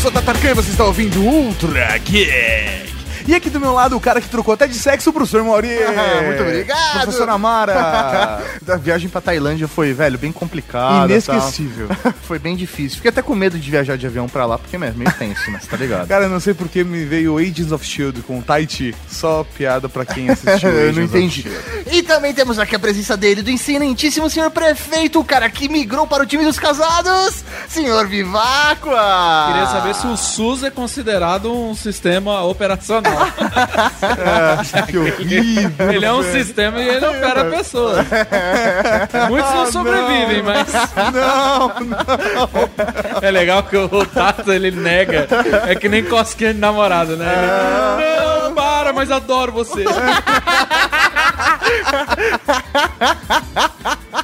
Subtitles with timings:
[0.00, 2.87] Sou Tatarkan e você está ouvindo Ultra Geek!
[3.28, 5.68] E aqui do meu lado, o cara que trocou até de sexo, o professor Mauri.
[6.24, 7.02] Muito obrigado.
[7.02, 8.42] Professor Amara.
[8.66, 11.12] A viagem pra Tailândia foi, velho, bem complicada.
[11.12, 11.88] Inesquecível.
[11.88, 12.14] tal.
[12.26, 12.96] foi bem difícil.
[12.96, 15.66] Fiquei até com medo de viajar de avião pra lá, porque é meio tenso, mas
[15.66, 16.08] tá ligado?
[16.08, 18.22] Cara, eu não sei porque me veio Agents of S.H.I.E.L.D.
[18.22, 18.94] com Tahiti.
[19.10, 21.44] Só piada pra quem assistiu Eu não entendi.
[21.92, 26.06] E também temos aqui a presença dele, do excelentíssimo senhor prefeito, o cara que migrou
[26.06, 29.48] para o time dos casados, senhor Viváqua.
[29.48, 33.17] Queria saber se o SUS é considerado um sistema operacional.
[34.86, 35.90] Que horrível.
[35.90, 38.06] ele é um sistema e ele opera pessoas.
[39.28, 40.68] Muitos não sobrevivem, mas.
[41.12, 43.20] Não, não.
[43.22, 45.26] É legal que o Tato ele nega.
[45.66, 47.26] É que nem cosquinha de namorado, né?
[47.98, 49.84] Ele, não, para, mas adoro você.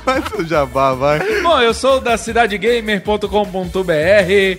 [0.05, 1.21] Faz o jabá, vai.
[1.43, 3.29] Bom, eu sou da cidadegamer.com.br.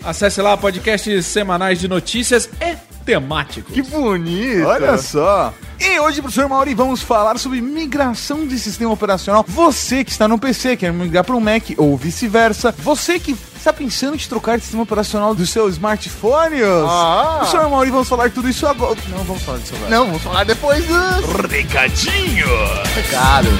[0.03, 3.73] Acesse lá podcasts semanais de notícias e temáticos.
[3.73, 4.65] Que bonito.
[4.65, 5.53] Olha só.
[5.79, 9.45] E hoje, professor Mauri, vamos falar sobre migração de sistema operacional.
[9.47, 12.73] Você que está no PC, quer migrar para um Mac ou vice-versa.
[12.79, 16.55] Você que está pensando em trocar de sistema operacional do seu smartphone.
[16.87, 17.37] Ah.
[17.39, 18.97] Professor Mauri, vamos falar tudo isso agora.
[19.09, 19.89] Não, vamos falar disso agora.
[19.91, 22.47] Não, vamos falar depois dos Recadinho.
[22.95, 23.51] recados.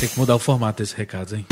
[0.00, 1.46] Tem que mudar o formato desse recado, hein?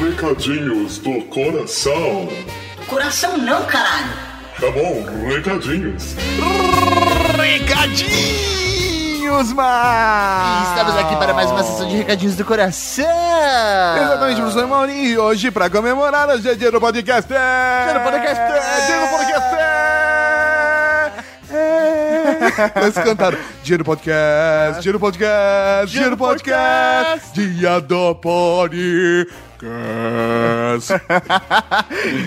[0.00, 2.28] Recadinhos do coração.
[2.86, 4.12] Coração não, caralho.
[4.60, 6.14] Tá bom, recadinhos.
[7.36, 8.06] Recadinhos,
[9.52, 10.68] mas...
[10.68, 13.04] Estamos aqui para mais uma sessão de recadinhos do coração.
[13.04, 14.92] Exatamente, professor Mauri.
[14.92, 17.28] E hoje, para comemorar, hoje é dia do podcast.
[17.28, 18.40] Dia do podcast.
[18.86, 19.54] Dia do podcast.
[19.56, 19.66] É.
[22.82, 28.14] Eles cantaram Dia do podcast, dia do podcast, dia do podcast, dia do
[29.56, 30.92] podcast.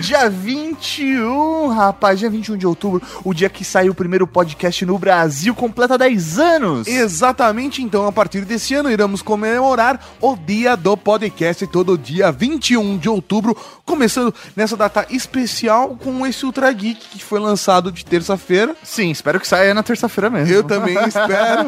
[0.02, 4.98] Dia 21, rapaz, dia 21 de outubro, o dia que saiu o primeiro podcast no
[4.98, 6.88] Brasil, completa 10 anos.
[6.88, 12.98] Exatamente, então, a partir desse ano, iremos comemorar o dia do podcast, todo dia 21
[12.98, 18.74] de outubro, começando nessa data especial com esse Ultra Geek que foi lançado de terça-feira.
[18.82, 20.52] Sim, espero que saia na terça-feira mesmo.
[20.52, 21.66] Eu também espero.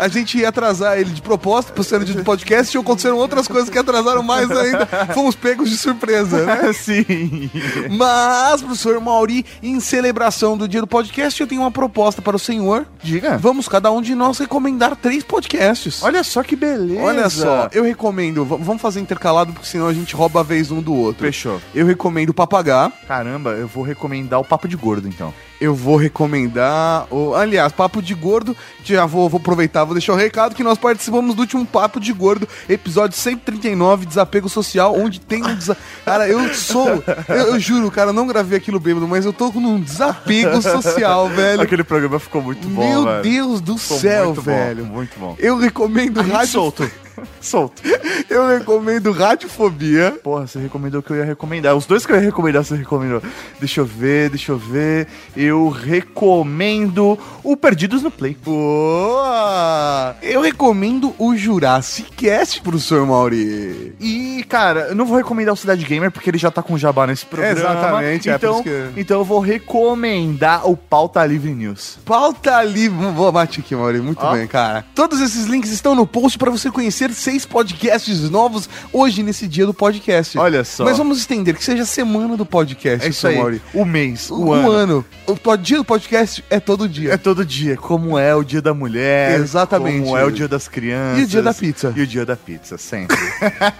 [0.00, 3.70] A gente ia atrasar ele de propósito pro sendo de podcast e aconteceram outras coisas
[3.70, 4.87] que atrasaram mais ainda.
[5.14, 6.72] Fomos pegos de surpresa, né?
[6.74, 7.50] Sim.
[7.90, 12.38] Mas, professor Mauri, em celebração do dia do podcast, eu tenho uma proposta para o
[12.38, 12.86] senhor.
[13.02, 13.36] Diga.
[13.38, 16.02] Vamos cada um de nós recomendar três podcasts.
[16.02, 17.02] Olha só que beleza.
[17.02, 20.80] Olha só, eu recomendo, vamos fazer intercalado, porque senão a gente rouba a vez um
[20.80, 21.24] do outro.
[21.24, 21.60] Fechou.
[21.74, 22.92] Eu recomendo o Papagá.
[23.06, 25.32] Caramba, eu vou recomendar o Papo de Gordo, então.
[25.60, 27.06] Eu vou recomendar.
[27.10, 28.56] O, aliás, Papo de Gordo.
[28.84, 32.12] Já vou, vou aproveitar, vou deixar o recado que nós participamos do último Papo de
[32.12, 35.76] Gordo, episódio 139, Desapego Social, onde tem um desa...
[36.04, 37.02] Cara, eu sou.
[37.28, 40.60] Eu, eu juro, cara, eu não gravei aquilo bêbado, mas eu tô com um desapego
[40.62, 41.62] social, velho.
[41.62, 43.22] Aquele programa ficou muito bom, Meu velho.
[43.22, 44.84] Deus do Ficou céu, muito bom, velho.
[44.86, 45.36] muito bom.
[45.38, 46.52] Eu recomendo rádio.
[46.52, 46.90] solto.
[47.40, 47.82] Solto.
[48.28, 50.18] Eu recomendo Radiofobia.
[50.22, 51.74] Porra, você recomendou o que eu ia recomendar.
[51.76, 53.22] Os dois que eu ia recomendar, você recomendou.
[53.58, 55.06] Deixa eu ver, deixa eu ver.
[55.36, 58.36] Eu recomendo o Perdidos no Play.
[58.44, 60.16] Boa!
[60.22, 63.94] Eu recomendo o Jurassic Cast, professor Mauri.
[64.00, 67.06] E, cara, eu não vou recomendar o Cidade Gamer porque ele já tá com jabá
[67.06, 67.58] nesse programa.
[67.58, 71.98] Exatamente, é então, isso que- então eu vou recomendar o Pauta Livre News.
[72.04, 72.98] Pauta livre.
[73.12, 74.00] Vou bate aqui, Mauri.
[74.00, 74.32] Muito Ó.
[74.32, 74.84] bem, cara.
[74.94, 79.66] Todos esses links estão no post para você conhecer seis podcasts novos hoje, nesse dia
[79.66, 80.38] do podcast.
[80.38, 80.84] Olha só.
[80.84, 83.36] Mas vamos estender que seja a semana do podcast, É isso aí.
[83.36, 83.62] Mauri.
[83.74, 84.70] O mês, o, O, ano.
[84.70, 85.04] ano.
[85.26, 87.12] O dia do podcast é todo dia.
[87.12, 90.04] É todo dia, como é o dia da mulher, Exatamente.
[90.04, 91.20] como é o dia das crianças.
[91.20, 91.92] E o dia da pizza.
[91.96, 93.16] E o dia da pizza, sempre.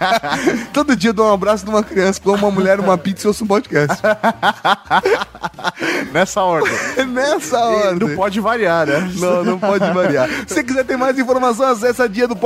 [0.72, 3.28] Todo dia eu dou um abraço de uma criança, como uma mulher, uma pizza e
[3.28, 3.96] ouço um podcast.
[6.12, 6.72] Nessa ordem.
[7.08, 8.08] Nessa ordem.
[8.08, 9.10] Não pode variar, né?
[9.16, 10.28] Não, não pode variar.
[10.46, 12.36] Se quiser ter mais informação, acessa dia do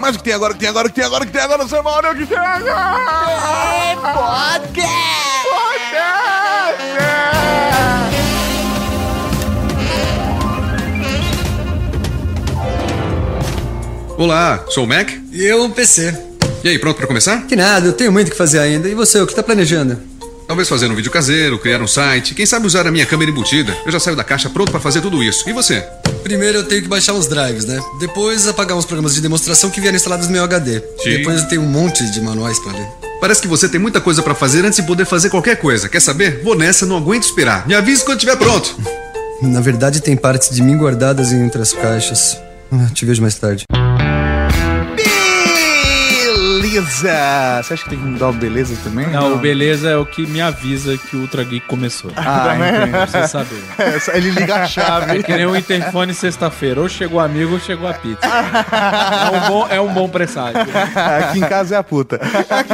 [0.00, 1.32] Mas o que tem agora, o que tem agora, o que tem agora, o que
[1.32, 3.94] tem agora, professor Mauri, o que tem agora?
[14.16, 15.10] Olá, sou o Mac.
[15.32, 16.16] E eu, um PC.
[16.62, 17.46] E aí, pronto pra começar?
[17.46, 18.88] Que nada, eu tenho muito o que fazer ainda.
[18.88, 20.13] E você, o que tá planejando?
[20.46, 23.74] Talvez fazer um vídeo caseiro, criar um site, quem sabe usar a minha câmera embutida.
[23.86, 25.48] Eu já saio da caixa pronto pra fazer tudo isso.
[25.48, 25.82] E você?
[26.22, 27.80] Primeiro eu tenho que baixar uns drives, né?
[27.98, 30.80] Depois apagar uns programas de demonstração que vieram instalados no meu HD.
[31.02, 31.10] Sim.
[31.18, 32.86] Depois eu tenho um monte de manuais pra ler.
[33.20, 35.88] Parece que você tem muita coisa pra fazer antes de poder fazer qualquer coisa.
[35.88, 36.42] Quer saber?
[36.42, 37.66] Vou nessa, não aguento esperar.
[37.66, 38.76] Me avise quando estiver pronto.
[39.40, 42.36] Na verdade, tem partes de mim guardadas em outras caixas.
[42.70, 43.64] Ah, Te vejo mais tarde.
[46.74, 47.62] Beleza!
[47.62, 49.06] Você acha que tem que mudar o beleza também?
[49.08, 52.10] Não, o beleza é o que me avisa que o Ultra Geek começou.
[52.16, 52.90] Ah, entendi.
[52.90, 53.62] Pra você saber.
[53.78, 55.22] É, Ele liga a É chave.
[55.22, 56.80] que nem o interfone sexta-feira.
[56.80, 58.26] Ou chegou amigo ou chegou a pizza.
[58.26, 60.60] É um bom, é um bom presságio.
[61.28, 62.20] Aqui em casa é a puta.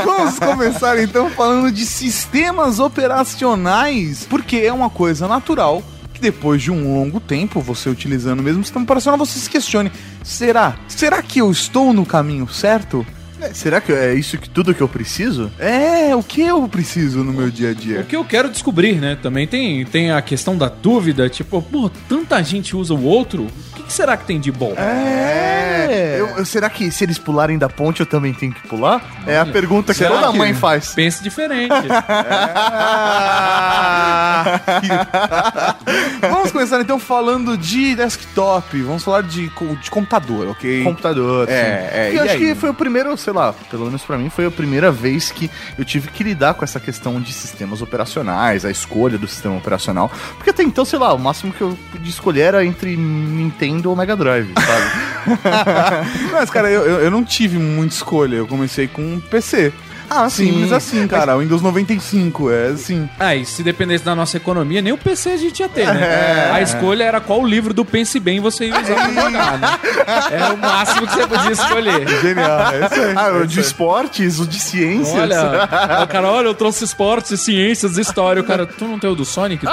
[0.05, 5.83] Vamos começar então falando de sistemas operacionais, porque é uma coisa natural
[6.15, 9.93] que depois de um longo tempo você utilizando o mesmo sistema operacional, você se questione:
[10.23, 10.75] será?
[10.89, 13.07] Será que eu estou no caminho certo?
[13.53, 15.51] Será que é isso que tudo que eu preciso?
[15.59, 18.03] É, o que eu preciso no meu dia a O dia?
[18.03, 19.17] que eu quero descobrir, né?
[19.21, 23.70] Também tem, tem a questão da dúvida, tipo, pô, tanta gente usa o outro, o
[23.91, 24.75] que, será que tem de bom?
[24.77, 26.17] É.
[26.19, 29.03] Eu- eu- será que se eles pularem da ponte eu também tenho que pular?
[29.27, 30.95] É a pergunta que Será toda que- mãe faz.
[30.95, 31.75] Pense diferente.
[36.21, 38.81] Vamos começar então falando de desktop.
[38.83, 40.85] Vamos falar de, co- de computador, ok?
[40.85, 41.49] Computador.
[41.49, 42.39] É, é, E e eu acho aí?
[42.39, 45.51] que foi o primeiro, sei lá, pelo menos pra mim, foi a primeira vez que
[45.79, 50.11] eu tive que lidar com essa questão de sistemas operacionais, a escolha do sistema operacional.
[50.37, 53.97] Porque até então, sei lá, o máximo que eu podia escolher era entre Nintendo ou
[53.97, 55.41] Mega Drive, sabe?
[56.33, 58.37] Mas, cara, eu, eu, eu não tive muita escolha.
[58.37, 59.73] Eu comecei com um PC.
[60.11, 61.37] Ah, Simples assim, cara.
[61.37, 63.09] O Windows 95, é assim.
[63.19, 65.95] Ah, e se dependesse da nossa economia, nem o PC a gente ia ter, É.
[65.95, 66.51] né?
[66.53, 69.79] A escolha era qual livro do Pense Bem você ia usar pra jogar, né?
[70.31, 72.09] Era o máximo que você podia escolher.
[72.21, 73.15] Genial, é isso aí.
[73.17, 75.15] Ah, o de esportes, o de ciências.
[75.17, 75.69] Olha,
[76.05, 78.43] o cara, olha, eu trouxe esportes, ciências, história.
[78.43, 79.65] O cara, tu não tem o do Sonic?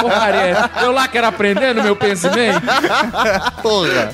[0.00, 0.70] Porcaria.
[0.82, 2.52] Eu lá quero aprender no meu Pense Bem.
[3.62, 4.12] Porra.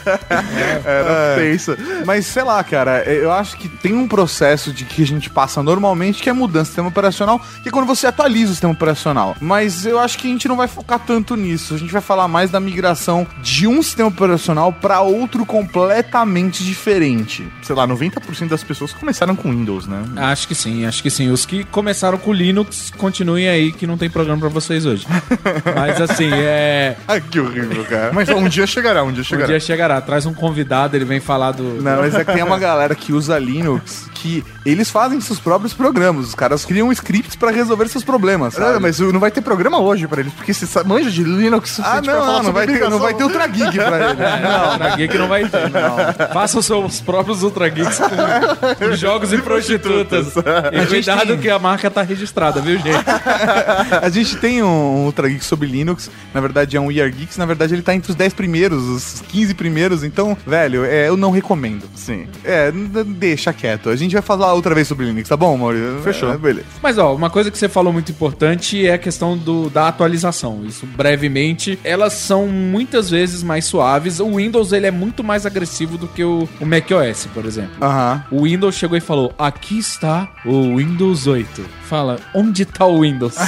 [0.84, 1.76] Era pensa.
[2.04, 5.62] Mas sei lá, cara, eu acho que tem um processo de que a gente passa
[5.62, 9.36] normalmente, que é mudança do sistema operacional, que é quando você atualiza o sistema operacional.
[9.40, 11.74] Mas eu acho que a gente não vai focar tanto nisso.
[11.74, 17.46] A gente vai falar mais da migração de um sistema operacional para outro completamente diferente.
[17.62, 20.02] Sei lá, 90% das pessoas começaram com Windows, né?
[20.16, 21.30] Acho que sim, acho que sim.
[21.30, 25.06] Os que começaram com Linux, continuem aí que não tem programa pra vocês hoje.
[25.74, 26.96] Mas assim, é.
[27.08, 28.12] Ai, que horrível, cara.
[28.12, 29.46] Mas um dia chegará, um dia Um chegará.
[29.46, 31.82] dia chegará, traz um convidado, ele vem falar do.
[31.82, 35.72] Não, mas é que tem uma galera que usa Linux que eles fazem seus próprios
[35.72, 36.26] programas.
[36.26, 38.54] Os caras criam scripts para resolver seus problemas.
[38.54, 38.80] Sabe?
[38.80, 41.78] mas não vai ter programa hoje pra eles, porque você sabe, manja de Linux.
[41.80, 43.22] Ah, não, falar não, não vai, ter, não vai ter.
[43.22, 44.16] Ultra Geek pra ele.
[44.46, 45.70] Não, Ultra Geek não vai ter.
[45.70, 46.32] Não.
[46.32, 50.34] Faça os seus próprios Ultra Geeks com, com jogos e prostitutas.
[50.36, 52.96] E cuidado que a marca tá registrada, viu, gente?
[54.02, 57.36] A gente tem um Ultra Geek sobre Linux, na verdade é um We Are Geeks,
[57.36, 61.16] na verdade ele tá entre os 10 primeiros, os 15 primeiros, então, velho, é, eu
[61.16, 61.84] não recomendo.
[61.94, 62.26] Sim.
[62.44, 63.90] É, deixa quieto.
[63.90, 66.00] A gente vai falar outra vez sobre Linux, tá bom, Maurício?
[66.02, 66.32] Fechou.
[66.32, 66.66] É, beleza.
[66.82, 70.62] Mas ó, uma coisa que você falou muito importante é a questão do, da atualização.
[70.66, 74.20] Isso brevemente, elas são muitas vezes mais suaves.
[74.20, 77.72] O Windows ele é muito mais agressivo do que o, o macOS, por exemplo.
[77.80, 78.24] Aham.
[78.30, 81.64] O Windows chegou e falou: Aqui está o Windows 8.
[81.86, 83.36] Fala, onde tá o Windows?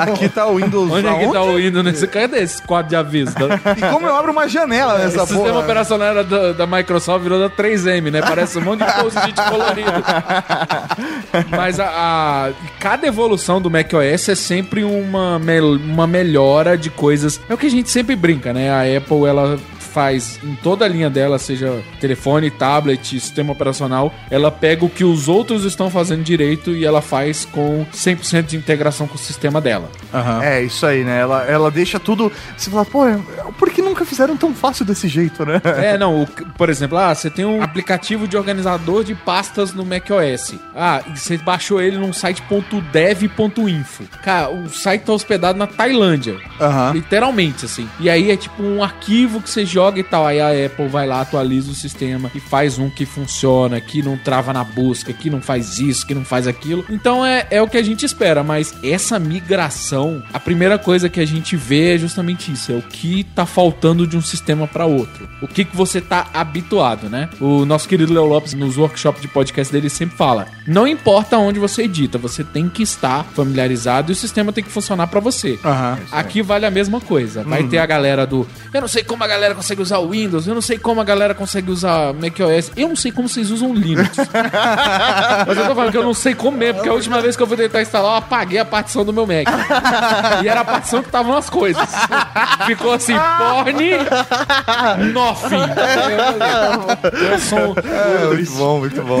[0.00, 0.90] Aqui tá o Windows.
[0.90, 2.06] onde é que tá o Windows nesse?
[2.06, 3.34] Cadê esse quadro de aviso?
[3.34, 3.46] Da,
[3.76, 5.60] E como eu abro uma janela nessa o sistema porra?
[5.60, 8.22] operacional era da, da Microsoft virou da 3M, né?
[8.22, 9.90] Parece um monte de post-it colorido.
[11.50, 15.38] Mas a, a- cada evolução do macOS é sempre uma,
[15.84, 17.40] uma melhora de coisas.
[17.48, 18.70] É o que a gente sempre brinca, né?
[18.70, 19.58] A Apple, ela
[19.96, 25.02] faz em toda a linha dela, seja telefone, tablet, sistema operacional, ela pega o que
[25.04, 29.58] os outros estão fazendo direito e ela faz com 100% de integração com o sistema
[29.58, 29.88] dela.
[30.12, 30.42] Aham.
[30.42, 31.18] É, isso aí, né?
[31.18, 32.30] Ela, ela deixa tudo.
[32.58, 33.04] Você fala, pô,
[33.58, 35.62] por que nunca fizeram tão fácil desse jeito, né?
[35.64, 36.26] É, não, o-
[36.58, 40.56] por exemplo, ah, você tem um aplicativo de organizador de pastas no macOS.
[40.74, 42.42] Ah, e você baixou ele num site
[42.92, 44.04] .dev.info.
[44.22, 46.36] Cara, o site tá hospedado na Tailândia.
[46.60, 46.92] Aham.
[46.92, 47.88] Literalmente, assim.
[47.98, 50.26] E aí é tipo um arquivo que você joga e tal.
[50.26, 54.16] Aí a Apple vai lá, atualiza o sistema e faz um que funciona, que não
[54.16, 56.84] trava na busca, que não faz isso, que não faz aquilo.
[56.90, 61.20] Então é, é o que a gente espera, mas essa migração, a primeira coisa que
[61.20, 64.86] a gente vê é justamente isso: é o que tá faltando de um sistema para
[64.86, 65.28] outro.
[65.40, 67.28] O que, que você tá habituado, né?
[67.40, 71.58] O nosso querido Leo Lopes, nos workshops de podcast dele, sempre fala: não importa onde
[71.58, 75.58] você edita, você tem que estar familiarizado e o sistema tem que funcionar para você.
[75.64, 75.98] Aham.
[76.10, 77.42] Aqui vale a mesma coisa.
[77.42, 78.46] Vai ter a galera do.
[78.72, 81.04] Eu não sei como a galera consegue usar o Windows, eu não sei como a
[81.04, 84.16] galera consegue usar macOS, eu não sei como vocês usam Linux.
[85.46, 87.42] Mas eu tô falando que eu não sei como mesmo, porque a última vez que
[87.42, 89.46] eu fui tentar instalar, eu apaguei a partição do meu Mac.
[90.42, 91.88] E era a partição que estavam as coisas.
[92.66, 93.72] Ficou assim, porn,
[95.12, 95.56] nothing.
[97.30, 99.18] Eu sou É, muito bom, muito bom.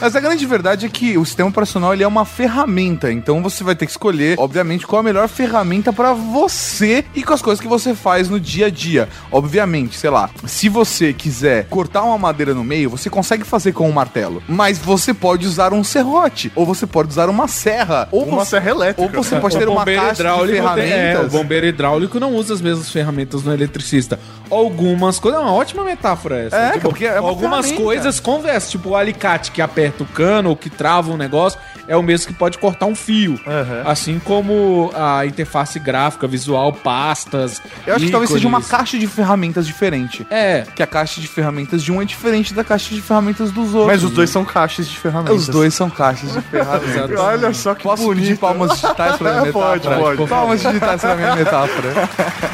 [0.00, 3.64] Mas a grande verdade é que o sistema operacional ele é uma ferramenta, então você
[3.64, 7.60] vai ter que escolher, obviamente, qual a melhor ferramenta pra você e com as coisas
[7.60, 9.08] que você faz no dia a dia.
[9.30, 13.88] Obviamente, sei lá, se você quiser cortar uma madeira no meio, você consegue fazer com
[13.88, 18.24] um martelo, mas você pode usar um serrote, ou você pode usar uma serra, ou
[18.24, 19.02] Uma você, serra elétrica.
[19.16, 21.32] ou você pode O ter uma caixa de tem- é, o ferramentas.
[21.32, 24.18] bombeiro hidráulico não usa as mesmas ferramentas no eletricista.
[24.50, 25.40] Algumas coisas.
[25.40, 26.56] É uma ótima metáfora essa.
[26.56, 27.82] É, porque é uma algumas ferramenta.
[27.82, 28.70] coisas conversam.
[28.72, 32.26] Tipo, o alicate que aperta o cano ou que trava um negócio é o mesmo
[32.28, 33.40] que pode cortar um fio.
[33.46, 33.82] Aham.
[33.86, 37.60] Assim como a interface gráfica, visual, pastas.
[37.86, 40.26] Eu acho que talvez seja uma caixa de ferramentas diferente.
[40.30, 40.64] É.
[40.74, 43.86] Que a caixa de ferramentas de um é diferente da caixa de ferramentas dos outros.
[43.86, 45.36] Mas os dois são caixas de ferramentas.
[45.36, 47.18] Os dois são caixas de ferramentas.
[47.18, 48.24] Olha só que Posso bonito.
[48.24, 49.80] pedir palmas digitais pra minha metáfora?
[49.80, 50.28] Pode, pode.
[50.28, 52.08] Palmas digitais pra minha metáfora.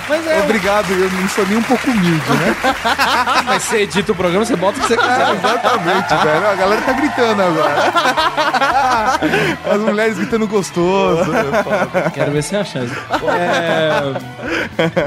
[0.08, 0.40] Mas é.
[0.40, 2.56] Obrigado, eu não sou nem um pouco humilde, né?
[3.46, 5.34] Mas você edita o programa, você bota o que você quiser.
[5.34, 6.46] Exatamente, velho.
[6.46, 7.92] A galera tá gritando agora.
[9.74, 11.30] As mulheres gritando gostoso.
[12.14, 12.94] Quero ver se é a chance.
[13.28, 14.02] É...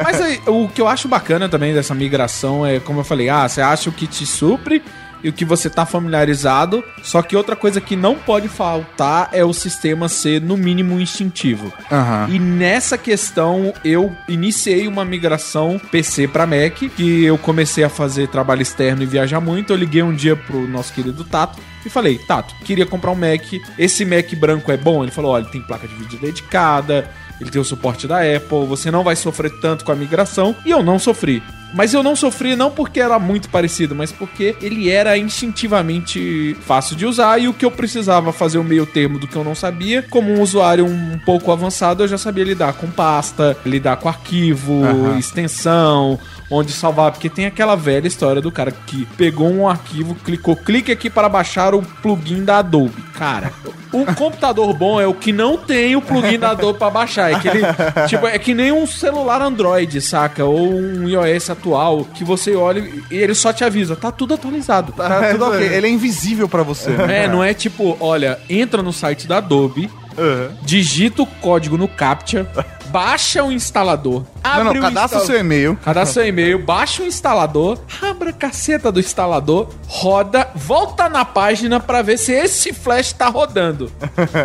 [0.03, 3.47] Mas aí, o que eu acho bacana também dessa migração é, como eu falei, ah,
[3.47, 4.81] você acha o que te supre
[5.23, 6.83] e o que você tá familiarizado.
[7.03, 11.71] Só que outra coisa que não pode faltar é o sistema ser, no mínimo, instintivo.
[11.91, 12.27] Aham.
[12.29, 18.27] E nessa questão, eu iniciei uma migração PC para Mac, que eu comecei a fazer
[18.27, 19.73] trabalho externo e viajar muito.
[19.73, 23.53] Eu liguei um dia pro nosso querido Tato e falei: Tato, queria comprar um Mac.
[23.77, 25.03] Esse Mac branco é bom?
[25.03, 27.09] Ele falou: olha, tem placa de vídeo dedicada,
[27.41, 30.55] ele tem o suporte da Apple, você não vai sofrer tanto com a migração.
[30.63, 31.41] E eu não sofri.
[31.73, 36.95] Mas eu não sofri não porque era muito parecido, mas porque ele era instintivamente fácil
[36.95, 39.55] de usar e o que eu precisava fazer o meio termo do que eu não
[39.55, 44.09] sabia, como um usuário um pouco avançado, eu já sabia lidar com pasta, lidar com
[44.09, 45.17] arquivo, Aham.
[45.17, 46.19] extensão,
[46.51, 50.91] onde salvar, porque tem aquela velha história do cara que pegou um arquivo, clicou, clique
[50.91, 53.01] aqui para baixar o plugin da Adobe.
[53.17, 53.51] Cara,
[53.93, 57.31] o computador bom é o que não tem o plugin da Adobe para baixar.
[57.31, 57.61] É que ele,
[58.07, 60.43] tipo, é que nem um celular Android, saca?
[60.43, 62.79] Ou um iOS atual, que você olha
[63.09, 64.91] e ele só te avisa, tá tudo atualizado.
[64.91, 65.61] Tá tudo ok.
[65.65, 66.89] Ele é invisível pra você.
[66.89, 67.25] né?
[67.25, 70.49] É, não é tipo, olha, entra no site da Adobe, Aham.
[70.63, 72.45] digita o código no CAPTCHA,
[72.91, 75.75] baixa o instalador, Não, abre não, o cadastra o instala- seu e-mail.
[75.83, 81.79] Cadastra seu e-mail, baixa o instalador, abra a caceta do instalador, roda, volta na página
[81.79, 83.91] pra ver se esse flash tá rodando.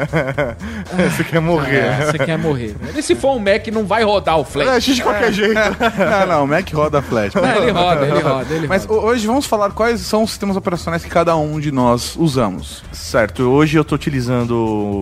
[1.17, 1.77] Você quer morrer.
[1.77, 2.75] É, você quer morrer.
[2.97, 4.85] E se for um Mac, não vai rodar o É, flash.
[4.85, 5.55] de qualquer jeito.
[5.99, 7.35] Não, não, o Mac roda Flash.
[7.35, 9.07] Não, ele roda, ele roda, ele Mas roda.
[9.07, 12.83] hoje vamos falar quais são os sistemas operacionais que cada um de nós usamos.
[12.93, 14.53] Certo, hoje eu tô utilizando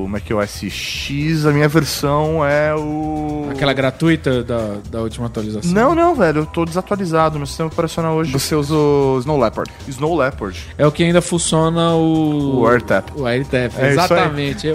[0.04, 3.33] o macOS X, a minha versão é o...
[3.50, 5.70] Aquela gratuita da, da última atualização.
[5.72, 7.38] Não, não, velho, eu tô desatualizado.
[7.38, 8.32] Meu sistema operacional hoje.
[8.32, 9.70] Você usa o Snow Leopard.
[9.88, 10.58] Snow Leopard.
[10.76, 12.60] É o que ainda funciona o.
[12.60, 13.12] O AirTap.
[13.16, 14.66] O AirTap, É exatamente.
[14.66, 14.74] Eu,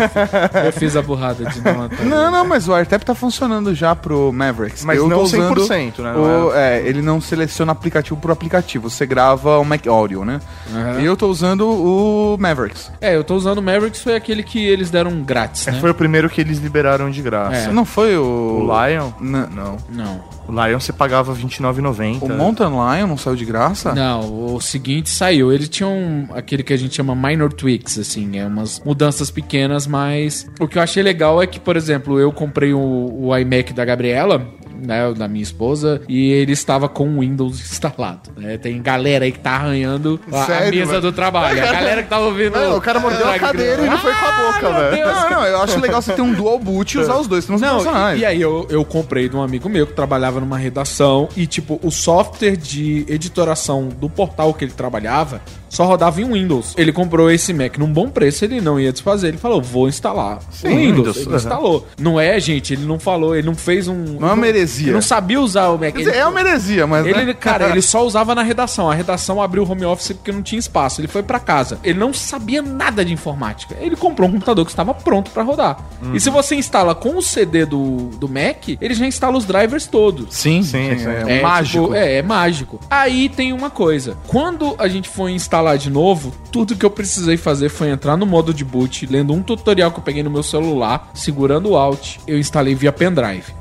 [0.65, 2.05] eu fiz a burrada de não atualizar.
[2.05, 4.83] Não, não, mas o AirTap tá funcionando já pro Mavericks.
[4.83, 6.13] Mas eu não tô usando 100%, né?
[6.15, 8.89] O, é, ele não seleciona aplicativo por aplicativo.
[8.89, 10.39] Você grava o Mac Audio, né?
[10.73, 11.01] Aham.
[11.01, 12.91] E eu tô usando o Mavericks.
[13.01, 15.79] É, eu tô usando o Mavericks, foi aquele que eles deram grátis, né?
[15.79, 17.69] Foi o primeiro que eles liberaram de graça.
[17.69, 17.71] É.
[17.71, 18.49] Não foi o.
[18.50, 19.12] O Lion?
[19.22, 19.77] N- Não.
[19.89, 20.24] Não.
[20.48, 22.22] O Lion você pagava R$29,90.
[22.24, 23.94] O Mountain Lion não saiu de graça?
[23.94, 25.51] Não, o seguinte saiu.
[25.53, 29.86] Ele tinha um, aquele que a gente chama minor tweaks, assim, é umas mudanças pequenas,
[29.86, 33.74] mas o que eu achei legal é que, por exemplo, eu comprei o, o iMac
[33.74, 34.48] da Gabriela,
[34.81, 38.29] né, da minha esposa, e ele estava com o Windows instalado.
[38.38, 38.57] né?
[38.57, 41.01] Tem galera aí que tá arranhando a- Sério, mesa mano?
[41.01, 41.62] do trabalho.
[41.63, 42.51] A galera que tá ouvindo.
[42.59, 45.05] Não, o cara mordeu a cadeira e ele foi com a boca, Ah, velho.
[45.05, 47.59] Não, não, eu acho legal você ter um dual boot e usar os dois, senão
[47.59, 51.29] não e, e aí eu, eu comprei de um amigo meu que trabalhava numa redação
[51.36, 56.73] e, tipo, o software de editoração do portal que ele trabalhava só rodava em Windows.
[56.77, 59.29] Ele comprou esse Mac num bom preço, ele não ia desfazer.
[59.29, 60.97] Ele falou, vou instalar Sim, o Windows.
[60.97, 61.35] Windows, Ele aham.
[61.38, 61.88] instalou.
[61.99, 63.95] Não é, gente, ele não falou, ele não fez um...
[64.19, 64.88] Não é uma heresia.
[64.88, 65.91] Ele não sabia usar o Mac.
[65.93, 67.05] Quer dizer, Ele- é uma heresia, mas.
[67.05, 67.33] ele, né?
[67.33, 68.89] cara, ele só usava na redação.
[68.89, 70.99] A redação abriu o home office porque não tinha espaço.
[71.01, 71.79] Ele foi pra casa.
[71.83, 73.75] Ele não sabia nada de informática.
[73.79, 75.77] Ele comprou um computador que estava pronto pra rodar.
[76.13, 79.85] E se você instala com o CD do, do Mac, ele já instala os drivers
[79.88, 80.35] todos.
[80.35, 81.09] Sim, Sim, sim, sim.
[81.09, 81.83] é, É, mágico.
[81.85, 82.79] tipo, é, é mágico.
[82.89, 84.17] Aí tem uma coisa.
[84.27, 88.25] Quando a gente foi instalar de novo, tudo que eu precisei fazer foi entrar no
[88.25, 92.17] modo de boot, lendo um tutorial que eu peguei no meu celular, segurando o Alt,
[92.27, 93.53] eu instalei via pendrive.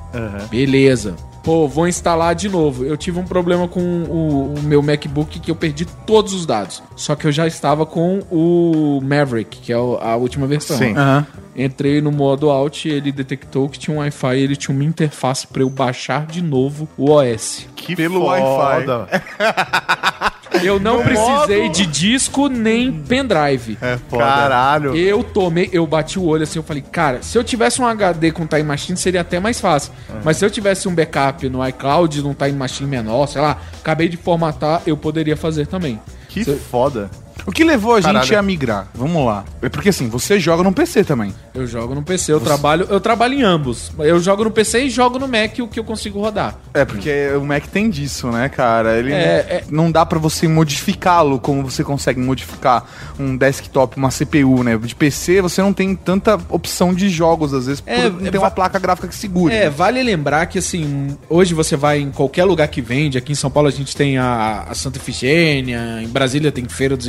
[0.50, 1.16] Beleza.
[1.42, 2.84] Pô, vou instalar de novo.
[2.84, 6.82] Eu tive um problema com o, o meu MacBook que eu perdi todos os dados.
[6.94, 10.76] Só que eu já estava com o Maverick, que é a última versão.
[10.76, 10.92] Sim.
[10.92, 11.26] Aham.
[11.56, 15.44] Entrei no modo Alt, ele detectou que tinha um Wi-Fi e ele tinha uma interface
[15.44, 17.66] para eu baixar de novo o OS.
[17.74, 19.08] Que Pelo foda.
[20.62, 23.78] Eu não precisei de disco nem pendrive.
[23.80, 24.24] É foda.
[24.24, 24.96] Caralho.
[24.96, 28.32] Eu tomei, eu bati o olho assim, eu falei, cara, se eu tivesse um HD
[28.32, 29.92] com Time Machine seria até mais fácil.
[30.24, 34.08] Mas se eu tivesse um backup no iCloud, num Time Machine menor, sei lá, acabei
[34.08, 36.00] de formatar, eu poderia fazer também.
[36.28, 37.10] Que Cê- foda.
[37.46, 38.38] O que levou a gente Caralho.
[38.38, 38.88] a migrar?
[38.94, 39.44] Vamos lá.
[39.62, 41.34] É porque assim, você joga no PC também.
[41.54, 43.90] Eu jogo no PC, eu trabalho, eu trabalho em ambos.
[43.98, 46.56] Eu jogo no PC e jogo no Mac o que eu consigo rodar.
[46.74, 48.98] É, porque o Mac tem disso, né, cara?
[48.98, 49.16] Ele É,
[49.48, 52.84] é- não dá pra você modificá-lo como você consegue modificar
[53.18, 54.76] um desktop, uma CPU, né?
[54.76, 58.30] De PC você não tem tanta opção de jogos, às vezes, É, por não é,
[58.30, 59.54] ter va- uma placa gráfica que segure.
[59.54, 59.70] É, né?
[59.70, 63.50] vale lembrar que assim, hoje você vai em qualquer lugar que vende, aqui em São
[63.50, 67.06] Paulo a gente tem a, a Santa Efigênia, em Brasília tem Feira dos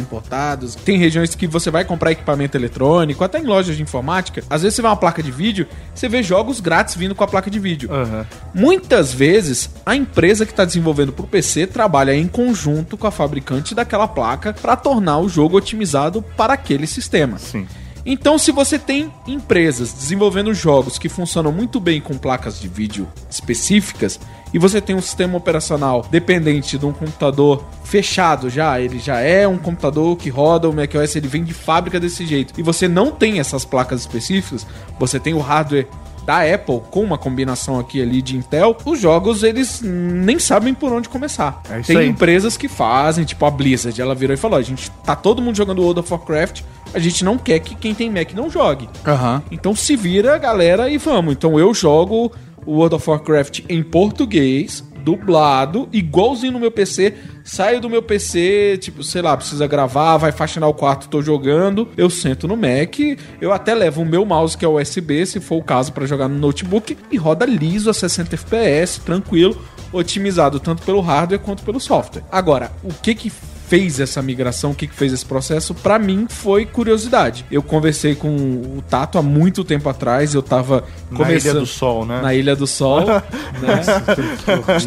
[0.76, 4.76] Tem regiões que você vai comprar equipamento eletrônico, até em lojas de informática, às vezes
[4.76, 7.60] você vai uma placa de vídeo, você vê jogos grátis vindo com a placa de
[7.60, 7.92] vídeo.
[7.92, 8.26] Aham.
[8.54, 13.12] Muitas vezes, a empresa que está desenvolvendo para o PC trabalha em conjunto com a
[13.12, 17.38] fabricante daquela placa para tornar o jogo otimizado para aquele sistema.
[17.38, 17.68] Sim.
[18.12, 23.08] Então, se você tem empresas desenvolvendo jogos que funcionam muito bem com placas de vídeo
[23.30, 24.20] específicas
[24.52, 29.48] e você tem um sistema operacional dependente de um computador fechado já, ele já é
[29.48, 33.12] um computador que roda o macOS, ele vem de fábrica desse jeito, e você não
[33.12, 34.66] tem essas placas específicas,
[35.00, 35.88] você tem o hardware
[36.30, 40.94] da Apple com uma combinação aqui ali de Intel, os jogos eles nem sabem por
[40.94, 41.60] onde começar.
[41.68, 42.08] É tem aí.
[42.08, 45.56] empresas que fazem, tipo a Blizzard, ela virou e falou: a gente tá todo mundo
[45.56, 46.62] jogando World of Warcraft,
[46.94, 48.88] a gente não quer que quem tem Mac não jogue.
[49.08, 49.42] Aham.
[49.50, 51.34] Então se vira, galera, e vamos.
[51.34, 52.32] Então eu jogo
[52.64, 57.14] o World of Warcraft em português, dublado, igualzinho no meu PC.
[57.44, 61.88] Saio do meu PC, tipo, sei lá, precisa gravar, vai faxinar o quarto, tô jogando.
[61.98, 63.00] Eu sento no Mac,
[63.42, 66.28] eu até levo o meu mouse que é USB, se for o caso, pra jogar
[66.28, 69.60] no notebook, e roda liso a 60 FPS, tranquilo,
[69.92, 72.24] otimizado tanto pelo hardware quanto pelo software.
[72.32, 73.32] Agora, o que que
[73.70, 77.46] fez essa migração, o que, que fez esse processo, pra mim foi curiosidade.
[77.52, 81.66] Eu conversei com o Tato há muito tempo atrás, eu tava Na começando Ilha do
[81.68, 82.20] Sol, né?
[82.22, 83.02] na Ilha do Sol,
[83.62, 83.82] né?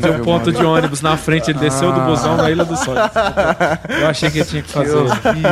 [0.01, 2.95] Tem um ponto de ônibus na frente, ele desceu do busão na Ilha do Sol.
[4.01, 4.97] Eu achei que ele tinha que fazer.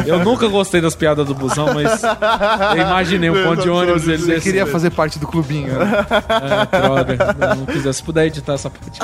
[0.06, 4.18] Eu nunca gostei das piadas do busão, mas eu imaginei um ponto de ônibus, ele
[4.18, 4.40] Você desceu.
[4.42, 5.72] queria fazer parte do clubinho.
[5.78, 6.06] né?
[6.72, 7.16] É, droga,
[7.50, 7.92] eu não quiser.
[7.92, 8.98] Se puder editar essa parte.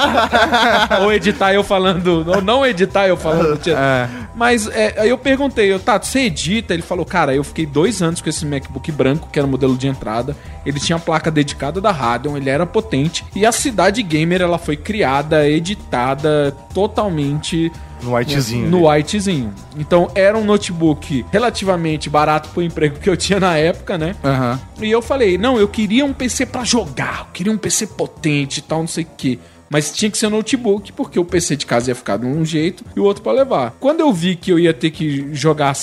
[1.02, 2.24] ou editar eu falando.
[2.28, 3.60] Ou não editar eu falando.
[3.68, 4.08] É.
[4.35, 6.74] Mas é, aí eu perguntei, eu, Tato, você edita?
[6.74, 9.76] Ele falou, cara, eu fiquei dois anos com esse MacBook branco, que era o modelo
[9.76, 10.37] de entrada.
[10.64, 13.24] Ele tinha placa dedicada da Radeon, ele era potente.
[13.35, 17.70] E a Cidade Gamer, ela foi criada, editada totalmente
[18.02, 18.68] No whitezinho.
[18.68, 18.98] no ali.
[19.02, 19.52] whitezinho.
[19.79, 24.14] Então era um notebook relativamente barato pro emprego que eu tinha na época, né?
[24.24, 24.61] Aham.
[24.81, 28.59] E eu falei, não, eu queria um PC pra jogar, eu queria um PC potente
[28.59, 29.38] e tal, não sei o quê.
[29.70, 32.85] Mas tinha que ser notebook, porque o PC de casa ia ficar de um jeito
[32.94, 33.74] e o outro pra levar.
[33.81, 35.74] Quando eu vi que eu ia ter que jogar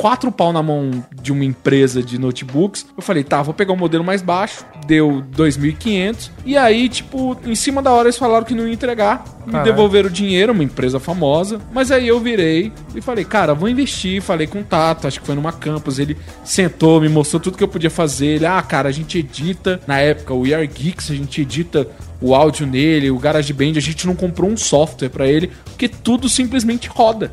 [0.00, 3.76] quatro pau na mão de uma empresa de notebooks, eu falei, tá, vou pegar um
[3.76, 8.54] modelo mais baixo, deu 2.500, e aí, tipo, em cima da hora eles falaram que
[8.54, 13.02] não ia entregar, me devolveram o dinheiro, uma empresa famosa, mas aí eu virei e
[13.02, 16.98] falei, cara, vou investir, falei com o Tato, acho que foi numa campus, ele sentou,
[16.98, 20.32] me mostrou tudo que eu podia fazer, ele, ah, cara, a gente edita, na época,
[20.32, 21.86] o We Are Geeks, a gente edita
[22.20, 26.28] o áudio nele, o GarageBand, a gente não comprou um software pra ele, porque tudo
[26.28, 27.32] simplesmente roda.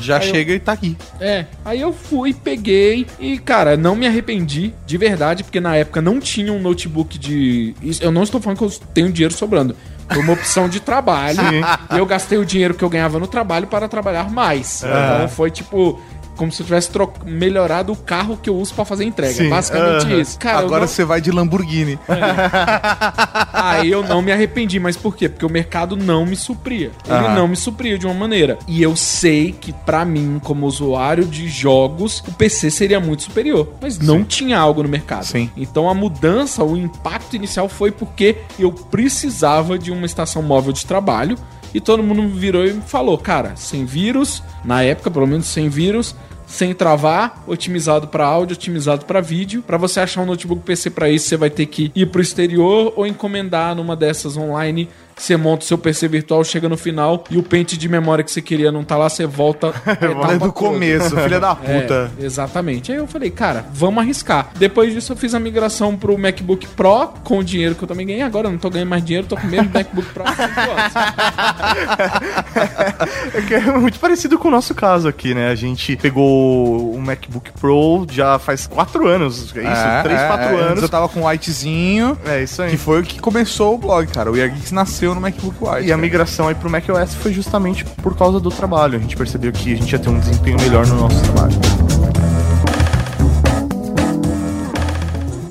[0.00, 0.96] Já chega e tá aqui.
[1.20, 6.00] É, aí eu fui, peguei e, cara, não me arrependi de verdade, porque na época
[6.00, 7.74] não tinha um notebook de.
[8.00, 9.74] Eu não estou falando que eu tenho dinheiro sobrando.
[10.08, 11.38] Foi uma opção de trabalho.
[11.92, 14.82] e eu gastei o dinheiro que eu ganhava no trabalho para trabalhar mais.
[14.82, 16.00] Então foi tipo.
[16.38, 16.88] Como se eu tivesse
[17.26, 19.34] melhorado o carro que eu uso pra fazer entrega.
[19.34, 19.50] Sim.
[19.50, 20.38] Basicamente isso.
[20.38, 21.98] Cara, Agora não- você vai de Lamborghini.
[23.52, 25.28] Aí eu não me arrependi, mas por quê?
[25.28, 26.90] Porque o mercado não me supria.
[27.06, 27.34] Ele Aham.
[27.34, 28.58] não me supria de uma maneira.
[28.66, 33.72] E eu sei que pra mim, como usuário de jogos, o PC seria muito superior.
[33.80, 35.24] Mas não tinha algo no mercado.
[35.24, 35.50] Sim.
[35.56, 40.86] Então a mudança, o impacto inicial foi porque eu precisava de uma estação móvel de
[40.86, 41.36] trabalho.
[41.74, 45.68] E todo mundo virou e me falou, cara, sem vírus, na época, pelo menos sem
[45.68, 46.16] vírus,
[46.48, 49.62] sem travar, otimizado para áudio, otimizado para vídeo.
[49.62, 52.94] Para você achar um notebook PC para isso, você vai ter que ir pro exterior
[52.96, 54.88] ou encomendar numa dessas online.
[55.18, 58.30] Você monta o seu PC virtual, chega no final e o pente de memória que
[58.30, 59.68] você queria não tá lá, você volta.
[59.84, 60.52] a etapa É do toda.
[60.52, 62.10] começo, filha da puta.
[62.20, 62.92] É, exatamente.
[62.92, 64.50] Aí eu falei, cara, vamos arriscar.
[64.56, 68.06] Depois disso, eu fiz a migração pro MacBook Pro com o dinheiro que eu também
[68.06, 68.22] ganhei.
[68.22, 70.60] Agora eu não tô ganhando mais dinheiro, tô com o mesmo MacBook Pro há cinco
[70.60, 70.92] anos.
[73.34, 75.50] É que é muito parecido com o nosso caso aqui, né?
[75.50, 79.54] A gente pegou um MacBook Pro já faz quatro anos.
[79.56, 80.02] É isso?
[80.02, 80.82] Três, quatro Antes anos.
[80.82, 82.70] Eu tava com o Whitezinho, É isso aí.
[82.70, 84.30] que foi o que começou o blog, cara.
[84.30, 84.72] O Year Geeks
[85.08, 85.80] nasceu no MacBook White.
[85.80, 85.96] E a cara.
[85.96, 88.98] migração aí pro macOS foi justamente por causa do trabalho.
[88.98, 91.54] A gente percebeu que a gente ia ter um desempenho melhor no nosso trabalho.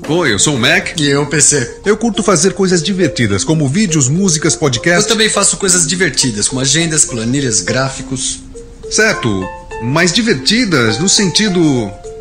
[0.08, 0.98] Oi, eu sou o Mac.
[0.98, 1.80] E eu, PC.
[1.84, 5.06] Eu curto fazer coisas divertidas, como vídeos, músicas, Eu podcasts.
[5.06, 8.40] também faço coisas divertidas, como agendas, planilhas, gráficos.
[8.90, 9.46] Certo,
[9.82, 11.60] mas divertidas no sentido.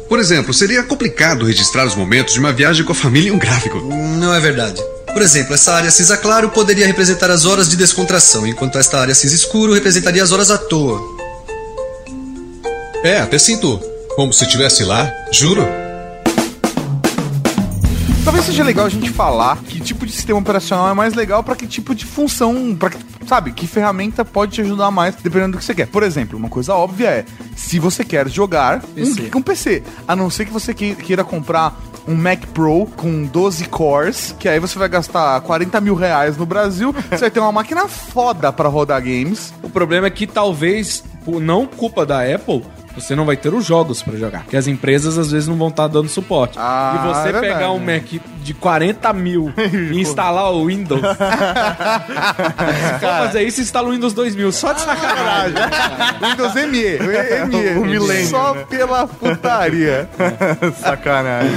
[0.09, 3.39] Por exemplo, seria complicado registrar os momentos de uma viagem com a família em um
[3.39, 3.79] gráfico.
[3.79, 4.81] Não é verdade.
[5.13, 9.15] Por exemplo, essa área cinza claro poderia representar as horas de descontração, enquanto esta área
[9.15, 11.01] cinza escuro representaria as horas à toa.
[13.03, 13.79] É, até sinto
[14.15, 15.86] como se estivesse lá, juro.
[18.37, 21.55] Talvez seja legal a gente falar que tipo de sistema operacional é mais legal pra
[21.55, 22.91] que tipo de função, para
[23.25, 25.87] sabe, que ferramenta pode te ajudar mais, dependendo do que você quer.
[25.87, 29.31] Por exemplo, uma coisa óbvia é, se você quer jogar PC.
[29.33, 31.75] Um, um PC, a não ser que você que- queira comprar
[32.07, 36.45] um Mac Pro com 12 cores, que aí você vai gastar 40 mil reais no
[36.45, 39.51] Brasil, você vai ter uma máquina foda pra rodar games.
[39.63, 42.63] O problema é que talvez, por não culpa da Apple,
[42.97, 44.43] você não vai ter os jogos pra jogar.
[44.43, 46.57] Porque as empresas às vezes não vão estar dando suporte.
[46.59, 48.03] Ah, e você é pegar um Mac
[48.41, 49.53] de 40 mil
[49.91, 51.01] e instalar o Windows.
[51.01, 54.51] Se for fazer isso, instala o Windows 2000.
[54.51, 55.55] Só de sacanagem.
[56.21, 56.99] Windows ME,
[57.47, 58.65] ME, O milênio, só né?
[58.69, 60.09] pela putaria.
[60.81, 61.51] Sacanagem.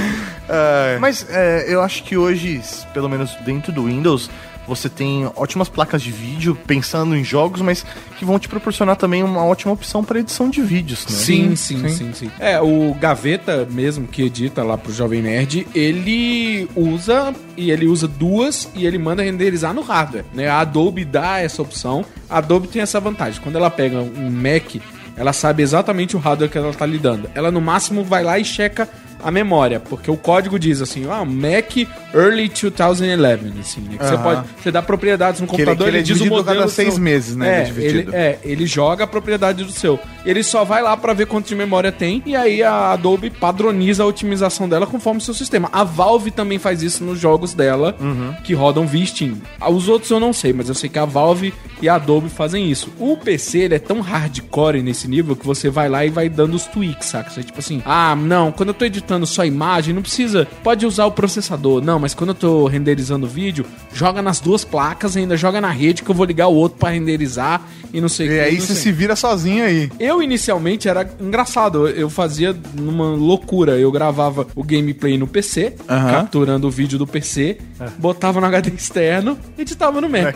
[0.99, 2.61] Mas é, eu acho que hoje,
[2.93, 4.29] pelo menos dentro do Windows,
[4.75, 7.85] você tem ótimas placas de vídeo pensando em jogos, mas
[8.17, 11.17] que vão te proporcionar também uma ótima opção para edição de vídeos, né?
[11.17, 16.69] Sim, sim, sim, sim, É, o Gaveta mesmo, que edita lá pro Jovem Nerd, ele
[16.73, 20.47] usa e ele usa duas e ele manda renderizar no hardware, né?
[20.47, 22.05] A Adobe dá essa opção.
[22.29, 23.41] A Adobe tem essa vantagem.
[23.41, 24.81] Quando ela pega um Mac,
[25.17, 27.29] ela sabe exatamente o hardware que ela tá lidando.
[27.35, 28.87] Ela no máximo vai lá e checa
[29.23, 31.77] a memória, porque o código diz assim, ah, Mac
[32.13, 33.97] Early 2011, assim, né?
[33.97, 36.19] Que você pode, você dá propriedades no ele- computador, que ele ele, é diz o
[36.23, 39.07] dividido modelo cada seis seu- meses, né, ele é É, ele, é, ele joga a
[39.07, 39.99] propriedade do seu.
[40.25, 44.03] Ele só vai lá pra ver quanto de memória tem e aí a Adobe padroniza
[44.03, 45.69] a otimização dela conforme o seu sistema.
[45.73, 47.95] A Valve também faz isso nos jogos dela
[48.43, 49.37] que rodam via Steam.
[49.69, 52.69] Os outros eu não sei, mas eu sei que a Valve e a Adobe fazem
[52.69, 52.89] isso.
[52.99, 56.53] O PC ele é tão hardcore nesse nível que você vai lá e vai dando
[56.53, 57.29] os tweaks, saca?
[57.31, 61.05] Você, tipo assim, ah, não, quando eu tô editando só imagem, não precisa, pode usar
[61.05, 61.81] o processador.
[61.81, 66.03] Não, mas quando eu tô renderizando vídeo, joga nas duas placas, ainda joga na rede
[66.03, 67.61] que eu vou ligar o outro pra renderizar
[67.93, 69.91] e não sei o E que, aí não você se vira sozinho aí.
[69.99, 73.77] Eu inicialmente era engraçado, eu fazia numa loucura.
[73.77, 76.11] Eu gravava o gameplay no PC, Aham.
[76.11, 77.57] capturando o vídeo do PC,
[77.97, 80.35] botava no HD externo e editava no Mac.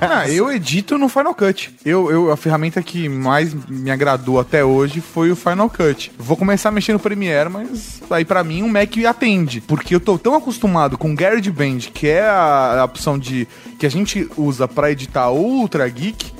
[0.00, 1.74] Ah, eu edito no Final Cut.
[1.84, 6.12] Eu, eu, a ferramenta que mais me agradou até hoje foi o Final Cut.
[6.18, 9.60] Vou começar a mexer no Premiere, mas mas aí pra mim um Mac atende.
[9.60, 13.46] Porque eu tô tão acostumado com GarageBand, que é a, a opção de
[13.78, 16.32] que a gente usa pra editar Ultra Geek,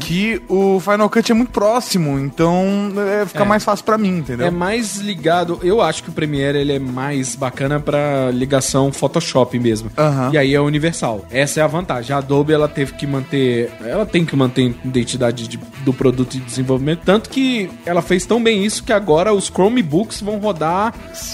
[0.00, 2.64] que o Final Cut é muito próximo, então
[3.22, 3.46] é, fica É.
[3.46, 4.46] mais fácil pra mim, entendeu?
[4.46, 9.56] É mais ligado, eu acho que o Premiere ele é mais bacana pra ligação Photoshop
[9.60, 9.90] mesmo.
[9.96, 10.30] Aham.
[10.32, 11.24] E aí é universal.
[11.30, 12.14] Essa é a vantagem.
[12.14, 16.32] A Adobe ela teve que manter, ela tem que manter a identidade de- do produto
[16.32, 20.77] de desenvolvimento, tanto que ela fez tão bem isso que agora os Chromebooks vão rodar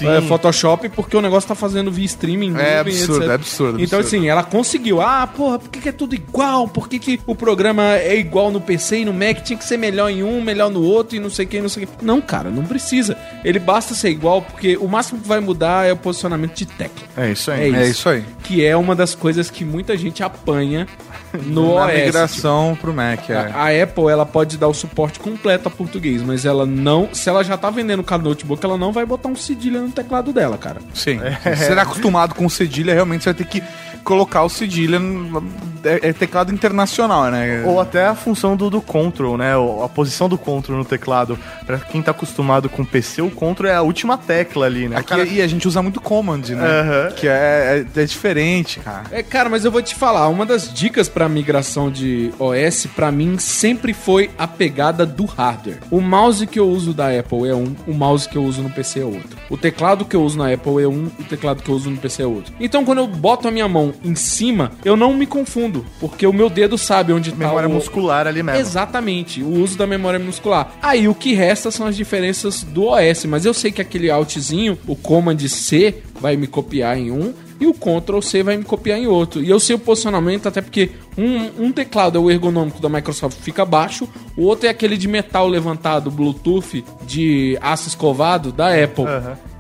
[0.03, 3.31] É, Photoshop porque o negócio tá fazendo via streaming, É nuvem, absurdo, etc.
[3.31, 4.17] é absurdo, Então absurdo.
[4.19, 5.01] assim, ela conseguiu.
[5.01, 6.69] Ah, porra, por que, que é tudo igual?
[6.69, 9.43] Por que, que o programa é igual no PC e no Mac?
[9.43, 11.69] Tinha que ser melhor em um, melhor no outro e não sei o que, não
[11.69, 12.05] sei o que.
[12.05, 13.17] Não, cara, não precisa.
[13.45, 17.07] Ele basta ser igual porque o máximo que vai mudar é o posicionamento de tecla.
[17.17, 17.69] É isso É aí.
[17.71, 17.79] isso.
[17.79, 18.25] É isso aí.
[18.43, 20.87] Que é uma das coisas que muita gente apanha
[21.47, 21.95] no Na OS.
[21.95, 23.35] migração pro Mac, é.
[23.37, 27.09] A, a Apple ela pode dar o suporte completo a português, mas ela não.
[27.13, 30.33] Se ela já tá vendendo cada notebook, ela não vai botar um cedilha no teclado
[30.33, 30.81] dela, cara.
[30.93, 31.19] Sim.
[31.43, 33.63] Se você é acostumado com cedilha, realmente você vai ter que
[34.05, 35.43] colocar o cedilha no
[35.85, 37.63] é, é teclado internacional, né?
[37.67, 39.53] Ou até a função do, do control, né?
[39.85, 41.39] A posição do control no teclado.
[41.67, 44.97] Pra quem tá acostumado com PC, o control é a última tecla ali, né?
[44.97, 46.65] Aqui, cara- E a gente usa muito command, né?
[46.65, 47.11] Aham.
[47.17, 49.05] Que é, é, é diferente, cara.
[49.11, 53.11] É, cara, mas eu vou te falar, uma das dicas pra migração de OS, pra
[53.13, 55.79] mim, sempre foi a pegada do hardware.
[55.91, 58.71] O mouse que eu uso da Apple é um, o mouse que eu uso no
[58.71, 59.37] PC é outro.
[59.51, 61.97] O teclado que eu uso na Apple é um, o teclado que eu uso no
[61.99, 62.53] PC é outro.
[62.59, 66.33] Então, quando eu boto a minha mão em cima, eu não me confundo, porque o
[66.33, 67.73] meu dedo sabe onde tá Memória o...
[67.73, 68.61] muscular ali mesmo.
[68.61, 70.75] Exatamente, o uso da memória muscular.
[70.83, 74.79] Aí o que resta são as diferenças do OS, mas eu sei que aquele altzinho,
[74.87, 78.99] o Command C vai me copiar em um e o Ctrl C vai me copiar
[78.99, 79.43] em outro.
[79.43, 83.39] E eu sei o posicionamento, até porque um, um teclado é o ergonômico da Microsoft,
[83.41, 89.05] fica baixo, o outro é aquele de metal levantado, Bluetooth, de aço escovado da Apple.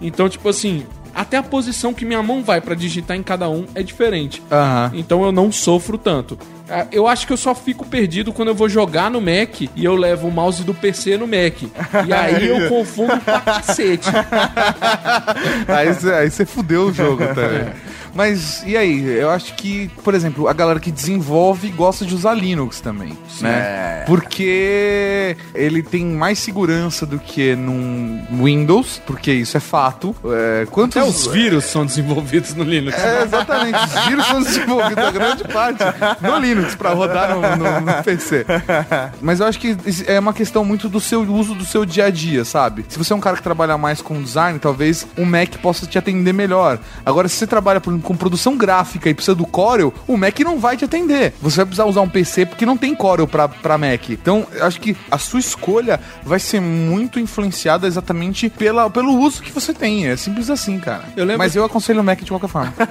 [0.00, 0.84] Então, tipo assim.
[1.14, 4.42] Até a posição que minha mão vai pra digitar em cada um é diferente.
[4.50, 4.90] Aham.
[4.94, 6.38] Então eu não sofro tanto.
[6.68, 9.84] Ah, Eu acho que eu só fico perdido quando eu vou jogar no Mac e
[9.84, 11.62] eu levo o mouse do PC no Mac.
[12.06, 14.08] E aí eu confundo pra cacete.
[15.68, 17.72] aí você fudeu o jogo também.
[18.14, 19.02] Mas e aí?
[19.18, 24.04] Eu acho que, por exemplo, a galera que desenvolve gosta de usar Linux também, né?
[24.06, 30.14] Porque ele tem mais segurança do que num Windows, porque isso é fato.
[30.26, 32.96] É, quantos Até os vírus são desenvolvidos no Linux.
[32.98, 33.78] É, exatamente.
[33.78, 35.82] Os vírus são desenvolvidos a grande parte
[36.20, 38.46] no Linux pra rodar no, no- no PC.
[39.20, 42.10] Mas eu acho que é uma questão muito do seu uso do seu dia a
[42.10, 42.84] dia, sabe?
[42.88, 45.98] Se você é um cara que trabalha mais com design, talvez um Mac possa te
[45.98, 46.78] atender melhor.
[47.04, 50.58] Agora, se você trabalha por com produção gráfica e precisa do Corel, o Mac não
[50.60, 51.34] vai te atender.
[51.42, 54.10] Você vai precisar usar um PC porque não tem Corel pra, pra Mac.
[54.10, 59.42] Então, eu acho que a sua escolha vai ser muito influenciada exatamente pela, pelo uso
[59.42, 60.06] que você tem.
[60.06, 61.04] É simples assim, cara.
[61.16, 62.72] Eu lembro- Mas eu aconselho o Mac de qualquer forma.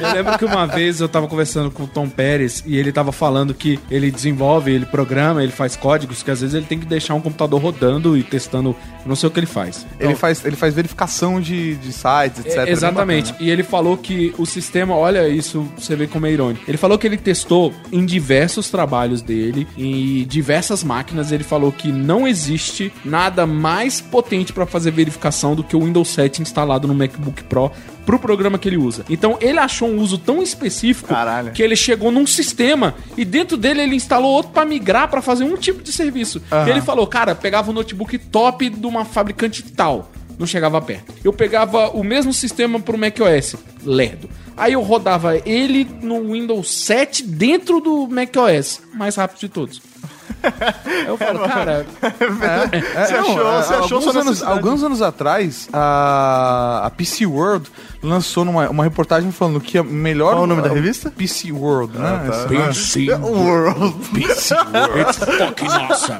[0.00, 3.12] Eu lembro que uma vez eu tava conversando com o Tom Pérez e ele tava
[3.12, 6.86] falando que ele desenvolve, ele programa, ele faz códigos, que às vezes ele tem que
[6.86, 9.86] deixar um computador rodando e testando, não sei o que ele faz.
[9.98, 12.56] Ele faz, ele faz verificação de, de sites, etc.
[12.58, 13.32] É, Bem exatamente.
[13.32, 13.48] bacana.
[13.48, 16.64] E ele falou que o sistema, olha isso, você vê como é irônico.
[16.66, 21.30] Ele falou que ele testou em diversos trabalhos dele, em diversas máquinas.
[21.30, 26.08] Ele falou que não existe nada mais potente para fazer verificação do que o Windows
[26.08, 27.70] 7 instalado no MacBook Pro
[28.06, 29.04] pro programa que ele usa.
[29.10, 31.50] Então ele achou um uso tão específico Caralho.
[31.50, 35.42] que ele chegou num sistema e dentro dele ele instalou outro para migrar para fazer
[35.42, 36.40] um tipo de serviço.
[36.64, 41.12] E ele falou, cara, pegava um notebook top de uma fabricante tal não chegava perto.
[41.24, 44.28] Eu pegava o mesmo sistema pro macOS, lerdo.
[44.56, 49.82] Aí eu rodava ele no Windows 7 dentro do macOS, mais rápido de todos.
[51.06, 56.90] Eu falo, cara, É, Você achou- você achou alguns, anos, alguns anos atrás, a, a
[56.90, 57.68] PC World
[58.02, 60.32] lançou numa, uma reportagem falando que a melhor.
[60.34, 61.10] Qual o nome da revista?
[61.10, 62.28] PC World, né?
[62.28, 63.94] Essa- PC World.
[64.12, 66.18] PC It's fucking awesome.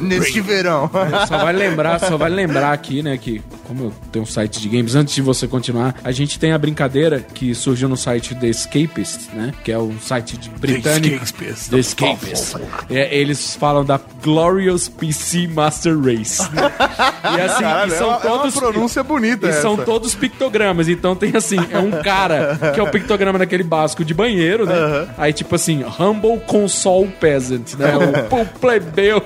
[0.00, 0.90] Neste verão.
[1.28, 4.68] Só vai lembrar, só vai lembrar aqui, né, que como eu tenho um site de
[4.68, 8.48] games, antes de você continuar, a gente tem a brincadeira que surgiu no site The
[8.48, 11.24] Escapist, né, que é um site de britânico.
[11.70, 12.56] The Escapist.
[12.90, 16.42] É, eles falam da Glorious PC Master Race.
[16.42, 19.82] e assim, Caralho, e são é uma- é uma todos pronúncia bonita E são essa.
[19.84, 20.88] todos pictogramas.
[20.88, 25.08] Então tem assim, é um cara que é o pictograma daquele básico de banheiro, né?
[25.18, 27.92] Aí tipo assim, Humble Console Peasant, né?
[28.30, 29.22] O, o plebeu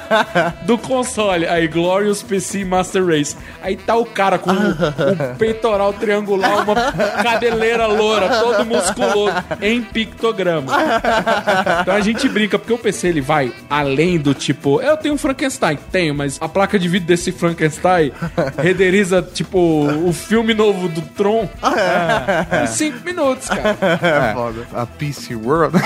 [0.66, 1.46] do console.
[1.46, 3.36] Aí Glorious PC Master Race.
[3.62, 6.74] Aí tá o cara com o, o peitoral triangular, uma
[7.22, 10.72] cabeleira loura, todo musculoso, em pictograma.
[11.82, 15.18] Então a gente brinca, porque o PC ele vai além do tipo, eu tenho um
[15.18, 18.12] Frankenstein, tenho, mas a placa de vídeo desse Frankenstein
[18.60, 23.76] renderiza, tipo, o filme novo do Tron é, em 5 minutos, cara.
[23.80, 24.34] É,
[24.80, 25.78] a PC World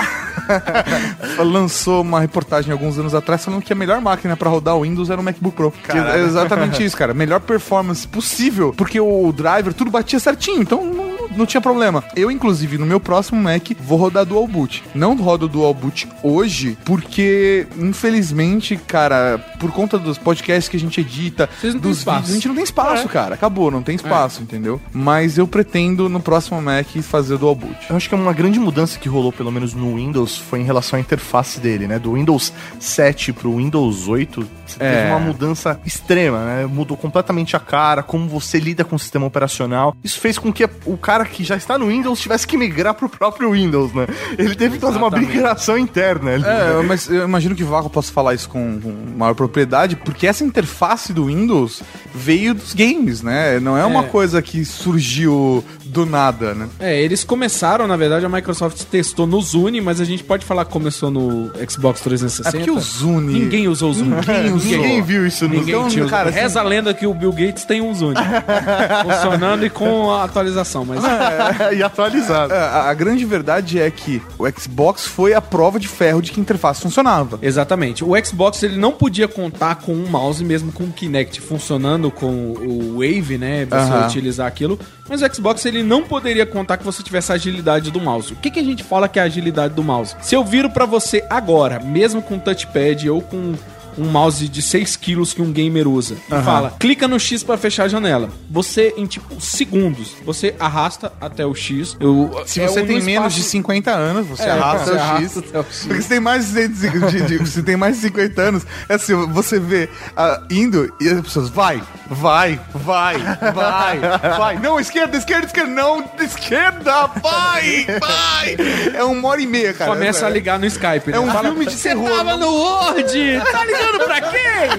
[1.37, 5.09] lançou uma reportagem alguns anos atrás falando que a melhor máquina pra rodar o Windows
[5.09, 5.71] era o MacBook Pro.
[5.71, 7.13] Que é exatamente isso, cara.
[7.13, 11.08] Melhor performance possível, porque o driver tudo batia certinho, então não,
[11.39, 12.03] não tinha problema.
[12.15, 14.83] Eu, inclusive, no meu próximo Mac, vou rodar Dual Boot.
[14.93, 21.01] Não rodo Dual Boot hoje, porque, infelizmente, cara, por conta dos podcasts que a gente
[21.01, 21.49] edita,
[21.81, 22.17] dos espaço.
[22.19, 23.35] vídeos, a gente não tem espaço, cara.
[23.35, 24.79] Acabou, não tem espaço, entendeu?
[24.93, 27.75] Mas eu pretendo, no próximo Mac, fazer Dual Boot.
[27.89, 30.97] Eu acho que uma grande mudança que rolou, pelo menos no Windows, foi em relação
[30.97, 31.99] à interface dele, né?
[31.99, 34.91] Do Windows 7 pro Windows 8, você É.
[35.01, 36.65] teve uma mudança extrema, né?
[36.65, 39.95] Mudou completamente a cara, como você lida com o sistema operacional.
[40.03, 43.07] Isso fez com que o cara que já está no Windows tivesse que migrar pro
[43.09, 44.07] próprio Windows, né?
[44.37, 46.31] Ele teve que fazer uma migração interna.
[46.33, 46.79] ali, né?
[46.79, 50.43] É, mas eu imagino que Vaco possa falar isso com, com maior propriedade, porque essa
[50.43, 51.81] interface do Windows
[52.13, 53.59] veio dos games, né?
[53.59, 54.07] Não é uma É.
[54.07, 56.67] coisa que surgiu do nada, né?
[56.79, 60.65] É, eles começaram, na verdade, a Microsoft testou no Zune, mas a gente pode falar
[60.65, 62.49] que começou no Xbox 360.
[62.49, 63.39] É porque o Zune.
[63.39, 64.11] Ninguém usou o Zune.
[64.15, 64.71] Ninguém usou.
[64.71, 67.65] Ninguém viu isso no Ninguém Então, cara, assim- Reza a lenda que o Bill Gates
[67.65, 68.15] tem um Zune.
[69.03, 71.03] funcionando e com a atualização, mas...
[71.75, 72.53] e atualizado.
[72.53, 76.31] É, A, a grande verdade é que o Xbox foi a prova de ferro de
[76.31, 77.39] que a interface funcionava.
[77.41, 78.03] Exatamente.
[78.03, 82.53] O Xbox ele não podia contar com um mouse mesmo com o Kinect funcionando com
[82.53, 83.65] o Wave, né?
[83.65, 84.07] Você Aham.
[84.07, 84.79] utilizar aquilo.
[85.09, 88.33] Mas o Xbox ele não poderia contar que você tivesse a agilidade do mouse.
[88.33, 90.15] O que, que a gente fala que é a agilidade do mouse?
[90.21, 93.55] Se eu viro pra você agora, mesmo com touchpad ou com
[93.97, 97.57] um mouse de 6 quilos que um gamer usa e fala, clica no X pra
[97.57, 98.29] fechar a janela.
[98.49, 101.95] Você, em tipo segundos, você arrasta até o X.
[101.99, 104.85] Eu, Se é você um- tem no menos de espaço- 50 anos, você É, arrasta
[104.85, 105.01] você o X.
[105.01, 105.85] arrasta até o X.
[105.85, 108.93] Porque você tem mais de, 150 de, de, você tem mais de 50 anos, é
[108.95, 113.17] assim, você vê ah, indo e as pessoas, vai, vai, vai,
[113.53, 113.99] vai,
[114.37, 114.59] vai.
[114.59, 118.57] Não, esquerda, esquerda, esquerda, não, esquerda, vai, vai.
[118.95, 119.91] É uma hora e meia, cara.
[119.91, 121.11] Começa a ligar no Skype.
[121.11, 121.17] né?
[121.17, 122.09] É um filme de Você terror.
[122.09, 123.39] tava no Word!
[123.51, 124.69] Tá ligando pra quem?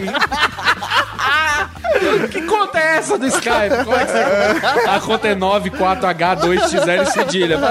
[2.30, 3.50] que conta é essa do Skype?
[3.54, 4.88] É.
[4.88, 7.58] A conta é 94H2XL cedilha.
[7.58, 7.66] Como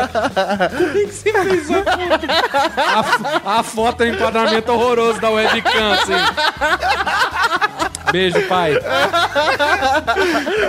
[0.97, 1.69] é que você fez?
[1.69, 6.13] A, f- a foto é um enquadramento horroroso da webcam, assim.
[8.11, 8.73] Beijo, pai.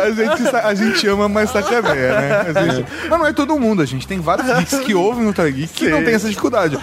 [0.03, 2.41] A gente, a gente ama, mas sacaneia, né?
[2.55, 5.33] A gente- Mas não é todo mundo, a gente tem vários geeks que ouvem o
[5.33, 6.79] Geek que não tem essa dificuldade.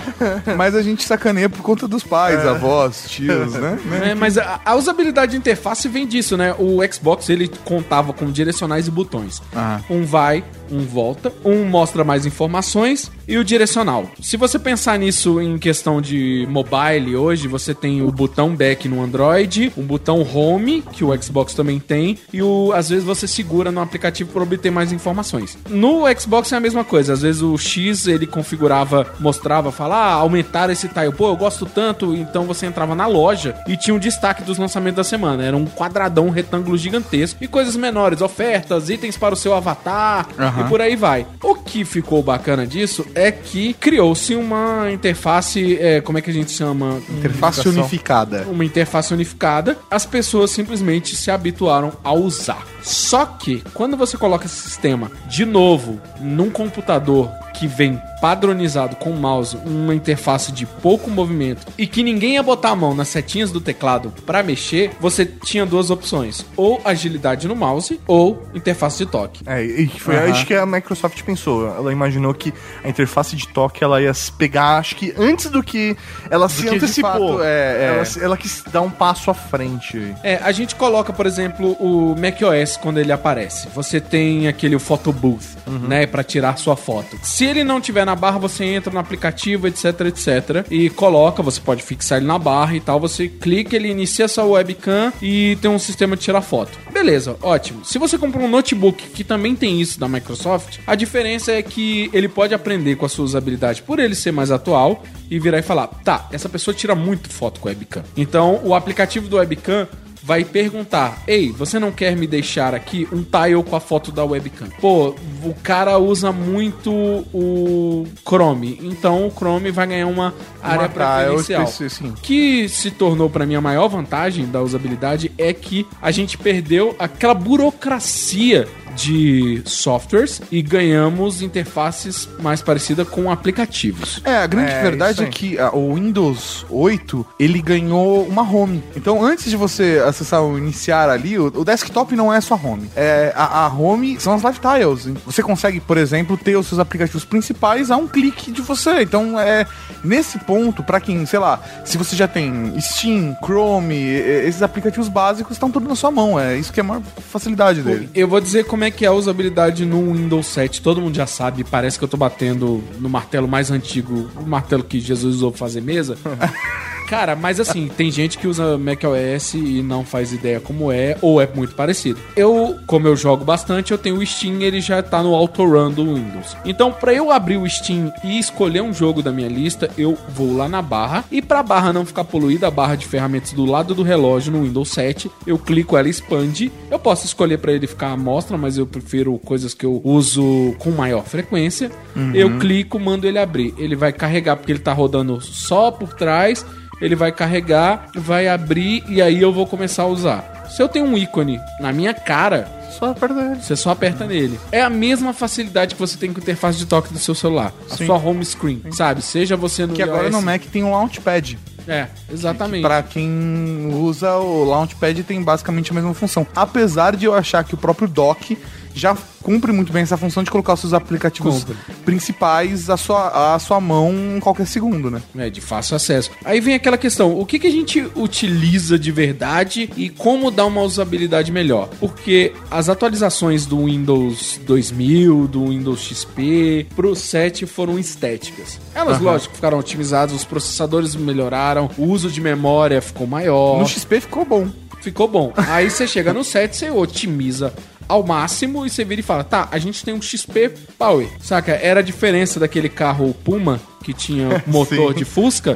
[0.58, 3.78] Mas a gente sacaneia por conta dos pais, avós, tios, né?
[4.08, 6.54] É, mas a, a usabilidade de interface vem disso, né?
[6.58, 9.41] O Xbox ele contava com direcionais e botões.
[9.56, 9.80] Ah.
[9.89, 14.10] Um vai, um volta, um mostra mais informações e o direcional.
[14.21, 19.01] Se você pensar nisso em questão de mobile hoje, você tem o botão back no
[19.01, 23.71] Android, um botão home, que o Xbox também tem, e o, às vezes você segura
[23.71, 25.58] no aplicativo para obter mais informações.
[25.69, 30.13] No Xbox é a mesma coisa, às vezes o X ele configurava, mostrava, falava, ah,
[30.13, 33.99] aumentar esse tile, pô, eu gosto tanto, então você entrava na loja e tinha um
[33.99, 38.89] destaque dos lançamentos da semana, era um quadradão, um retângulo gigantesco e coisas menores, ofertas,
[38.89, 40.27] itens para o seu avatar
[40.62, 41.26] e por aí vai.
[41.41, 46.34] O que ficou bacana disso é que criou-se uma interface, é, como é que a
[46.34, 47.02] gente chama?
[47.10, 48.46] Interface unificada.
[48.50, 52.76] uma interface unificada, as pessoas simplesmente se habituaram a usar.
[52.88, 59.12] Só que quando você coloca esse sistema de novo num computador que vem padronizado com
[59.12, 63.52] mouse, uma interface de pouco movimento e que ninguém ia botar a mão nas setinhas
[63.52, 69.08] do teclado para mexer, você tinha duas opções: ou agilidade no mouse ou interface de
[69.12, 69.41] toque.
[69.45, 70.32] É, e foi Aham.
[70.32, 71.67] acho que a Microsoft pensou.
[71.67, 75.62] Ela imaginou que a interface de toque ela ia se pegar, acho que antes do
[75.63, 75.97] que
[76.30, 77.12] ela se antecipou.
[77.38, 77.93] fato, é, é.
[77.95, 80.15] Ela, se- ela quis dar um passo à frente.
[80.23, 83.67] É, a gente coloca, por exemplo, o macOS quando ele aparece.
[83.73, 87.17] Você tem aquele photo booth, né, Pra tirar sua foto.
[87.23, 91.59] Se ele não tiver na barra, você entra no aplicativo, etc, etc, e coloca, você
[91.59, 95.69] pode fixar ele na barra e tal, você clica, ele inicia sua webcam e tem
[95.69, 96.77] um sistema de tirar foto.
[96.91, 97.83] Beleza, ótimo.
[97.85, 102.09] Se você comprar um notebook que também tem isso da Microsoft, a diferença é que
[102.13, 105.63] ele pode aprender com a sua usabilidade por ele ser mais atual e virar e
[105.63, 108.03] falar: "Tá, essa pessoa tira muito foto com webcam".
[108.15, 109.87] Então, o aplicativo do webcam
[110.27, 114.25] vai perguntar: Ei, você não quer me deixar aqui um tile com a foto da
[114.25, 114.67] webcam?
[114.81, 121.65] Pô, o cara usa muito o Chrome, então o Chrome vai ganhar uma área preferencial.
[121.89, 122.13] sim.
[122.21, 126.93] que se tornou pra mim a maior vantagem da usabilidade é que a gente perdeu
[126.99, 128.67] aquela burocracia
[128.98, 134.20] de softwares e ganhamos interfaces mais parecidas com aplicativos.
[134.26, 138.84] É, a grande É, verdade é que ah, o Windows 8, ele ganhou uma home.
[138.95, 142.89] Então, antes de você acessar o iniciar ali, o, o desktop não é sua home.
[142.95, 145.06] É, a, a home são as live tiles.
[145.26, 149.02] Você consegue, por exemplo, ter os seus aplicativos principais a um clique de você.
[149.02, 149.68] Então, é
[150.04, 155.54] nesse ponto, pra quem, sei lá, se você já tem Steam, Chrome, esses aplicativos básicos
[155.54, 156.39] estão tudo na sua mão.
[156.39, 158.10] É isso que é a maior facilidade dele.
[158.16, 160.81] Eu vou dizer como é que é a usabilidade no Windows 7.
[160.81, 164.83] Todo mundo já sabe, parece que eu tô batendo no martelo mais antigo, o martelo
[164.83, 166.17] que Jesus usou pra fazer mesa.
[167.08, 171.41] Cara, mas assim, tem gente que usa macOS e não faz ideia como é, ou
[171.41, 172.20] é muito parecido.
[172.36, 176.16] Eu, como eu jogo bastante, eu tenho o Steam, ele já tá no autorun do
[176.16, 176.58] Windows.
[176.66, 180.55] Então, pra eu abrir o Steam e escolher um jogo da minha lista, eu vou
[180.55, 183.95] lá na barra e pra barra não ficar poluída, a barra de ferramentas do lado
[183.95, 186.70] do relógio no Windows 7, eu clico ela expande.
[186.91, 190.76] Eu posso escolher pra ele ficar à mostra, mas eu prefiro coisas que eu uso
[190.78, 191.89] com maior frequência.
[192.34, 193.74] Eu clico, mando ele abrir.
[193.78, 196.66] Ele vai carregar porque ele tá rodando só por trás
[197.02, 200.66] ele vai carregar, vai abrir e aí eu vou começar a usar.
[200.70, 202.68] Se eu tenho um ícone na minha cara,
[203.00, 203.56] Só aperta ele.
[203.62, 204.60] você só aperta nele.
[204.72, 207.72] É a mesma facilidade que você tem com a interface de toque do seu celular.
[207.89, 209.22] A sua home screen, sabe?
[209.22, 210.32] Seja você no Que agora iOS.
[210.32, 211.58] no Mac tem um Launchpad.
[211.88, 212.82] É, exatamente.
[212.82, 216.45] Pra quem usa o Launchpad tem basicamente a mesma função.
[216.54, 218.58] Apesar de eu achar que o próprio dock
[218.98, 221.78] já cumpre muito bem essa função de colocar os seus aplicativos Cumpre.
[222.04, 225.22] principais à sua, à sua mão em qualquer segundo, né?
[225.38, 226.32] É, de fácil acesso.
[226.43, 230.66] Aí vem aquela questão: o que, que a gente utiliza de verdade e como dar
[230.66, 231.89] uma usabilidade melhor?
[232.00, 238.80] Porque as atualizações do Windows 2000, do Windows XP, pro 7 foram estéticas.
[238.93, 243.80] Elas, lógico, ficaram otimizadas, os processadores melhoraram, o uso de memória ficou maior.
[243.80, 244.68] No XP ficou bom.
[245.02, 245.54] Ficou bom.
[245.56, 247.74] Aí você chega no 7, você otimiza
[248.08, 251.28] ao máximo e você vira e fala: tá, a gente tem um XP Power.
[251.41, 251.74] Saca?
[251.74, 255.74] Era a diferença daquele carro Puma que tinha motor de Fusca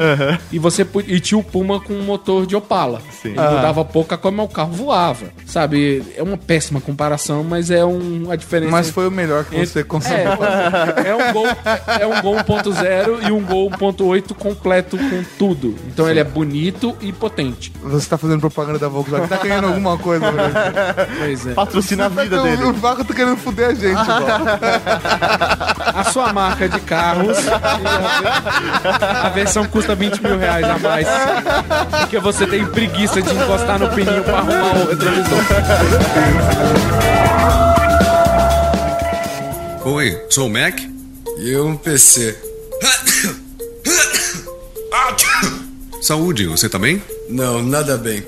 [0.54, 3.02] e você e tinha o Puma com um motor de Opala.
[3.26, 5.26] Ele mudava pouca coisa, mas o carro voava.
[5.46, 6.02] Sabe?
[6.16, 8.72] É uma péssima comparação, mas é um, a diferença.
[8.72, 10.22] Mas foi o melhor que você conseguiu.
[11.04, 11.48] É, é um gol,
[12.00, 15.76] é um gol 1.0 e um gol 1.8 completo com tudo.
[15.88, 17.72] Então ele é bonito e potente.
[17.82, 20.52] Você tá fazendo propaganda da Volkswagen, tá ganhando alguma coisa, né?
[21.18, 21.54] Pois é.
[21.54, 22.64] Patrocina a vida o, dele.
[22.64, 24.02] O Vaco tá querendo fuder a gente,
[25.96, 27.38] a sua marca de carros.
[28.26, 31.08] A, a versão custa 20 mil reais a mais.
[32.02, 35.40] Porque você tem preguiça de encostar no pininho pra arrumar o retrovisor.
[39.86, 40.80] Oi, sou o Mac?
[41.40, 42.38] E eu um PC.
[46.02, 47.02] Saúde, você tá bem?
[47.30, 48.24] Não, nada bem.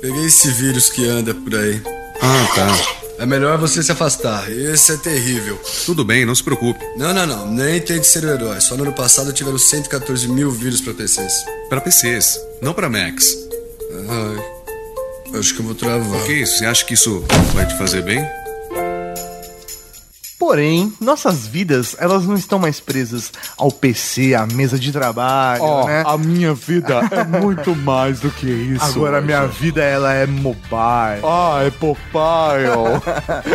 [0.00, 1.80] Peguei esse vírus que anda por aí.
[2.20, 2.97] Ah, tá.
[3.18, 4.50] É melhor você se afastar.
[4.50, 5.60] Esse é terrível.
[5.84, 6.78] Tudo bem, não se preocupe.
[6.96, 7.50] Não, não, não.
[7.50, 8.60] Nem tente ser o herói.
[8.60, 11.32] Só no ano passado tiveram 114 mil vírus pra PCs.
[11.68, 13.36] Para PCs, não para Macs.
[14.08, 16.20] Ai, acho que eu vou travar.
[16.22, 18.24] Ok, você acha que isso vai te fazer bem?
[20.38, 25.86] Porém, nossas vidas, elas não estão mais presas ao PC, à mesa de trabalho, Ó,
[25.86, 26.04] né?
[26.06, 28.84] a minha vida é muito mais do que isso.
[28.84, 31.24] Agora a minha vida, ela é mobile.
[31.24, 31.98] Ah, é Popeye.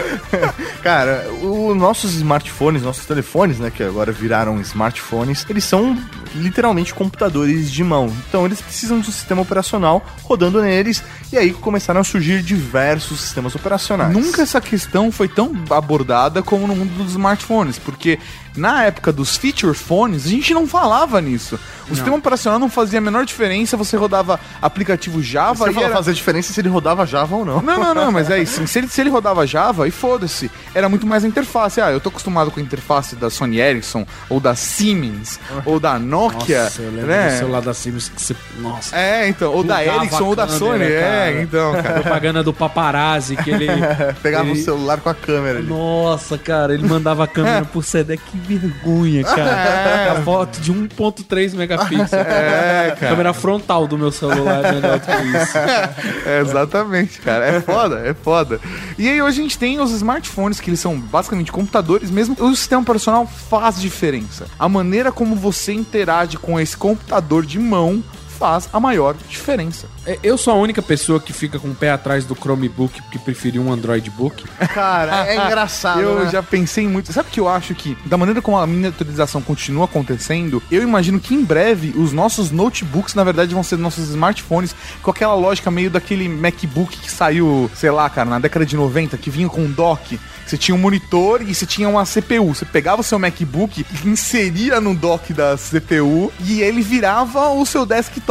[0.83, 5.97] Cara, os nossos smartphones, nossos telefones, né, que agora viraram smartphones, eles são
[6.35, 8.11] literalmente computadores de mão.
[8.27, 13.21] Então eles precisam de um sistema operacional rodando neles e aí começaram a surgir diversos
[13.21, 14.13] sistemas operacionais.
[14.13, 18.19] Nunca essa questão foi tão abordada como no mundo dos smartphones, porque
[18.55, 21.59] na época dos feature phones, a gente não falava nisso.
[21.89, 25.87] O sistema operacional não fazia a menor diferença, você rodava aplicativo Java Você e fala
[25.87, 25.95] era...
[25.95, 27.61] fazer diferença se ele rodava Java ou não.
[27.61, 28.65] Não, não, não, mas é isso.
[28.73, 30.49] Se ele, se ele rodava Java, e foda-se.
[30.73, 31.81] Era muito mais a interface.
[31.81, 35.99] Ah, eu tô acostumado com a interface da Sony Ericsson, ou da Siemens, ou da
[35.99, 37.29] Nokia, Nossa, eu lembro né?
[37.29, 38.35] do celular da Siemens que você...
[38.59, 38.95] Nossa.
[38.95, 40.79] É, então, ou da Ericsson, ou da Sony.
[40.85, 40.91] cara.
[40.91, 42.01] É, então, cara.
[42.01, 43.67] Propaganda do paparazzi que ele...
[44.23, 45.67] Pegava ele- o celular com a câmera ali.
[45.67, 48.17] Nossa, cara, ele mandava a câmera por CD.
[48.17, 50.13] Que vergonha, cara.
[50.13, 52.11] A foto de 1.3 megapixels.
[52.23, 55.53] É, A câmera frontal do meu celular é melhor do que isso.
[56.25, 57.45] É, exatamente, cara.
[57.45, 58.59] É foda, é foda.
[58.97, 62.35] E aí hoje a gente tem os smartphones, que eles são basicamente computadores mesmo.
[62.39, 64.45] O sistema operacional faz diferença.
[64.57, 69.87] A maneira como você interage com esse computador de mão faz a maior diferença.
[70.05, 73.19] É, Eu sou a única pessoa que fica com o pé atrás do Chromebook que
[73.19, 74.43] preferiu um Android Book.
[74.73, 76.01] Cara, é engraçado.
[76.01, 76.31] Eu né?
[76.31, 77.13] já pensei muito.
[77.13, 81.19] Sabe o que eu acho que, da maneira como a miniaturização continua acontecendo, eu imagino
[81.19, 85.69] que em breve os nossos notebooks, na verdade, vão ser nossos smartphones com aquela lógica
[85.69, 89.61] meio daquele MacBook que saiu, sei lá, cara, na década de 90, que vinha com
[89.61, 90.19] um dock.
[90.45, 92.53] Você tinha um monitor e você tinha uma CPU.
[92.53, 97.85] Você pegava o seu MacBook, inseria no dock da CPU e ele virava o seu
[97.85, 98.22] desktop.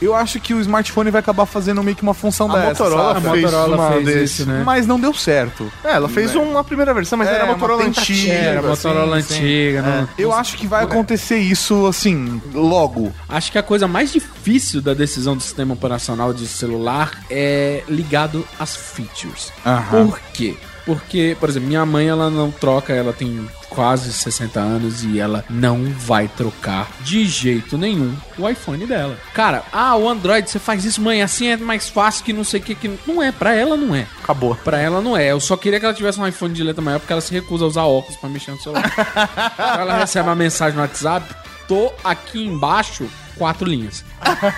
[0.00, 2.84] Eu acho que o smartphone vai acabar fazendo meio que uma função A dessa.
[2.84, 3.26] Motorola sabe?
[3.28, 4.62] A fez Motorola uma fez desse, isso, né?
[4.64, 5.70] Mas não deu certo.
[5.84, 8.32] É, ela fez uma primeira versão, mas É, era a uma Motorola antiga.
[8.32, 9.34] Era a Motorola sim, sim.
[9.34, 9.82] antiga.
[9.82, 13.12] não- Eu acho que vai acontecer isso, assim, logo.
[13.28, 18.46] Acho que a coisa mais difícil da decisão do sistema operacional de celular é ligado
[18.58, 19.52] às features.
[19.66, 20.06] Aham.
[20.06, 20.56] Por quê?
[20.84, 25.44] Porque, por exemplo, minha mãe ela não troca, ela tem quase 60 anos e ela
[25.48, 29.16] não vai trocar de jeito nenhum o iPhone dela.
[29.32, 32.60] Cara, ah, o Android, você faz isso, mãe, assim é mais fácil que não sei
[32.60, 34.06] o que, que não é, pra ela não é.
[34.22, 34.54] Acabou.
[34.56, 35.30] Pra ela não é.
[35.30, 37.64] Eu só queria que ela tivesse um iPhone de letra maior porque ela se recusa
[37.64, 38.92] a usar óculos pra mexer no celular.
[39.58, 41.34] Ela recebe uma mensagem no WhatsApp,
[41.68, 44.04] tô aqui embaixo, quatro linhas.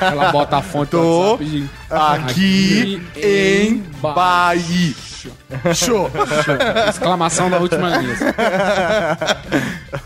[0.01, 5.12] Ela bota a fonte do WhatsApp e Aqui em Bahia.
[5.75, 6.11] Show.
[6.89, 8.17] Exclamação da última linha.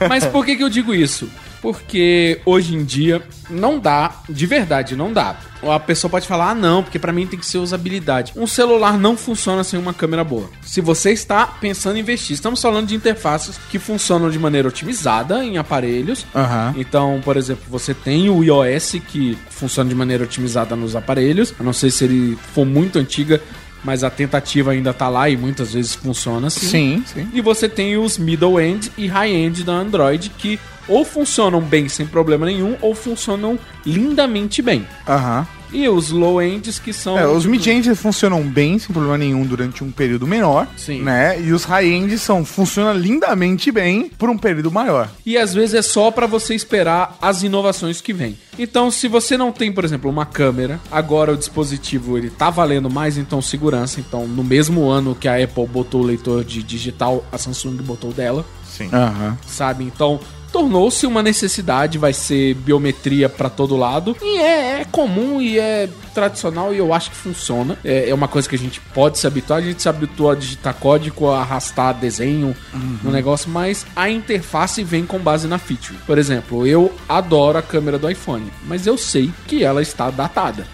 [0.09, 1.29] Mas por que, que eu digo isso?
[1.61, 5.37] Porque hoje em dia não dá, de verdade, não dá.
[5.62, 8.33] A pessoa pode falar, ah, não, porque pra mim tem que ser usabilidade.
[8.37, 10.49] Um celular não funciona sem uma câmera boa.
[10.62, 15.45] Se você está pensando em investir, estamos falando de interfaces que funcionam de maneira otimizada
[15.45, 16.27] em aparelhos.
[16.35, 16.75] Aham.
[16.77, 21.55] Então, por exemplo, você tem o iOS que funciona de maneira otimizada nos aparelhos.
[21.59, 23.41] A não sei se ele for muito antiga,
[23.85, 26.66] mas a tentativa ainda tá lá e muitas vezes funciona assim.
[26.66, 27.29] Sim, sim.
[27.33, 30.59] E você tem os middle end e high end da Android que
[30.89, 34.87] ou funcionam bem sem problema nenhum ou funcionam lindamente bem.
[35.07, 35.47] Aham.
[35.73, 39.83] E os low ends que são É, os mid-end funcionam bem, sem problema nenhum, durante
[39.83, 40.67] um período menor.
[40.77, 41.03] Sim.
[41.03, 41.41] Né?
[41.41, 45.11] E os high-end são funcionam lindamente bem por um período maior.
[45.25, 48.39] E às vezes é só pra você esperar as inovações que vêm.
[48.59, 52.89] Então, se você não tem, por exemplo, uma câmera, agora o dispositivo ele tá valendo
[52.89, 54.01] mais, então segurança.
[54.01, 58.11] Então, no mesmo ano que a Apple botou o leitor de digital, a Samsung botou
[58.11, 58.89] o dela, Sim.
[58.93, 59.37] Aham.
[59.47, 59.85] sabe?
[59.85, 60.19] Então,
[60.53, 64.16] tornou-se uma necessidade, vai ser biometria pra todo lado.
[64.22, 67.78] E é, é comum e é tradicional e eu acho que funciona.
[67.84, 69.59] É, é uma coisa que a gente pode se habituar.
[69.59, 72.57] A gente se habitua a digitar código, a arrastar desenho
[73.03, 75.99] no negócio, mas a interface vem com base na feature.
[76.07, 80.66] Por exemplo, eu adoro a câmera do iPhone, mas eu sei que ela está datada.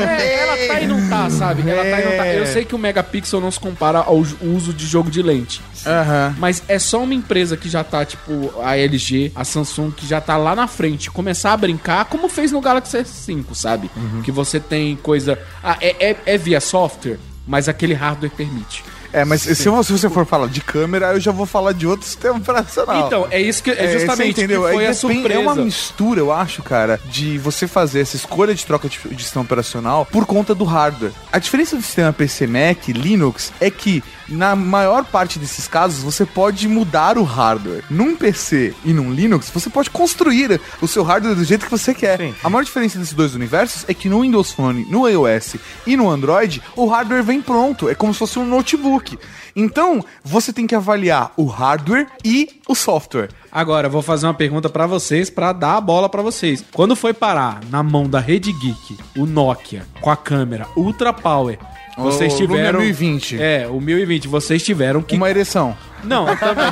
[0.00, 1.68] É, ela tá e não tá, sabe?
[1.68, 2.26] Ela tá e não tá.
[2.26, 5.62] Eu sei que o megapixel não se compara ao uso de jogo de lente.
[5.86, 6.34] Aham.
[6.38, 10.20] Mas é só uma empresa que já tá, tipo, a LG, a Samsung, que já
[10.20, 13.90] tá lá na frente, começar a brincar, como fez no Galaxy S5, sabe?
[14.24, 15.38] Que você tem coisa.
[15.62, 18.82] Ah, é, é, é via software, mas aquele hardware permite.
[19.16, 22.06] É, mas se, se você for falar de câmera, eu já vou falar de outro
[22.06, 23.06] sistema operacional.
[23.06, 23.70] Então, é isso que.
[23.70, 24.64] É justamente você entendeu?
[24.64, 25.32] que foi Aí a surpresa.
[25.32, 29.22] É uma mistura, eu acho, cara, de você fazer essa escolha de troca de, de
[29.22, 31.12] sistema operacional por conta do hardware.
[31.32, 36.26] A diferença do sistema PC Mac, Linux, é que na maior parte desses casos você
[36.26, 37.84] pode mudar o hardware.
[37.88, 41.94] Num PC e num Linux, você pode construir o seu hardware do jeito que você
[41.94, 42.34] quer.
[42.42, 45.56] A maior diferença desses dois universos é que no Windows Phone, no iOS
[45.86, 47.88] e no Android, o hardware vem pronto.
[47.88, 49.05] É como se fosse um notebook.
[49.54, 53.28] Então, você tem que avaliar o hardware e o software.
[53.50, 56.64] Agora, eu vou fazer uma pergunta pra vocês, pra dar a bola pra vocês.
[56.72, 61.58] Quando foi parar na mão da Rede Geek, o Nokia, com a câmera Ultra Power,
[61.96, 62.80] vocês O tiveram...
[62.80, 63.40] Lumia 1020.
[63.40, 65.74] É, o 1020, vocês tiveram que Uma ereção.
[66.04, 66.66] Não, também.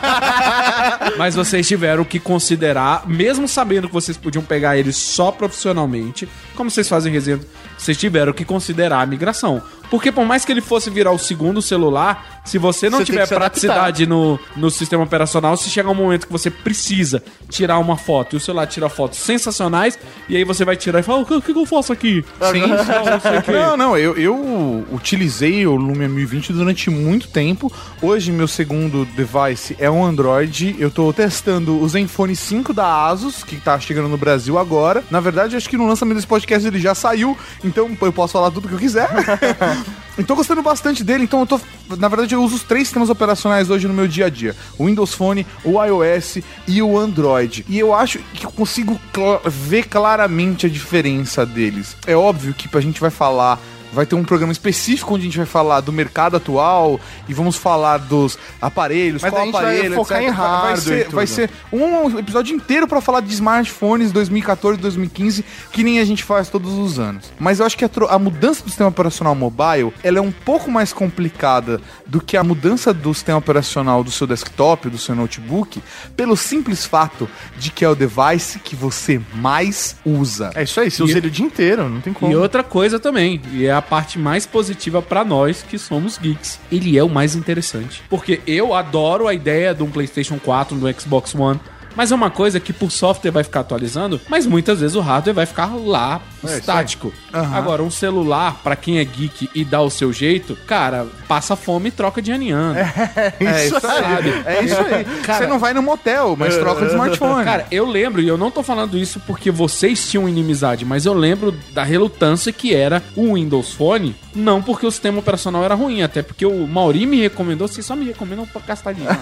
[1.16, 6.70] Mas vocês tiveram que considerar, mesmo sabendo que vocês podiam pegar ele só profissionalmente, como
[6.70, 7.41] vocês fazem resenha,
[7.76, 9.62] vocês tiveram que considerar a migração.
[9.91, 13.26] Porque por mais que ele fosse virar o segundo celular, se você não Você tiver
[13.26, 18.35] praticidade no, no sistema operacional, se chegar um momento que você precisa tirar uma foto
[18.35, 21.35] e o celular tira fotos sensacionais, e aí você vai tirar e fala, o que,
[21.35, 22.24] o que eu faço aqui?
[22.53, 22.66] Sim.
[22.66, 23.53] Não sei o quê.
[23.53, 27.72] Não, não, eu, eu utilizei o Lumia 1020 durante muito tempo.
[28.03, 30.76] Hoje, meu segundo device é um Android.
[30.78, 35.03] Eu tô testando o Zenfone 5 da Asus, que tá chegando no Brasil agora.
[35.11, 38.51] Na verdade, acho que no lançamento desse podcast ele já saiu, então eu posso falar
[38.51, 39.09] tudo que eu quiser.
[40.16, 41.61] Eu tô gostando bastante dele, então eu tô.
[41.99, 44.87] Na verdade, eu uso os três sistemas operacionais hoje no meu dia a dia: o
[44.87, 47.64] Windows Phone, o iOS e o Android.
[47.68, 51.97] E eu acho que eu consigo cla- ver claramente a diferença deles.
[52.07, 53.59] É óbvio que a gente vai falar
[53.95, 57.57] vai ter um programa específico onde a gente vai falar do mercado atual e vamos
[57.57, 60.28] falar dos aparelhos, Mas qual a gente vai aparelho, focar etc.
[60.32, 61.14] em Vai- vai hardware ser, e tudo.
[61.16, 66.24] vai ser um episódio inteiro pra falar de smartphones 2014, 2015, que nem a gente
[66.24, 67.32] faz todos os anos.
[67.38, 70.70] Mas eu acho que a, a mudança do sistema operacional mobile, ela é um pouco
[70.70, 75.82] mais complicada do que a mudança do sistema operacional do seu desktop, do seu notebook,
[76.16, 77.28] pelo simples fato
[77.59, 80.51] de que é o device que você mais usa.
[80.55, 82.32] É isso aí, você usa ele o dia inteiro, não tem como.
[82.32, 86.59] E outra coisa também, e é a parte mais positiva pra nós que somos geeks.
[86.72, 88.03] Ele é o mais interessante.
[88.09, 91.61] Porque eu adoro a ideia de um PlayStation 4, do Xbox One.
[91.95, 95.34] Mas é uma coisa que por software vai ficar atualizando, mas muitas vezes o hardware
[95.34, 97.12] vai ficar lá estático.
[97.32, 101.88] Agora, um celular, pra quem é geek e dá o seu jeito, cara, passa fome
[101.88, 102.74] e troca de aniano.
[102.78, 104.42] É isso aí.
[104.47, 105.05] É isso aí.
[105.22, 107.45] Cara- você não vai no motel, mas troca de smartphone.
[107.45, 111.14] Cara, eu lembro, e eu não tô falando isso porque vocês tinham inimizade, mas eu
[111.14, 116.03] lembro da relutância que era o Windows Phone, não porque o sistema operacional era ruim,
[116.03, 119.16] até porque o Mauri me recomendou, vocês só me recomendam pra gastar dinheiro.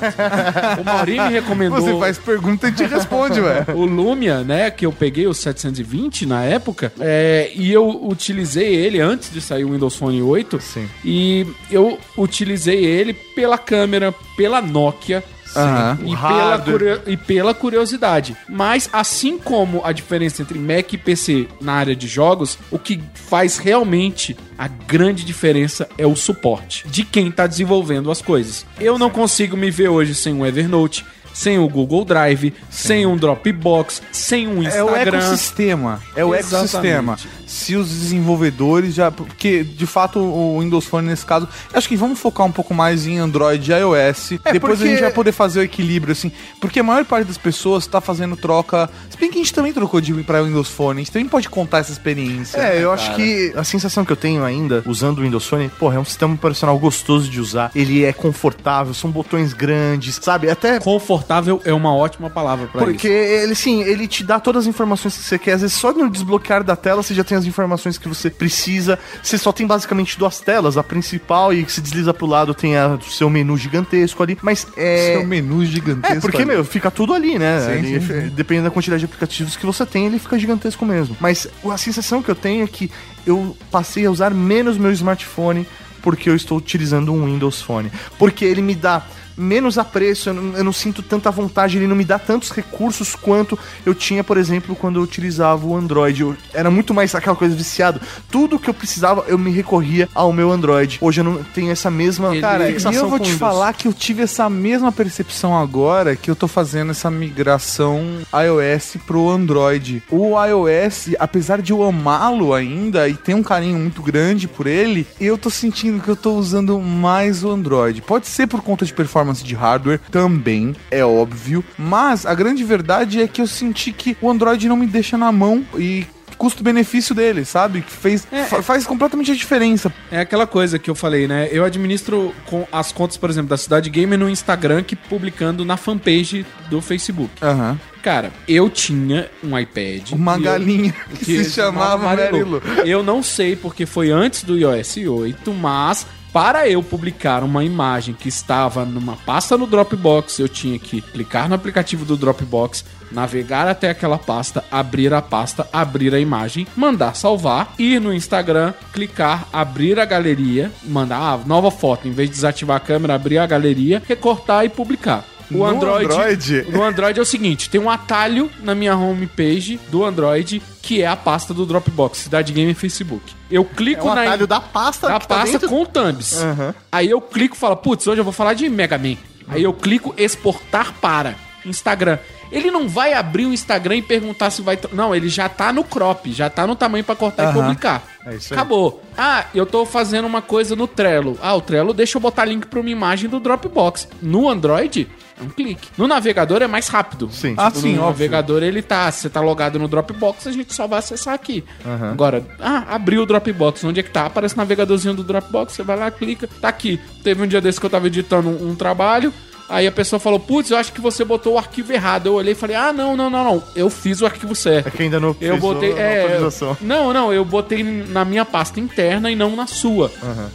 [0.81, 1.81] o Mauri me recomendou.
[1.81, 2.19] você faz
[2.63, 3.67] pergunta e te responde, ué.
[3.75, 9.01] O Lumia, né, que eu peguei o 720 na época, é, e eu utilizei ele
[9.01, 10.61] antes de sair o Windows Phone 8.
[10.61, 10.89] Sim.
[11.05, 15.25] E eu utilizei ele pela câmera, pela Nokia.
[15.55, 15.99] Aham.
[16.07, 18.35] E pela, e pela curiosidade.
[18.49, 22.99] Mas, assim como a diferença entre Mac e PC na área de jogos, o que
[23.13, 28.65] faz realmente a grande diferença é o suporte de quem está desenvolvendo as coisas.
[28.81, 33.17] Eu não consigo me ver hoje sem o Evernote, sem o Google Drive, sem um
[33.17, 35.19] Dropbox, sem um É o Instagram.
[35.19, 36.01] ecossistema.
[36.17, 37.17] É o Exatamente.
[37.17, 37.42] ecossistema.
[37.53, 39.11] Se os desenvolvedores já.
[39.11, 41.49] Porque, de fato, o Windows Phone, nesse caso.
[41.73, 44.33] Acho que vamos focar um pouco mais em Android e iOS.
[44.45, 46.33] É, Depois porque- a gente vai poder fazer o equilíbrio, assim.
[46.61, 48.89] Porque a maior parte das pessoas tá fazendo troca.
[49.11, 51.01] Se bem que a gente também trocou de pra Windows Phone.
[51.01, 52.59] A gente também pode contar essa experiência.
[52.59, 55.97] É, eu acho que a sensação que eu tenho ainda, usando o Windows Phone, porra,
[55.97, 57.71] é um sistema operacional gostoso de usar.
[57.75, 60.49] Ele é confortável, são botões grandes, sabe?
[60.51, 63.45] Até Confortável é uma ótima palavra para porque isso.
[63.45, 65.53] ele, sim, ele te dá todas as informações que você quer.
[65.55, 68.99] Às vezes, só no desbloquear da tela, você já tem as informações que você precisa.
[69.23, 72.77] Você só tem basicamente duas telas, a principal e que se desliza pro lado tem
[72.77, 74.39] a- o seu menu gigantesco ali.
[74.43, 75.13] Mas é.
[75.15, 76.17] Seu menu gigantesco.
[76.17, 76.47] É, porque, ali.
[76.47, 77.61] meu, fica tudo ali, né?
[77.61, 80.85] Sim, Ali, sim, f- Dependendo da quantidade de aplicativos que você tem, ele fica gigantesco
[80.87, 81.17] mesmo.
[81.21, 82.91] Mas a sensação que eu tenho é que
[83.27, 85.67] eu passei a usar menos meu smartphone
[86.03, 87.91] porque eu estou utilizando um Windows Phone.
[88.19, 89.03] Porque ele me dá
[89.37, 93.15] menos apreço, eu não, eu não sinto tanta vontade, ele não me dá tantos recursos
[93.15, 96.23] quanto eu tinha, por exemplo, quando eu utilizava o Android.
[96.23, 98.01] Eu era muito mais aquela coisa viciado.
[98.31, 100.99] Tudo que eu precisava, eu me recorria ao meu Android.
[101.01, 103.39] Hoje eu não tenho essa mesma Cara, e fixação eu vou te Windows.
[103.39, 108.97] falar que eu tive essa mesma percepção agora que eu tô fazendo essa migração iOS
[109.07, 110.03] pro Android.
[110.11, 115.07] O iOS, apesar de eu amá-lo ainda e ter um carinho muito grande por ele,
[115.21, 118.03] eu tô sentindo que eu tô usando mais o Android.
[118.03, 123.21] Pode ser por conta de performance de hardware, também, é óbvio, mas a grande verdade
[123.23, 126.05] é que eu senti que o Android não me deixa na mão e
[126.39, 127.83] custo-benefício dele, sabe?
[127.83, 129.93] Que fez, fa- faz completamente a diferença.
[130.11, 131.49] É aquela coisa que eu falei, né?
[131.53, 135.77] Eu administro com as contas, por exemplo, da Cidade Gamer no Instagram que publicando na
[135.77, 137.31] fanpage do Facebook.
[137.41, 137.79] Aham.
[138.03, 140.11] Cara, eu tinha um iPad.
[140.11, 142.61] Uma e eu- galinha que, se chamava Marilu.
[142.85, 148.15] Eu não sei porque foi antes do iOS 8, mas para eu publicar uma imagem
[148.15, 153.69] que estava numa pasta no Dropbox, eu tinha que clicar no aplicativo do Dropbox, navegar
[153.69, 159.47] até aquela pasta, abrir a pasta, abrir a imagem, mandar salvar, ir no Instagram, clicar,
[159.53, 163.47] abrir a galeria, mandar ah, nova foto, em vez de desativar a câmera, abrir a
[163.47, 165.25] galeria, recortar e publicar.
[165.55, 166.67] O No Android, Android?
[166.71, 171.07] no Android é o seguinte, tem um atalho na minha homepage do Android que é
[171.07, 173.23] a pasta do Dropbox, Cidade Game e Facebook.
[173.51, 176.41] Eu É clico um na atalho da pasta da tá pasta dentro- com o thumbs.
[176.43, 176.75] Aham.
[176.91, 179.17] Aí eu clico e falo, putz, hoje eu vou falar de Mega Man.
[179.49, 181.35] Aí eu clico exportar para
[181.65, 182.19] Instagram.
[182.53, 184.79] Ele não vai abrir o Instagram e perguntar se vai.
[184.93, 187.55] Não, ele já tá no crop, já tá no tamanho pra cortar e Aham.
[187.63, 188.03] publicar.
[188.27, 188.59] É isso aí.
[188.61, 189.03] Acabou.
[189.17, 191.39] Ah, eu tô fazendo uma coisa no Trello.
[191.43, 194.07] Ah, o Trello deixa eu botar link pra uma imagem do Dropbox.
[194.21, 195.09] No Android,
[195.41, 195.89] é um clique.
[195.97, 197.31] No navegador é mais rápido.
[197.33, 197.55] Sim.
[197.57, 198.07] Ah, sim, no óbvio.
[198.07, 201.65] navegador ele tá, você tá logado no Dropbox, a gente só vai acessar aqui.
[202.13, 204.27] Agora, ah, abriu o Dropbox, onde é que tá?
[204.27, 207.01] Aparece o navegadorzinho do Dropbox, você vai lá, clica, tá aqui.
[207.25, 209.33] Teve um dia desse que eu tava editando um, um trabalho,
[209.69, 212.27] aí a pessoa falou, putz, eu acho que você botou o arquivo errado.
[212.27, 214.89] Eu olhei e falei, ah, não, não, não, não, eu fiz o arquivo certo.
[214.89, 215.93] É que ainda não Eu botei.
[215.93, 216.77] É, atualização.
[216.81, 220.11] não, não, eu botei na minha pasta interna e não na sua.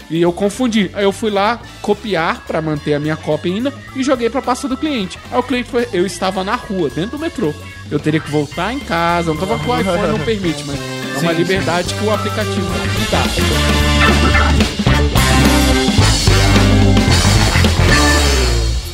[0.09, 0.89] E eu confundi.
[0.93, 4.67] Aí eu fui lá copiar pra manter a minha cópia ainda e joguei pra pasta
[4.67, 5.17] do cliente.
[5.31, 5.87] Aí o cliente foi.
[5.93, 7.53] Eu estava na rua, dentro do metrô.
[7.89, 10.77] Eu teria que voltar em casa, não tava com o iPhone, não permite, mas.
[11.15, 12.67] É uma liberdade que o aplicativo
[13.09, 14.86] dá.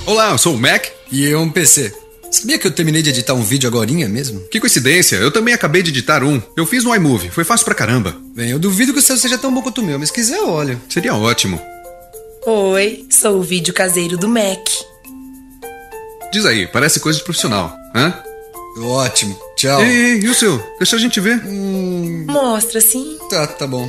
[0.06, 0.88] Olá, eu sou o Mac.
[1.10, 1.94] E eu um PC.
[2.30, 4.42] Sabia que eu terminei de editar um vídeo agorinha mesmo?
[4.50, 6.42] Que coincidência, eu também acabei de editar um.
[6.58, 8.14] Eu fiz no iMovie, foi fácil pra caramba.
[8.36, 10.42] Bem, eu duvido que o seu seja tão bom quanto o meu, mas se quiser,
[10.42, 10.82] olha.
[10.90, 11.62] Seria ótimo.
[12.46, 14.68] Oi, sou o vídeo caseiro do Mac.
[16.34, 18.14] Diz aí, parece coisa de profissional, hã?
[18.80, 19.40] Ótimo.
[19.56, 19.82] Tchau.
[19.84, 20.62] Ei, ei, e o seu?
[20.80, 21.42] Deixa a gente ver.
[21.46, 23.18] Mostra sim.
[23.30, 23.88] Tá, tá bom.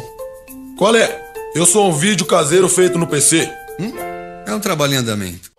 [0.77, 1.23] Qual é?
[1.57, 3.51] Eu sou um vídeo caseiro feito no PC.
[4.47, 5.54] É um trabalho em andamento.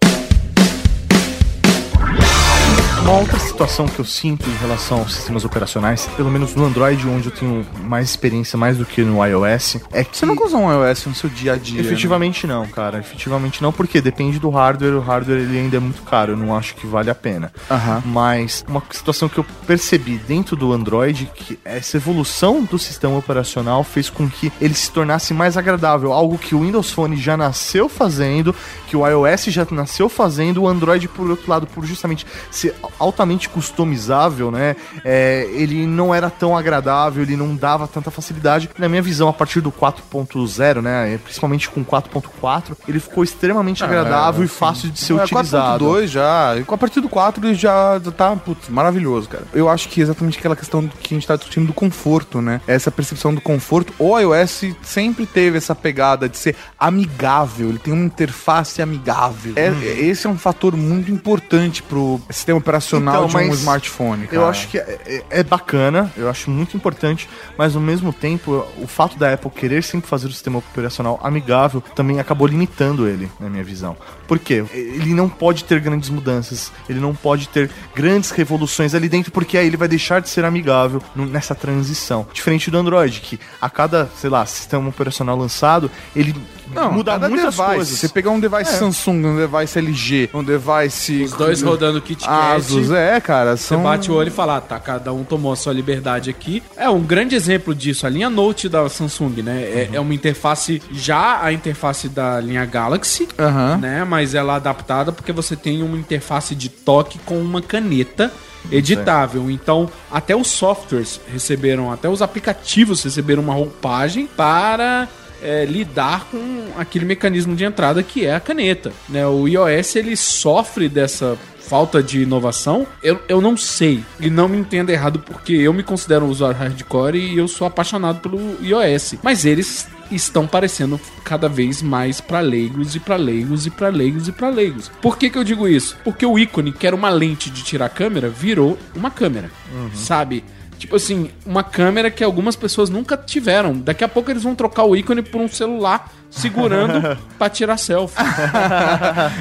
[3.06, 7.08] Uma outra situação que eu sinto em relação aos sistemas operacionais, pelo menos no Android,
[7.08, 10.18] onde eu tenho mais experiência mais do que no iOS, é que.
[10.18, 11.82] Você nunca usa um iOS no seu dia a dia.
[11.82, 11.88] né?
[11.88, 13.00] Efetivamente não, cara.
[13.00, 14.96] Efetivamente não, porque depende do hardware.
[14.96, 16.34] O hardware ele ainda é muito caro.
[16.34, 17.54] Eu não acho que vale a pena.
[17.72, 18.04] Aham.
[18.06, 23.86] Mas uma situação que eu percebi dentro do Android que essa evolução do sistema operacional
[23.86, 27.88] fez com que ele se tornasse mais agradável, algo que o Windows Phone já nasceu
[27.88, 28.54] fazendo,
[28.88, 33.45] que o iOS já nasceu fazendo, o Android por outro lado, por justamente ser altamente
[33.50, 34.76] customizável, né?
[35.04, 38.70] é, ele não era tão agradável, ele não dava tanta facilidade.
[38.78, 44.44] Na minha visão, a partir do 4.0, né, principalmente com 4.4, ele ficou extremamente agradável
[44.44, 45.86] e fácil de ser É, utilizado.
[45.86, 46.54] 4.2 já.
[46.68, 49.44] A partir do 4 ele já tá putz, maravilhoso, cara.
[49.54, 52.62] Eu acho que é exatamente aquela questão que a gente tá discutindo do conforto, né?
[52.68, 53.94] Essa percepção do conforto.
[54.00, 59.54] O iOS sempre teve essa pegada de ser amigável, ele tem uma interface amigável.
[59.56, 59.70] É-
[60.06, 64.36] esse é um fator muito importante pro sistema operacional Então, de um mas smartphone, cara.
[64.36, 68.66] Eu acho que é, é- é bacana, eu acho muito importante, mas ao mesmo tempo,
[68.82, 73.30] o fato da Apple querer sempre fazer o sistema operacional amigável também acabou limitando ele,
[73.40, 73.96] na minha visão.
[74.28, 74.64] Por quê?
[74.74, 79.58] Ele não pode ter grandes mudanças, ele não pode ter grandes revoluções ali dentro, porque
[79.58, 82.28] aí ele vai deixar de ser amigável nessa transição.
[82.34, 86.36] Diferente do Android, que a cada, sei lá, sistema operacional lançado, ele
[86.74, 87.76] Não, muda cada muitas device.
[87.76, 88.00] coisas.
[88.00, 88.78] Você pegar um device É.
[88.78, 91.24] Samsung, um device LG, um device.
[91.24, 92.56] Os dois rodando KitKat.
[92.58, 93.58] Asus, é, cara.
[93.58, 93.82] Você São...
[93.82, 96.62] bate o olho e fala, ah, tá, cada um tomou a sua liberdade aqui.
[96.78, 99.62] É um grande exemplo disso, a linha Note da Samsung, né?
[99.64, 103.78] É, é uma interface, já a interface da linha Galaxy, Aham.
[103.78, 104.04] né?
[104.04, 108.32] Mas ela é adaptada porque você tem uma interface de toque com uma caneta
[108.72, 109.50] editável.
[109.50, 115.08] Então, até os softwares receberam, até os aplicativos receberam uma roupagem para
[115.42, 118.92] é, lidar com aquele mecanismo de entrada que é a caneta.
[119.10, 119.26] Né?
[119.26, 121.38] O iOS ele sofre dessa
[121.68, 124.04] falta de inovação, eu, eu não sei.
[124.20, 127.68] E não me entenda errado, porque eu me considero um usuário hardcore e eu sou
[127.68, 129.16] apaixonado pelo iOS.
[129.24, 134.28] Mas eles estão parecendo cada vez mais pra leigos e pra leigos e pra leigos
[134.28, 134.92] e pra leigos.
[135.02, 135.98] Por que que eu digo isso?
[136.04, 139.50] Porque o ícone, que era uma lente de tirar câmera, virou uma câmera.
[139.94, 140.44] Sabe?
[140.78, 143.78] Tipo assim, uma câmera que algumas pessoas nunca tiveram.
[143.78, 148.16] Daqui a pouco eles vão trocar o ícone por um celular segurando pra tirar selfie.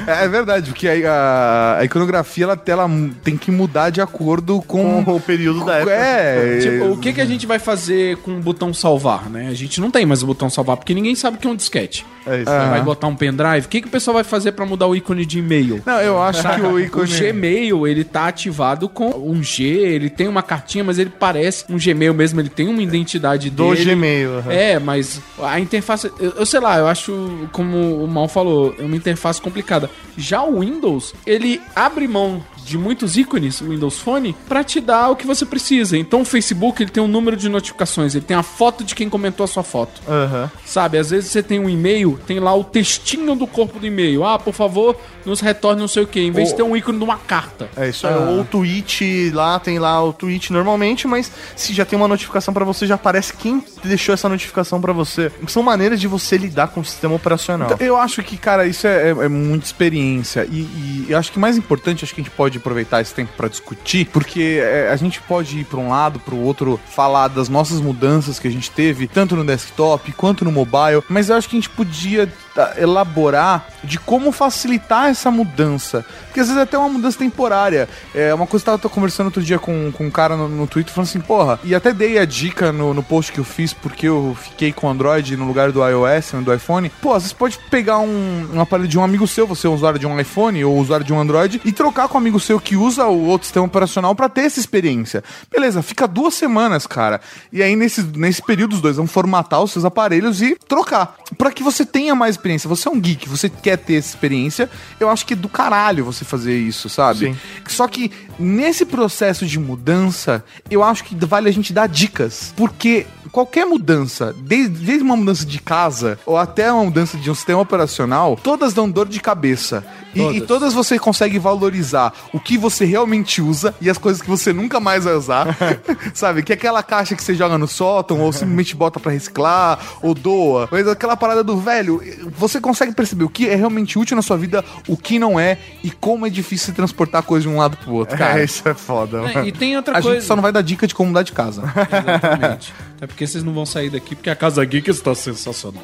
[0.07, 2.89] É verdade, porque a, a- a iconografia ela, ela
[3.23, 5.91] tem que mudar de acordo com, Com o período da época.
[5.93, 9.47] É, Tipo, o que, que a gente vai fazer com o botão salvar, né?
[9.49, 11.55] A gente não tem mais o botão salvar, porque ninguém sabe o que é um
[11.55, 12.05] disquete.
[12.27, 12.45] É isso.
[12.51, 13.65] Vai botar um pendrive.
[13.65, 15.81] O que, que o pessoal vai fazer pra mudar o ícone de e-mail?
[15.85, 17.05] Não, eu acho que o ícone.
[17.05, 21.65] O Gmail, ele tá ativado com um G, ele tem uma cartinha, mas ele parece
[21.69, 23.85] um Gmail mesmo, ele tem uma identidade Do dele.
[23.95, 24.39] Gmail.
[24.39, 24.51] aham.
[24.51, 28.83] É, mas a interface, eu, eu sei lá, eu acho, como o Mal falou, é
[28.83, 29.89] uma interface complicada.
[30.17, 35.09] Já o Windows, ele abre mão de muitos ícones, o Windows Phone, pra te dar
[35.09, 35.97] o que você precisa.
[35.97, 39.07] Então o Facebook, ele tem um número de notificações, ele tem a foto de quem
[39.07, 40.01] comentou a sua foto.
[40.07, 40.49] Aham.
[40.65, 44.25] Sabe, às vezes você tem um e-mail, tem lá o textinho do corpo do e-mail.
[44.25, 46.97] Ah, por favor, nos retorne não sei o que, em vez de ter um ícone
[46.97, 47.69] de uma carta.
[47.75, 48.13] É isso aí.
[48.15, 52.53] Ou o tweet lá, tem lá o tweet normalmente, mas se já tem uma notificação
[52.53, 55.31] pra você, já aparece quem deixou essa notificação pra você.
[55.47, 57.69] São maneiras de você lidar com o sistema operacional.
[57.71, 60.47] Então, Eu acho que, cara, isso é, é- é muita experiência.
[60.51, 63.31] E, e eu acho que mais importante, acho que a gente pode aproveitar esse tempo
[63.37, 67.49] pra discutir, porque é, a gente pode ir pra um lado, pro outro, falar das
[67.49, 71.01] nossas mudanças que a gente teve, tanto no desktop quanto no mobile.
[71.09, 72.31] Mas eu acho que a gente podia
[72.77, 76.05] elaborar de como facilitar essa mudança.
[76.25, 77.87] Porque às vezes é até uma mudança temporária.
[78.13, 80.67] É uma coisa que eu tava conversando outro dia com, com um cara no, no
[80.67, 83.73] Twitter falando assim, porra, e até dei a dica no, no post que eu fiz
[83.73, 86.89] porque eu fiquei com Android no lugar do iOS, do iPhone.
[87.01, 89.73] Pô, às vezes pode pegar um, um aparelho de um amigo seu, você é um
[89.73, 92.59] usuário de um iPhone ou usuário de um Android, e trocar com um amigo seu
[92.59, 95.23] que usa o outro sistema operacional pra ter essa experiência.
[95.51, 97.21] Beleza, fica duas semanas, cara.
[97.51, 101.15] E aí nesse, nesse período os dois vão formatar os seus aparelhos e trocar.
[101.37, 104.69] Pra que você tenha mais experiência, você é um geek, você quer ter essa experiência,
[104.99, 107.19] eu acho que é do caralho você fazer isso, sabe?
[107.19, 107.37] Sim.
[107.67, 112.53] Só que nesse processo de mudança, eu acho que vale a gente dar dicas.
[112.55, 117.35] Porque qualquer mudança, desde, desde uma mudança de casa ou até uma mudança de um
[117.35, 119.83] sistema operacional, todas dão dor de cabeça.
[120.13, 120.55] E e todas.
[120.55, 120.73] Todas.
[120.73, 125.03] você consegue valorizar o que você realmente usa e as coisas que você nunca mais
[125.03, 125.47] vai usar.
[126.15, 126.41] Sabe?
[126.43, 130.13] Que é aquela caixa que você joga no sótão ou simplesmente bota pra reciclar ou
[130.13, 130.69] doa.
[130.71, 132.01] Mas aquela parada do velho,
[132.37, 135.57] você consegue perceber o que é realmente útil na sua vida, o que não é
[135.83, 138.39] e como é difícil transportar coisa de um lado pro outro, cara.
[138.39, 139.21] É, isso é foda.
[139.33, 139.45] É.
[139.45, 140.19] E tem outra A coisa.
[140.19, 141.63] gente só não vai dar dica de como mudar de casa.
[141.91, 142.73] Exatamente.
[142.97, 145.83] Até porque vocês não vão sair daqui, porque a Casa Geek está sensacional.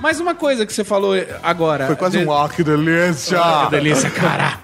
[0.00, 1.86] Mas uma coisa que você falou agora.
[1.86, 3.38] Foi quase de- um ar, que delícia!
[3.64, 4.58] Que delícia, cara.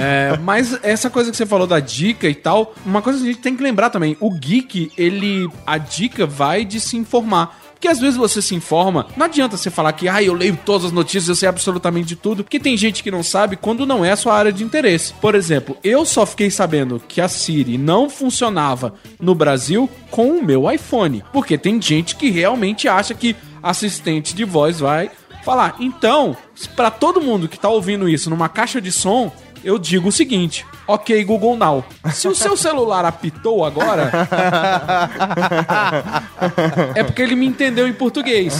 [0.00, 3.32] É, mas essa coisa que você falou da dica e tal, uma coisa que a
[3.32, 7.58] gente tem que lembrar também, o geek, ele a dica vai de se informar.
[7.82, 10.84] Porque às vezes você se informa, não adianta você falar que, ah, eu leio todas
[10.84, 14.04] as notícias, eu sei absolutamente de tudo, porque tem gente que não sabe quando não
[14.04, 15.12] é a sua área de interesse.
[15.14, 20.44] Por exemplo, eu só fiquei sabendo que a Siri não funcionava no Brasil com o
[20.44, 21.24] meu iPhone.
[21.32, 25.10] Porque tem gente que realmente acha que assistente de voz vai
[25.44, 25.74] falar.
[25.80, 26.36] Então,
[26.76, 29.32] pra todo mundo que tá ouvindo isso numa caixa de som,
[29.64, 31.84] eu digo o seguinte: Ok, Google Now.
[32.12, 34.10] Se o seu celular apitou agora,
[36.94, 38.54] é porque ele me entendeu em português.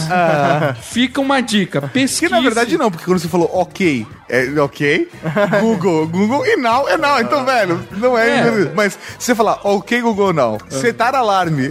[0.81, 2.27] Fica uma dica: pesquise.
[2.27, 5.09] Que na verdade não, porque quando você falou ok, é ok,
[5.59, 7.19] Google, Google e now é now.
[7.19, 8.39] Então, velho, não é.
[8.39, 8.71] É.
[8.73, 11.69] Mas se você falar ok, Google now, setar alarme,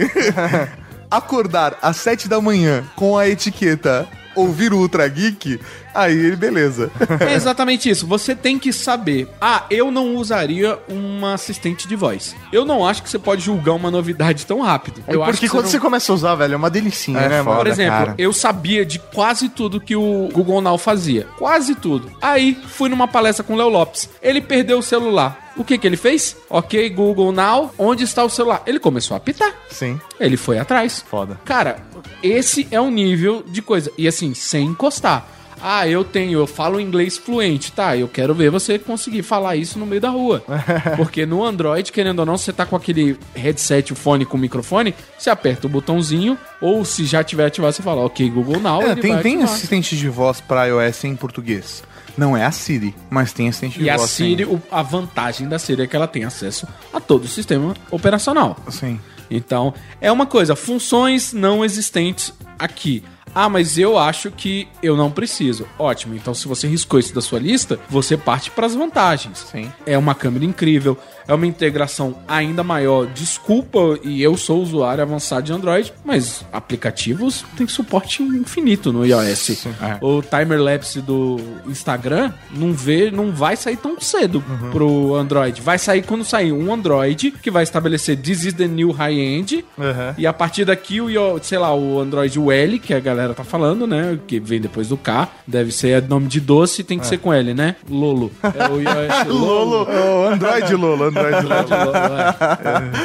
[1.09, 5.59] acordar às 7 da manhã com a etiqueta ouvir o Ultra Geek,
[5.93, 6.91] aí beleza.
[7.19, 8.05] É exatamente isso.
[8.07, 9.27] Você tem que saber.
[9.41, 12.35] Ah, eu não usaria uma assistente de voz.
[12.51, 15.03] Eu não acho que você pode julgar uma novidade tão rápido.
[15.07, 17.29] Eu acho Porque que quando não- você começa a usar, velho, é uma delicinha, É
[17.29, 17.57] né, foda.
[17.57, 18.15] Por exemplo, cara.
[18.17, 21.27] eu sabia de quase tudo que o Google Now fazia.
[21.37, 22.11] Quase tudo.
[22.21, 24.09] Aí, fui numa palestra com o Léo Lopes.
[24.21, 25.42] Ele perdeu o celular.
[25.55, 26.35] O que que ele fez?
[26.49, 28.63] Ok, Google Now, onde está o celular?
[28.65, 29.53] Ele começou a apitar.
[29.69, 29.99] Sim.
[30.19, 31.03] Ele foi atrás.
[31.07, 31.39] Foda.
[31.45, 31.77] Cara,
[32.21, 33.91] esse é o nível de coisa.
[33.97, 35.27] E assim, sem encostar.
[35.65, 37.71] Ah, eu tenho, eu falo inglês fluente.
[37.71, 40.43] Tá, eu quero ver você conseguir falar isso no meio da rua.
[40.97, 44.39] Porque no Android, querendo ou não, você tá com aquele headset, o fone com o
[44.39, 48.81] microfone, você aperta o botãozinho, ou se já tiver ativado, você fala, ok, Google Now.
[48.81, 49.43] É, tem tem ativar.
[49.45, 51.81] assistente de voz pra iOS em português.
[52.17, 54.09] Não é a Siri, mas tem assistente de E a voz.
[54.11, 54.29] sim.
[54.29, 57.73] Siri, o- a vantagem da Siri é que ela tem acesso a todo o sistema
[57.89, 58.55] operacional.
[58.69, 58.99] Sim.
[59.31, 63.03] Então, é uma coisa, funções não existentes aqui.
[63.35, 65.65] Ah, mas eu acho que eu não preciso.
[65.79, 66.13] Ótimo.
[66.13, 69.39] Então, se você riscou isso da sua lista, você parte para as vantagens.
[69.51, 69.71] Sim.
[69.87, 70.95] É uma câmera incrível,
[71.27, 73.05] é uma integração ainda maior.
[73.07, 79.65] Desculpa, e eu sou usuário avançado de Android, mas aplicativos têm suporte infinito no iOS.
[79.81, 79.97] É.
[80.01, 84.71] O timer lapse do Instagram não vê, não vai sair tão cedo Uhum.
[84.71, 85.61] pro Android.
[85.61, 89.63] Vai sair quando sair um Android que vai estabelecer This is the new high-end.
[89.77, 90.13] Uhum.
[90.17, 91.09] E a partir daqui, o,
[91.41, 94.17] sei lá, o Android o L, que a galera tá falando, né?
[94.27, 95.27] Que vem depois do K.
[95.47, 97.75] Deve ser nome de doce, tem que ser com L, né?
[97.89, 98.31] Lolo.
[98.43, 99.87] É o iOS Lolo.
[99.89, 101.93] Ô, Android Lolo, Android Lolo.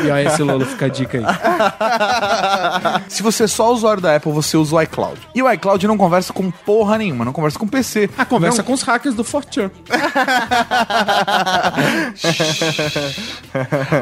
[0.04, 0.22] É.
[0.24, 1.24] iOS Lolo, fica a dica aí.
[3.08, 5.20] Se você é só usuário da Apple, você usa o iCloud.
[5.34, 8.10] E o iCloud não conversa com porra nenhuma, não conversa com PC.
[8.16, 9.70] Ah, conversa com os hackers do Fortran.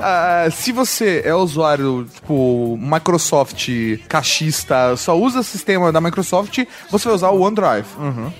[0.02, 3.68] Ah, se você é usuário, tipo, Microsoft
[4.08, 7.86] cachista, só usa sistema da Microsoft, você vai usar o OneDrive.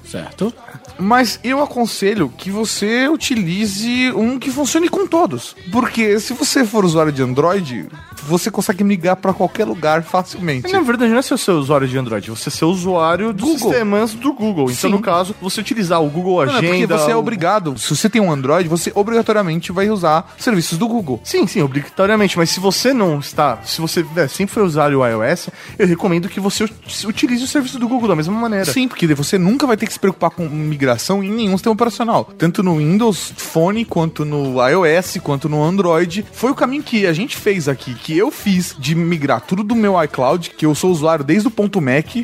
[0.05, 0.53] Certo?
[0.99, 5.56] Mas eu aconselho que você utilize um que funcione com todos.
[5.73, 7.87] Porque se você for usuário de Android,
[8.23, 10.73] você consegue migrar pra qualquer lugar facilmente.
[10.73, 13.69] Na verdade, não é ser o seu usuário de Android, você ser usuário dos Google.
[13.71, 14.65] sistemas do Google.
[14.71, 14.97] Então, Sim.
[14.97, 16.69] no caso, você utilizar o Google Não, não, Agenda.
[16.69, 17.77] porque você é o- obrigado.
[17.79, 21.21] Se você tem um Android, você obrigatoriamente vai usar serviços do Google.
[21.25, 22.39] Sim, sim, obrigatoriamente.
[22.39, 25.49] Mas se você não está, se você é, sempre foi usuário iOS,
[25.79, 28.65] eu recomendo que você ut- utilize o serviço do Google da mesma maneira.
[28.67, 32.25] Sim, porque você nunca vai ter que se preocupar com migração em nenhum sistema operacional.
[32.39, 36.25] Tanto no Windows Phone, quanto no iOS, quanto no Android.
[36.33, 39.75] Foi o caminho que a gente fez aqui, que eu fiz de migrar tudo do
[39.75, 42.17] meu iCloud, que eu sou usuário desde o ponto Mac.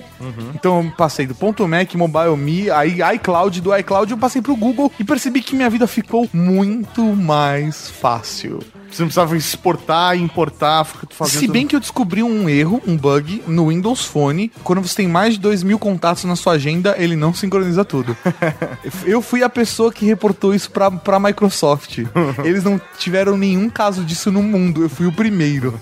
[0.54, 4.56] Então eu passei do ponto Mac, Mobile Me, aí iCloud, do iCloud eu passei pro
[4.56, 8.60] Google e percebi que minha vida ficou muito mais fácil.
[8.93, 12.82] Você não precisava exportar e importar, fica fazendo Se bem que eu descobri um erro,
[12.86, 14.53] um bug, no Windows Phone.
[14.62, 18.16] Quando você tem mais de 2 mil contatos na sua agenda, ele não sincroniza tudo.
[19.05, 21.99] eu fui a pessoa que reportou isso pra, pra Microsoft.
[22.45, 24.82] Eles não tiveram nenhum caso disso no mundo.
[24.82, 25.78] Eu fui o primeiro.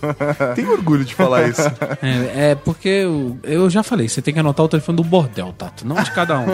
[0.54, 1.60] Tenho orgulho de falar isso.
[2.02, 5.52] É, é porque eu, eu já falei, você tem que anotar o telefone do bordel,
[5.56, 6.46] Tato, não de cada um.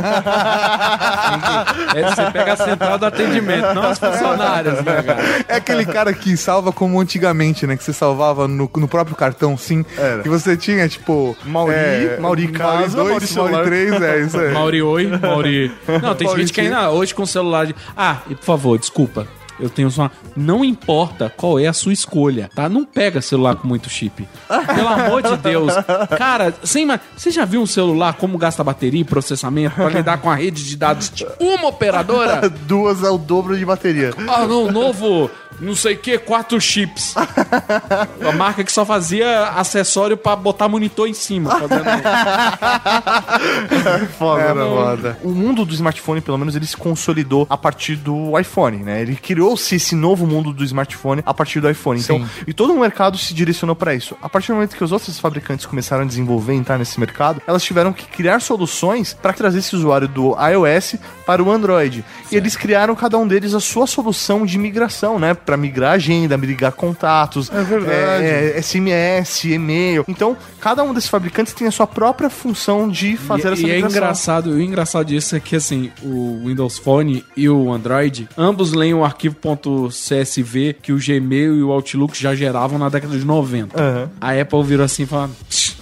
[1.94, 5.44] É, você pega a central do atendimento, não as funcionárias, né, cara?
[5.48, 7.76] É aquele cara que salva como antigamente, né?
[7.76, 9.84] Que você salvava no, no próprio cartão, sim.
[9.98, 10.22] Era.
[10.22, 11.36] Que você tinha, tipo...
[11.44, 11.74] Mauri,
[12.20, 13.50] Mauri casa, Mauri 2, celular.
[13.52, 14.52] Mauri 3, é isso aí.
[14.54, 15.72] Mauri, oi, Mauri.
[16.00, 17.74] Não, tem Mauri, gente que ainda hoje com o celular de.
[17.96, 19.26] Ah, e por favor, desculpa.
[19.58, 20.10] Eu tenho só.
[20.36, 22.68] Não importa qual é a sua escolha, tá?
[22.68, 24.28] Não pega celular com muito chip.
[24.74, 25.72] Pelo amor de Deus.
[26.18, 30.18] Cara, sem ma- você já viu um celular como gasta bateria e processamento pra lidar
[30.18, 32.50] com a rede de dados de uma operadora?
[32.68, 34.12] Duas é o dobro de bateria.
[34.28, 35.30] Ah, não, novo,
[35.60, 37.14] não sei o que, quatro chips.
[37.16, 41.50] A marca que só fazia acessório pra botar monitor em cima.
[41.58, 41.84] fazendo-
[44.18, 44.70] Foda, Era né?
[44.70, 45.18] foda.
[45.22, 49.02] O mundo do smartphone, pelo menos, ele se consolidou a partir do iPhone, né?
[49.02, 52.00] Ele criou-se esse novo mundo do smartphone a partir do iPhone.
[52.00, 52.26] Então, Sim.
[52.46, 54.16] e todo o mercado se direcionou para isso.
[54.22, 57.40] A partir do momento que os outros fabricantes começaram a desenvolver e entrar nesse mercado,
[57.46, 60.96] elas tiveram que criar soluções para trazer esse usuário do iOS
[61.26, 62.04] para o Android.
[62.30, 65.34] E eles criaram cada um deles a sua solução de migração, né?
[65.46, 68.24] Para migrar agenda, migrar contatos, É verdade.
[68.24, 70.04] é, SMS, e-mail.
[70.08, 73.70] Então, cada um desses fabricantes tem a sua própria função de fazer e, essa e
[73.70, 73.88] é migração.
[73.96, 78.92] engraçado, o engraçado disso é que assim, o Windows Phone e o Android, ambos leem
[78.92, 79.36] o arquivo
[79.90, 83.80] .csv que o Gmail e o Outlook já geravam na década de 90.
[83.80, 84.10] Aham.
[84.20, 85.76] A Apple virou assim e falou: "Tch,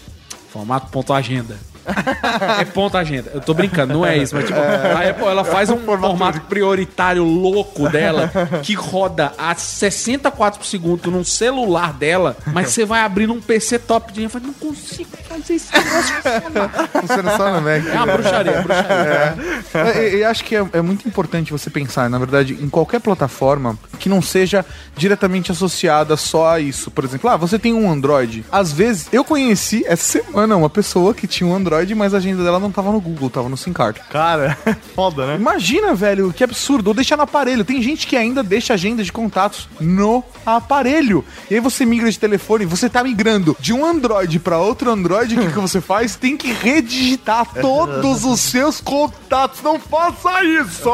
[0.52, 1.56] formato ponto agenda.
[2.60, 3.30] é ponto agenda.
[3.34, 7.24] Eu tô brincando, não é isso, mas tipo, a Apple ela faz um formato prioritário
[7.24, 8.30] louco dela
[8.62, 13.40] que roda a 60 quadros por segundo num celular dela, mas você vai abrir num
[13.40, 16.88] PC top de linha e fala, não consigo fazer esse negócio funcionar.
[17.00, 17.86] Funciona só no Mac.
[17.86, 19.36] É uma bruxaria, é uma bruxaria.
[19.74, 23.78] É, Eu acho que é, é muito importante você pensar, na verdade, em qualquer plataforma
[23.98, 24.64] que não seja
[24.96, 26.90] diretamente associada só a isso.
[26.90, 28.44] Por exemplo, ah, você tem um Android.
[28.50, 32.42] Às vezes, eu conheci essa semana uma pessoa que tinha um Android, mas a agenda
[32.44, 34.00] dela não tava no Google, tava no SIM card.
[34.10, 34.56] Cara,
[34.94, 35.36] foda, né?
[35.36, 36.88] Imagina, velho, que absurdo.
[36.88, 37.64] Ou deixar no aparelho.
[37.64, 41.24] Tem gente que ainda deixa agenda de contatos no aparelho.
[41.50, 45.34] E aí você migra de telefone, você tá migrando de um Android pra outro Android,
[45.34, 46.16] o que, que você faz?
[46.16, 49.62] Tem que redigitar todos os seus contatos.
[49.62, 50.90] Não faça isso!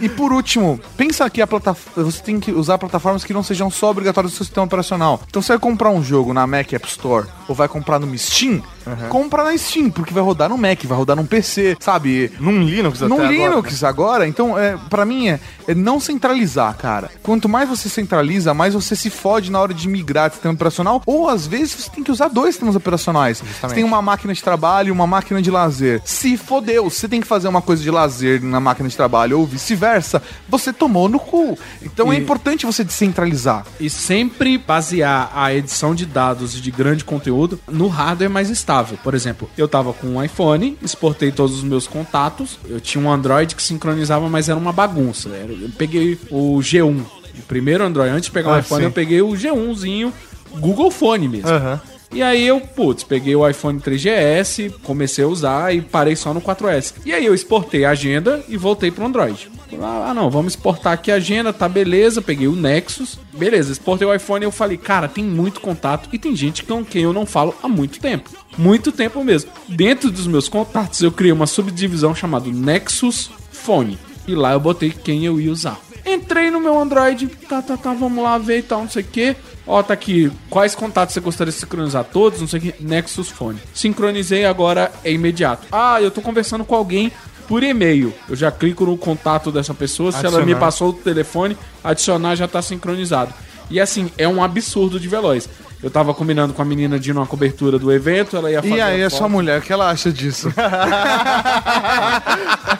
[0.00, 2.10] e por último, pensa que a plataforma.
[2.10, 5.20] Você tem que usar plataformas que não sejam só obrigatórias do seu sistema operacional.
[5.28, 8.62] Então você vai comprar um jogo na Mac App Store ou vai comprar no Steam,
[9.08, 12.30] compra na Steam, porque vai rodar no Mac, vai rodar num PC, sabe?
[12.38, 13.46] Num Linux No até agora, né?
[13.48, 17.10] Linux agora, então, é, para mim, é, é não centralizar, cara.
[17.22, 21.02] Quanto mais você centraliza, mais você se fode na hora de migrar de sistema operacional,
[21.06, 23.42] ou às vezes você tem que usar dois sistemas operacionais.
[23.60, 26.00] Você tem uma máquina de trabalho e uma máquina de lazer.
[26.04, 29.46] Se fodeu, você tem que fazer uma coisa de lazer na máquina de trabalho, ou
[29.46, 31.58] vice-versa, você tomou no cu.
[31.82, 33.64] Então é E- importante você descentralizar.
[33.80, 38.71] E sempre basear a edição de dados de grande conteúdo no hardware mais estável.
[39.02, 43.10] Por exemplo, eu tava com um iPhone, exportei todos os meus contatos, eu tinha um
[43.10, 45.28] Android que sincronizava, mas era uma bagunça.
[45.28, 48.86] Eu peguei o G1, o primeiro Android, antes de pegar o Ah, iPhone, sim.
[48.86, 50.12] eu peguei o G1zinho,
[50.58, 51.48] Google Phone mesmo.
[51.48, 51.80] Aham.
[52.14, 56.42] E aí eu, putz, peguei o iPhone 3GS, comecei a usar e parei só no
[56.42, 56.92] 4S.
[57.06, 59.50] E aí eu exportei a agenda e voltei pro Android.
[59.80, 62.20] Ah, não, vamos exportar aqui a agenda, tá beleza.
[62.20, 66.18] Peguei o Nexus, beleza, exportei o iPhone e eu falei, cara, tem muito contato e
[66.18, 68.30] tem gente com quem eu não falo há muito tempo.
[68.56, 69.50] Muito tempo mesmo.
[69.68, 73.98] Dentro dos meus contatos eu criei uma subdivisão chamada Nexus Phone.
[74.26, 75.78] E lá eu botei quem eu ia usar.
[76.04, 79.06] Entrei no meu Android, tá, tá, tá, vamos lá ver e tal, não sei o
[79.06, 79.36] que.
[79.64, 82.04] Ó, tá aqui, quais contatos você gostaria de sincronizar?
[82.04, 82.82] Todos, não sei o que.
[82.82, 83.60] Nexus Phone.
[83.72, 85.68] Sincronizei, agora é imediato.
[85.70, 87.12] Ah, eu tô conversando com alguém
[87.52, 88.14] por e-mail.
[88.30, 90.46] Eu já clico no contato dessa pessoa, se ela Adicionar.
[90.46, 93.34] me passou o telefone, adicionar já tá sincronizado.
[93.68, 95.50] E assim, é um absurdo de veloz.
[95.82, 98.74] Eu tava combinando com a menina de ir numa cobertura do evento, ela ia fazer.
[98.74, 100.52] E aí, a a sua mulher, o que ela acha disso?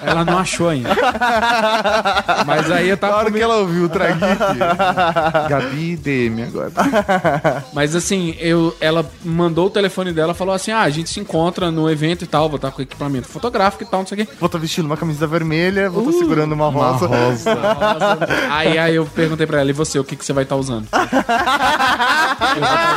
[0.04, 0.90] Ela não achou ainda.
[2.44, 4.18] Mas aí eu tava hora que ela ouviu o Trageek.
[5.48, 6.72] Gabi DM agora.
[7.72, 11.70] Mas assim, eu, ela mandou o telefone dela falou assim: ah, a gente se encontra
[11.70, 14.32] no evento e tal, vou estar com equipamento fotográfico e tal, não sei o quê.
[14.40, 17.08] Vou estar vestindo uma camisa vermelha, vou estar segurando uma rosa.
[18.50, 20.88] Aí, aí eu perguntei pra ela, e você, o que, que você vai estar usando?
[20.92, 20.98] eu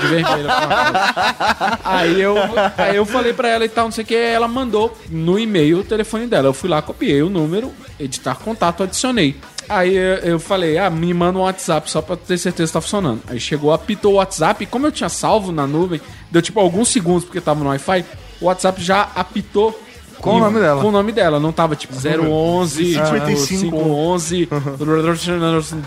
[0.01, 0.25] de vermelho.
[0.25, 1.79] coisa.
[1.83, 2.35] Aí eu,
[2.77, 5.79] aí eu falei pra ela e tal, não sei o que, ela mandou no e-mail
[5.79, 6.47] o telefone dela.
[6.47, 9.35] Eu fui lá, copiei o número, editar contato, adicionei.
[9.67, 13.21] Aí eu falei, ah, me manda um WhatsApp só pra ter certeza que tá funcionando.
[13.27, 16.89] Aí chegou, apitou o WhatsApp, e como eu tinha salvo na nuvem, deu tipo alguns
[16.89, 18.05] segundos porque tava no Wi-Fi,
[18.41, 19.79] o WhatsApp já apitou.
[20.25, 20.81] Com o nome dela.
[20.81, 23.71] Com o nome dela, não tava tipo 011, 55.
[23.71, 24.49] 511,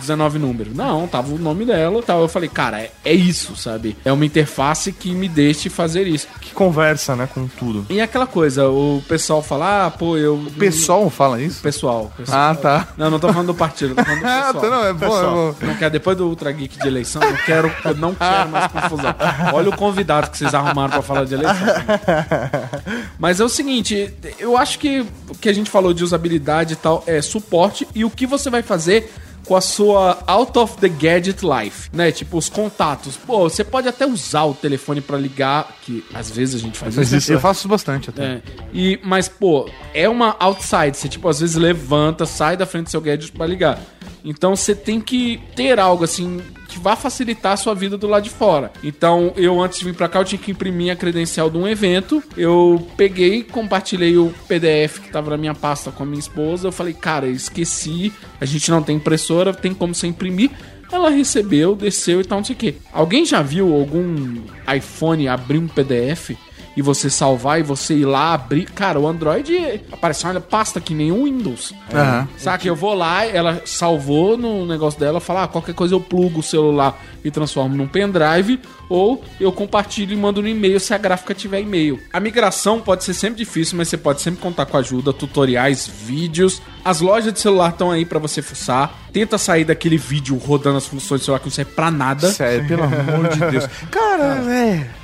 [0.01, 0.70] 19 número.
[0.74, 2.03] Não, tava o nome dela.
[2.03, 2.22] Tal.
[2.22, 3.97] Eu falei, cara, é, é isso, sabe?
[4.05, 6.28] É uma interface que me deixe fazer isso.
[6.41, 7.84] Que conversa, né, com tudo.
[7.91, 10.34] E aquela coisa, o pessoal fala, ah, pô, eu.
[10.34, 11.61] O pessoal fala isso?
[11.61, 12.12] Pessoal.
[12.16, 12.39] pessoal.
[12.51, 12.89] Ah, tá.
[12.97, 14.62] Não, não tô falando do partido, tô falando do Ah, pessoal.
[14.62, 15.55] tá, não, é bom, é bom.
[15.62, 19.14] Não quero, depois do Ultra Geek de eleição, eu quero, eu não quero mais confusão.
[19.53, 21.57] Olha o convidado que vocês arrumaram pra falar de eleição.
[23.18, 26.76] Mas é o seguinte, eu acho que o que a gente falou de usabilidade e
[26.76, 29.11] tal é suporte e o que você vai fazer
[29.49, 32.12] com a sua out of the gadget life, né?
[32.12, 33.16] Tipo os contatos.
[33.16, 36.97] Pô, você pode até usar o telefone pra ligar, que às vezes a gente faz
[36.97, 37.16] isso.
[37.16, 38.24] isso eu faço bastante até.
[38.24, 38.43] É.
[38.74, 40.95] E, mas, pô, é uma outside.
[40.95, 43.81] Você, tipo, às vezes levanta, sai da frente do seu gadget pra ligar.
[44.22, 48.25] Então você tem que ter algo assim que vá facilitar a sua vida do lado
[48.25, 48.71] de fora.
[48.85, 51.66] Então, eu antes de vir pra cá, eu tinha que imprimir a credencial de um
[51.66, 52.23] evento.
[52.37, 56.69] Eu peguei, compartilhei o PDF que tava na minha pasta com a minha esposa.
[56.69, 60.51] Eu falei, cara, esqueci, a gente não tem impressora, tem como você imprimir.
[60.93, 62.77] Ela recebeu, desceu e tal, não sei o.
[62.93, 64.43] Alguém já viu algum
[64.75, 66.31] iPhone abrir um PDF
[66.79, 68.66] e você salvar e você ir lá abrir?
[68.66, 71.74] Cara, o Android aparece uma pasta que nem o Windows.
[71.93, 72.29] Aham.
[72.37, 72.68] Saca?
[72.68, 76.43] Eu vou lá, ela salvou no negócio dela, fala, ah, qualquer coisa eu plugo o
[76.43, 81.35] celular e transformo num pendrive, ou eu compartilho e mando no e-mail se a gráfica
[81.35, 81.99] tiver e-mail.
[82.12, 86.62] A migração pode ser sempre difícil, mas você pode sempre contar com ajuda, tutoriais, vídeos.
[86.85, 88.95] As lojas de celular estão aí pra você fuçar.
[89.12, 92.31] Tenta sair daquele vídeo rodando as funções do celular que não serve pra nada.
[92.31, 93.66] Sério, pelo amor de Deus.
[93.91, 94.97] Cara, é.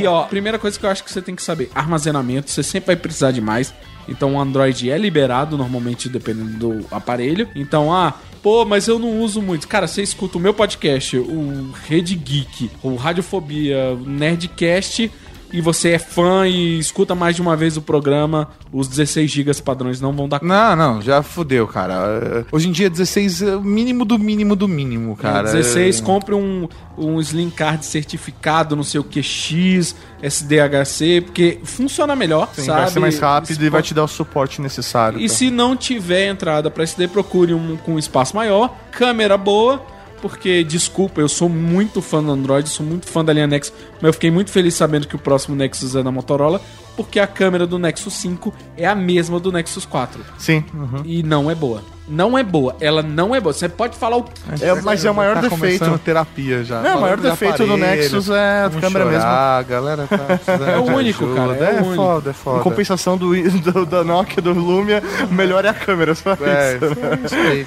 [0.00, 2.50] E ó, primeira coisa que eu acho que você tem que saber: armazenamento.
[2.50, 3.74] Você sempre vai precisar de mais.
[4.08, 7.48] Então o Android é liberado normalmente dependendo do aparelho.
[7.54, 9.66] Então, ah, pô, mas eu não uso muito.
[9.66, 15.10] Cara, você escuta o meu podcast, o Rede Geek, o Radiofobia, o Nerdcast.
[15.56, 19.54] E você é fã e escuta mais de uma vez o programa, os 16 GB
[19.62, 22.44] padrões não vão dar Não, não, já fudeu, cara.
[22.52, 25.44] Hoje em dia, 16 é o mínimo do mínimo do mínimo, cara.
[25.44, 32.14] 16, compre um, um Slim Card certificado, não sei o que, X, SDHC, porque funciona
[32.14, 32.80] melhor, Sim, sabe?
[32.82, 35.18] vai ser mais rápido e vai te dar o suporte necessário.
[35.18, 35.34] E tá?
[35.34, 39.82] se não tiver entrada para SD, procure um com espaço maior, câmera boa,
[40.20, 44.04] porque, desculpa, eu sou muito fã do Android, sou muito fã da linha Nexus, mas
[44.04, 46.60] eu fiquei muito feliz sabendo que o próximo Nexus é da Motorola,
[46.96, 50.24] porque a câmera do Nexus 5 é a mesma do Nexus 4.
[50.38, 50.64] Sim.
[50.72, 51.02] uhum.
[51.04, 51.82] E não é boa.
[52.08, 52.76] Não é boa.
[52.80, 53.52] Ela não é boa.
[53.52, 54.24] Você pode falar o
[54.60, 55.98] É, mas é o maior tá defeito.
[55.98, 56.80] terapia já.
[56.80, 60.16] Não, o maior defeito do aparelho, Nexus é a câmera chorar, A galera tá
[60.72, 61.40] É o único, ajuda.
[61.40, 61.96] cara, é É, o único.
[61.96, 62.60] foda, é Em foda.
[62.60, 66.86] compensação do, do- da Nokia, do Lumia, o melhor é a câmera, só É, isso.
[67.24, 67.64] isso aí.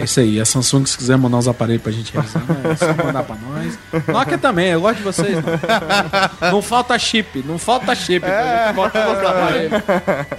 [0.00, 0.40] É isso aí.
[0.40, 3.36] A Samsung, se quiser mandar os aparelhos pra gente realizar, né, é só mandar pra
[3.36, 3.78] nós.
[4.08, 5.36] Nokia também, eu gosto de vocês.
[6.40, 8.26] Não, não falta chip, não falta chip.
[8.26, 9.72] nos aparelhos.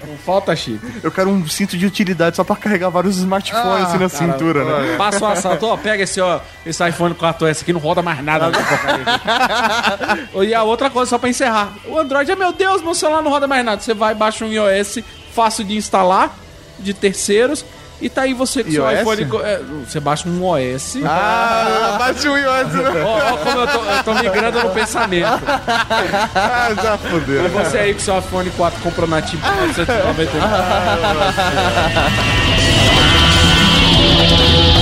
[0.08, 0.80] Não falta chip.
[1.02, 4.96] Eu quero um cinto de utilidade só pra carregar vários smartphones assim na cintura, né?
[4.98, 8.52] Passa o assalto, ó, pega esse, ó, esse iPhone 4S aqui, não roda mais nada.
[10.44, 11.74] e a outra coisa, só pra encerrar.
[11.86, 13.82] O Android é, meu Deus, meu celular não roda mais nada.
[13.82, 15.00] Você vai, baixa um iOS
[15.34, 16.36] fácil de instalar,
[16.80, 17.64] de terceiros,
[18.00, 19.28] e tá aí você com seu iPhone...
[19.44, 20.98] é, você baixa um OS...
[21.04, 22.68] Ah, bate o iOS.
[23.04, 25.42] Ó, ó como eu tô, eu tô migrando no pensamento.
[26.36, 27.46] Ah, já fudeu.
[27.46, 30.38] E você aí com seu iPhone 4 comprou na Tim por 999.
[33.24, 33.27] É
[33.90, 34.77] Thank you.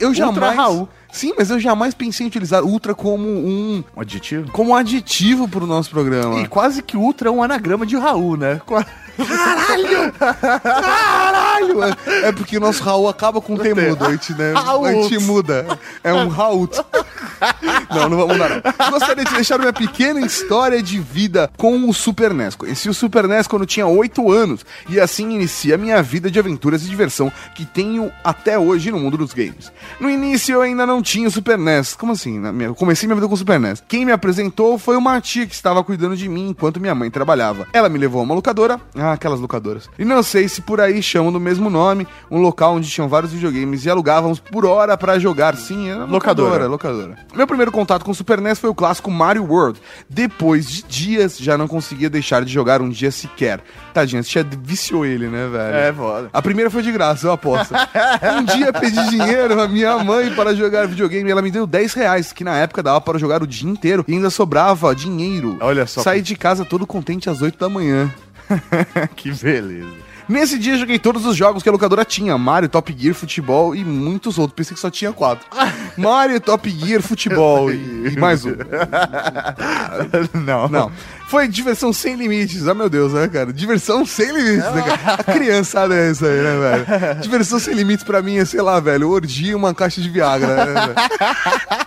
[0.00, 0.56] Eu jamais.
[0.56, 0.88] Raul.
[1.12, 4.50] Sim, mas eu jamais pensei em utilizar Ultra como um Um aditivo?
[4.52, 6.40] como um aditivo pro nosso programa.
[6.40, 8.60] E quase que Ultra é um anagrama de Raul, né?
[8.66, 8.84] Qua-
[9.16, 10.12] Caralho!
[10.12, 11.82] Caralho!
[11.84, 14.52] É, é porque o nosso Raul acaba com o temudo, a gente, né?
[14.88, 15.78] A gente muda.
[16.02, 16.68] É um Raul.
[17.90, 18.90] Não, não vamos mudar, não.
[18.90, 22.54] Gostaria de deixar minha pequena história de vida com o Super NES.
[22.54, 26.38] Conheci o Super NES quando tinha 8 anos e assim inicia a minha vida de
[26.38, 29.70] aventuras e diversão que tenho até hoje no mundo dos games.
[30.00, 31.94] No início eu ainda não tinha o Super NES.
[31.94, 32.38] Como assim?
[32.38, 33.82] Minha- Eu comecei minha vida com o Super NES.
[33.86, 37.66] Quem me apresentou foi uma tia que estava cuidando de mim enquanto minha mãe trabalhava.
[37.72, 38.80] Ela me levou a uma locadora.
[39.06, 39.88] Ah, aquelas locadoras.
[39.96, 43.32] E não sei se por aí chamam do mesmo nome, um local onde tinham vários
[43.32, 45.54] videogames e alugávamos por hora pra jogar.
[45.56, 46.66] Sim, era Locadora.
[46.66, 47.18] locadora, locadora.
[47.34, 49.80] Meu primeiro contato com o Super NES foi o clássico Mario World.
[50.10, 53.60] Depois de dias, já não conseguia deixar de jogar um dia sequer.
[53.94, 55.76] Tadinha, você já viciou ele, né, velho?
[55.76, 56.30] É, foda.
[56.32, 57.72] A primeira foi de graça, eu aposto.
[58.40, 61.94] um dia pedi dinheiro à minha mãe para jogar videogame e ela me deu 10
[61.94, 65.56] reais, que na época dava para jogar o dia inteiro e ainda sobrava dinheiro.
[65.60, 66.02] Olha só.
[66.02, 68.12] Saí de casa todo contente às 8 da manhã.
[69.16, 70.06] que beleza.
[70.28, 73.84] Nesse dia joguei todos os jogos que a locadora tinha: Mario, Top Gear, Futebol e
[73.84, 74.56] muitos outros.
[74.56, 75.46] Pensei que só tinha quatro:
[75.96, 78.56] Mario, Top Gear, Futebol e, e mais um.
[80.44, 80.68] não.
[80.68, 80.92] Não.
[81.28, 82.66] Foi diversão sem limites.
[82.66, 83.52] Ah, meu Deus, né, cara?
[83.52, 85.14] Diversão sem limites, né, cara?
[85.14, 87.20] A criançada é isso aí, né, velho?
[87.20, 90.64] Diversão sem limites pra mim é, sei lá, velho, orgia e uma caixa de Viagra,
[90.64, 91.85] né, velho?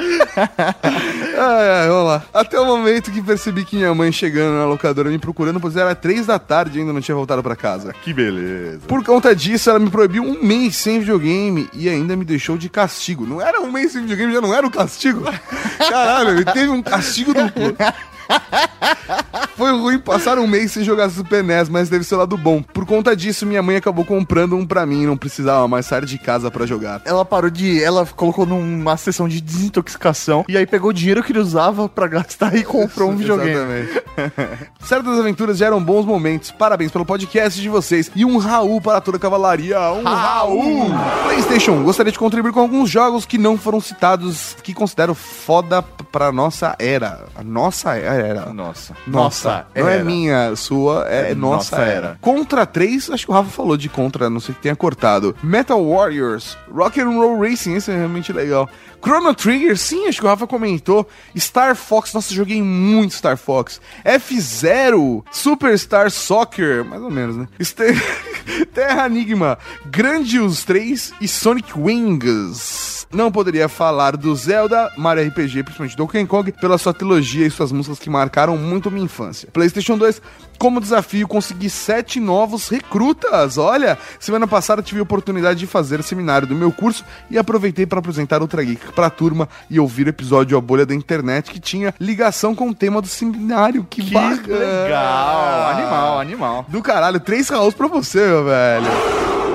[1.40, 2.22] Ai, ai, vamos lá.
[2.34, 5.94] Até o momento que percebi que minha mãe chegando na locadora me procurando, pois era
[5.94, 7.94] três da tarde e ainda não tinha voltado pra casa.
[8.02, 8.80] Que beleza.
[8.86, 12.68] Por conta disso, ela me proibiu um mês sem videogame e ainda me deixou de
[12.68, 13.26] castigo.
[13.26, 15.22] Não era um mês sem videogame, já não era um castigo.
[15.78, 17.74] Caralho, ele teve um castigo duplo.
[19.60, 22.62] Foi ruim passar um mês sem jogar Super NES, mas deve ser o lado bom.
[22.62, 26.16] Por conta disso, minha mãe acabou comprando um pra mim, não precisava mais sair de
[26.16, 27.02] casa pra jogar.
[27.04, 27.84] Ela parou de.
[27.84, 32.06] Ela colocou numa sessão de desintoxicação e aí pegou o dinheiro que ele usava pra
[32.06, 33.50] gastar e comprou um videogame.
[33.50, 34.70] Exatamente.
[34.80, 36.50] Certas aventuras geram bons momentos.
[36.50, 38.10] Parabéns pelo podcast de vocês.
[38.16, 39.78] E um Raul para toda a cavalaria.
[39.92, 40.86] Um Raul!
[41.24, 41.84] PlayStation 1.
[41.84, 46.74] Gostaria de contribuir com alguns jogos que não foram citados, que considero foda pra nossa
[46.78, 47.26] era.
[47.36, 48.46] A nossa era.
[48.54, 48.96] Nossa.
[49.06, 50.04] Nossa, não é era.
[50.04, 52.06] minha, sua, é, É nossa, nossa era.
[52.08, 52.18] era.
[52.20, 55.34] Contra 3, acho que o Rafa falou de Contra, não sei que tenha cortado.
[55.42, 58.68] Metal Warriors, Rock and Roll Racing, esse é realmente legal.
[59.02, 61.08] Chrono Trigger, sim, acho que o Rafa comentou.
[61.36, 63.80] Star Fox, nossa, joguei muito Star Fox.
[64.04, 67.48] F-Zero, Superstar Soccer, mais ou menos, né?
[68.74, 72.99] Terra Enigma, Grandios 3 e Sonic Wings.
[73.12, 77.72] Não poderia falar do Zelda, Mario RPG, principalmente Donkey Kong, pela sua trilogia e suas
[77.72, 79.48] músicas que marcaram muito minha infância.
[79.52, 80.22] PlayStation 2,
[80.56, 83.58] como desafio, consegui sete novos recrutas.
[83.58, 87.98] Olha, semana passada tive a oportunidade de fazer seminário do meu curso e aproveitei para
[87.98, 91.92] apresentar Ultra Geek pra turma e ouvir o episódio A Bolha da Internet que tinha
[91.98, 93.84] ligação com o tema do seminário.
[93.90, 94.84] Que, Que bacana.
[94.84, 95.66] legal.
[95.72, 96.66] Animal, animal.
[96.68, 99.49] Do caralho, três Raús pra você, meu velho.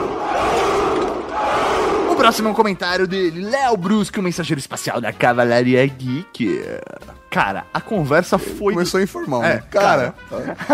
[2.25, 6.59] Próximo é um comentário dele, Léo Brusque, o mensageiro espacial da Cavalaria Geek.
[7.29, 8.73] Cara, a conversa foi.
[8.73, 9.63] Começou informal, É, né?
[9.69, 10.15] Cara,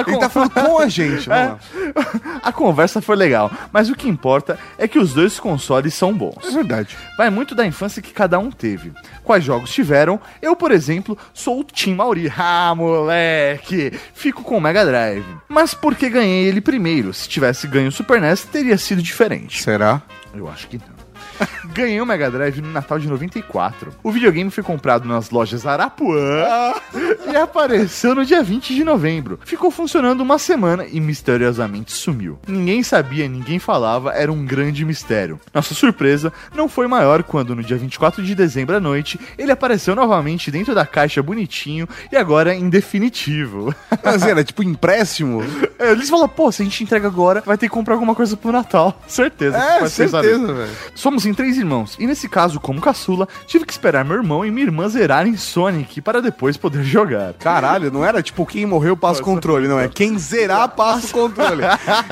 [0.07, 1.33] ele tá falando com a gente, É.
[1.47, 1.59] mano.
[2.43, 6.37] A conversa foi legal, mas o que importa é que os dois consoles são bons.
[6.45, 6.95] É verdade.
[7.17, 8.93] Vai muito da infância que cada um teve.
[9.23, 10.19] Quais jogos tiveram?
[10.41, 12.31] Eu, por exemplo, sou o Tim Mauri.
[12.37, 13.91] Ah, moleque!
[14.13, 15.25] Fico com o Mega Drive.
[15.49, 17.13] Mas porque ganhei ele primeiro?
[17.13, 19.61] Se tivesse ganho o Super NES, teria sido diferente.
[19.61, 20.01] Será?
[20.33, 21.00] Eu acho que não.
[21.73, 23.91] Ganhei o Mega Drive no Natal de 94.
[24.03, 26.45] O videogame foi comprado nas lojas Arapuã
[27.31, 29.39] e apareceu no dia 20 de novembro.
[29.45, 32.39] Ficou funcionando uma semana e misteriosamente sumiu.
[32.47, 35.39] Ninguém sabia, ninguém falava, era um grande mistério.
[35.53, 39.95] Nossa surpresa não foi maior quando no dia 24 de dezembro à noite ele apareceu
[39.95, 43.73] novamente dentro da caixa bonitinho e agora em definitivo.
[44.03, 45.41] Mas era tipo empréstimo?
[45.80, 48.51] Eles falaram, pô, se a gente entrega agora, vai ter que comprar alguma coisa pro
[48.51, 48.99] Natal.
[49.07, 49.57] Certeza.
[49.57, 50.69] É, certeza, velho.
[50.95, 54.51] Somos em três irmãos, e nesse caso, como caçula, tive que esperar meu irmão e
[54.51, 57.33] minha irmã zerarem Sonic para depois poder jogar.
[57.33, 59.79] Caralho, não era tipo quem morreu passa o controle, não.
[59.79, 61.63] É quem zerar passa o controle.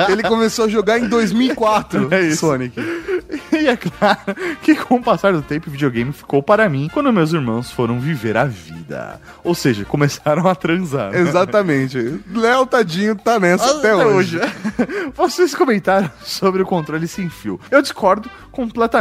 [0.09, 2.39] Ele começou a jogar em 2004, É isso.
[2.39, 2.79] Sonic.
[3.51, 4.19] E é claro
[4.61, 7.99] que com o passar do tempo o videogame ficou para mim quando meus irmãos foram
[7.99, 9.19] viver a vida.
[9.43, 11.13] Ou seja, começaram a transar.
[11.13, 12.21] Exatamente.
[12.33, 14.39] Léo Tadinho tá nessa até, hoje.
[15.15, 17.59] Vocês comentaram sobre o controle sem fio.
[17.69, 18.98] Eu discordo completamente.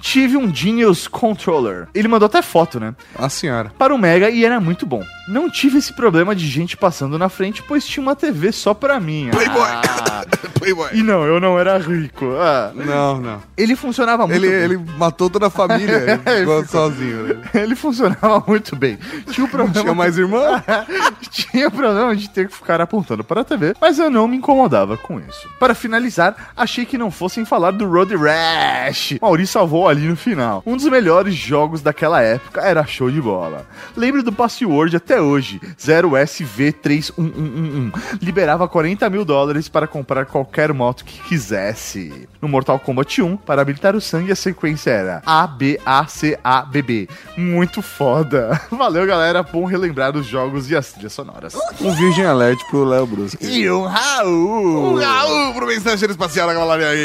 [0.00, 1.88] Tive um Genius Controller.
[1.94, 2.94] Ele mandou até foto, né?
[3.18, 3.72] A senhora.
[3.78, 5.02] Para o Mega e era muito bom.
[5.28, 9.00] Não tive esse problema de gente passando na frente, pois tinha uma TV só pra
[9.00, 9.28] mim.
[9.32, 9.62] Playboy.
[9.62, 10.24] Ah.
[10.58, 10.88] Playboy.
[10.94, 12.24] E não, eu não era rico.
[12.38, 12.70] Ah.
[12.74, 13.42] Não, não.
[13.56, 14.62] Ele funcionava muito Ele, bem.
[14.64, 16.20] ele matou toda a família.
[16.26, 17.22] Ele sozinho.
[17.24, 17.42] né?
[17.54, 18.98] Ele funcionava muito bem.
[19.30, 19.80] Tinha o problema.
[19.80, 20.62] Tinha mais irmã?
[21.30, 24.36] Tinha o problema de ter que ficar apontando para a TV, mas eu não me
[24.36, 25.48] incomodava com isso.
[25.58, 29.16] Para finalizar, achei que não fossem falar do Road Rash.
[29.26, 30.62] Maurício salvou ali no final.
[30.64, 33.66] Um dos melhores jogos daquela época era show de bola.
[33.96, 37.92] Lembro do password até hoje: 0SV31111.
[38.22, 42.28] Liberava 40 mil dólares para comprar qualquer moto que quisesse.
[42.40, 46.38] No Mortal Kombat 1, para habilitar o sangue, a sequência era A, B, A, C,
[46.44, 47.08] A, B, B.
[47.36, 48.60] Muito foda.
[48.70, 49.42] Valeu, galera.
[49.42, 51.52] Bom relembrar os jogos e as trilhas sonoras.
[51.80, 53.44] Um Virgin Alert pro Léo Brusque.
[53.44, 54.94] E um Raul.
[54.94, 56.54] Um Raul pro mensageiro espacial da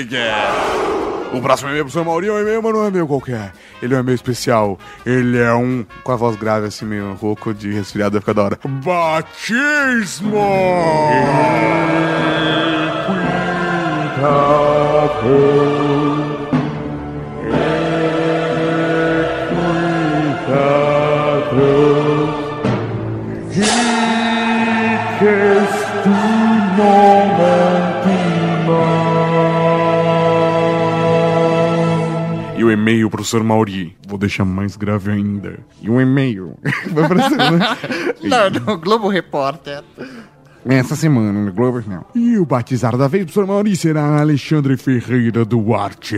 [0.06, 1.11] que é...
[1.34, 2.06] O próximo e-mail pro Sr.
[2.06, 3.54] Maurinho é um e-mail, mas não é meio qualquer.
[3.82, 4.78] Ele é um e-mail especial.
[5.06, 5.86] Ele é um...
[6.04, 8.60] Com a voz grave, assim, meio rouco de resfriado, vai ficar da hora.
[8.84, 10.36] Batismo!
[15.24, 16.11] E o
[32.82, 33.44] e-mail pro Sr.
[33.44, 33.96] Mauri.
[34.08, 35.60] Vou deixar mais grave ainda.
[35.82, 36.58] E um e-mail.
[36.92, 37.78] Vai aparecer, né?
[38.24, 39.84] Não, no Globo Repórter.
[40.66, 42.06] Essa semana no Globo não.
[42.16, 43.46] E o batizado da vez do Sr.
[43.48, 46.18] Mauri será Alexandre Ferreira Duarte.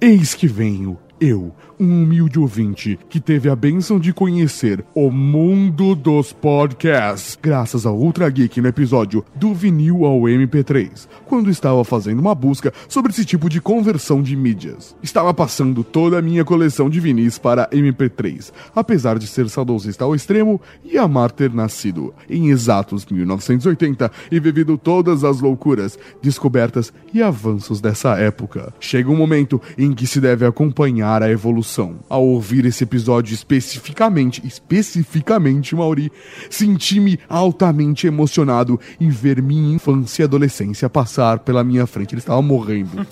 [0.00, 5.94] Eis que venho, eu, um humilde ouvinte que teve a bênção de conhecer o mundo
[5.94, 12.20] dos podcasts, graças ao Ultra Geek no episódio do vinil ao MP3, quando estava fazendo
[12.20, 14.96] uma busca sobre esse tipo de conversão de mídias.
[15.02, 20.14] Estava passando toda a minha coleção de vinis para MP3, apesar de ser saudosista ao
[20.14, 27.22] extremo e amar ter nascido em exatos 1980 e vivido todas as loucuras, descobertas e
[27.22, 28.72] avanços dessa época.
[28.80, 31.65] Chega um momento em que se deve acompanhar a evolução.
[32.08, 36.12] Ao ouvir esse episódio especificamente, especificamente, Mauri,
[36.48, 42.14] senti-me altamente emocionado em ver minha infância e adolescência passar pela minha frente.
[42.14, 43.06] Ele estava morrendo.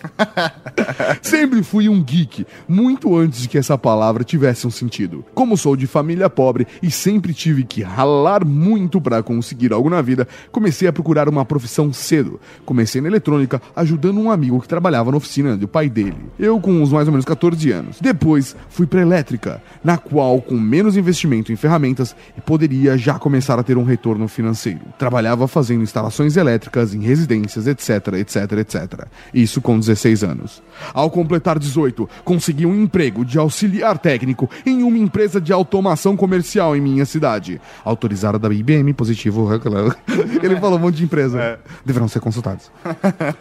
[1.21, 5.25] Sempre fui um geek, muito antes de que essa palavra tivesse um sentido.
[5.35, 10.01] Como sou de família pobre e sempre tive que ralar muito para conseguir algo na
[10.01, 12.41] vida, comecei a procurar uma profissão cedo.
[12.65, 16.17] Comecei na eletrônica, ajudando um amigo que trabalhava na oficina do pai dele.
[16.39, 17.99] Eu com uns mais ou menos 14 anos.
[18.01, 23.63] Depois fui para elétrica, na qual com menos investimento em ferramentas poderia já começar a
[23.63, 24.81] ter um retorno financeiro.
[24.99, 29.07] Trabalhava fazendo instalações elétricas em residências, etc, etc, etc.
[29.33, 30.63] Isso com 16 anos.
[30.93, 36.75] Ao completar 18, consegui um emprego de auxiliar técnico em uma empresa de automação comercial
[36.75, 37.61] em minha cidade.
[37.85, 39.49] Autorizada da IBM, positivo.
[40.43, 41.59] Ele falou um monte de empresa.
[41.85, 42.71] Deverão ser consultados.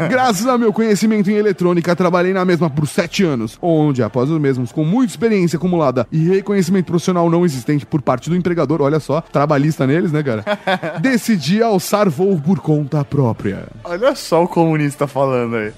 [0.09, 4.39] Graças ao meu conhecimento em eletrônica, trabalhei na mesma por 7 anos, onde, após os
[4.39, 8.99] mesmos, com muita experiência acumulada e reconhecimento profissional não existente por parte do empregador, olha
[8.99, 10.44] só, trabalhista neles, né, cara?
[11.02, 13.65] Decidi alçar voo por conta própria.
[13.84, 15.74] Olha só o comunista falando aí.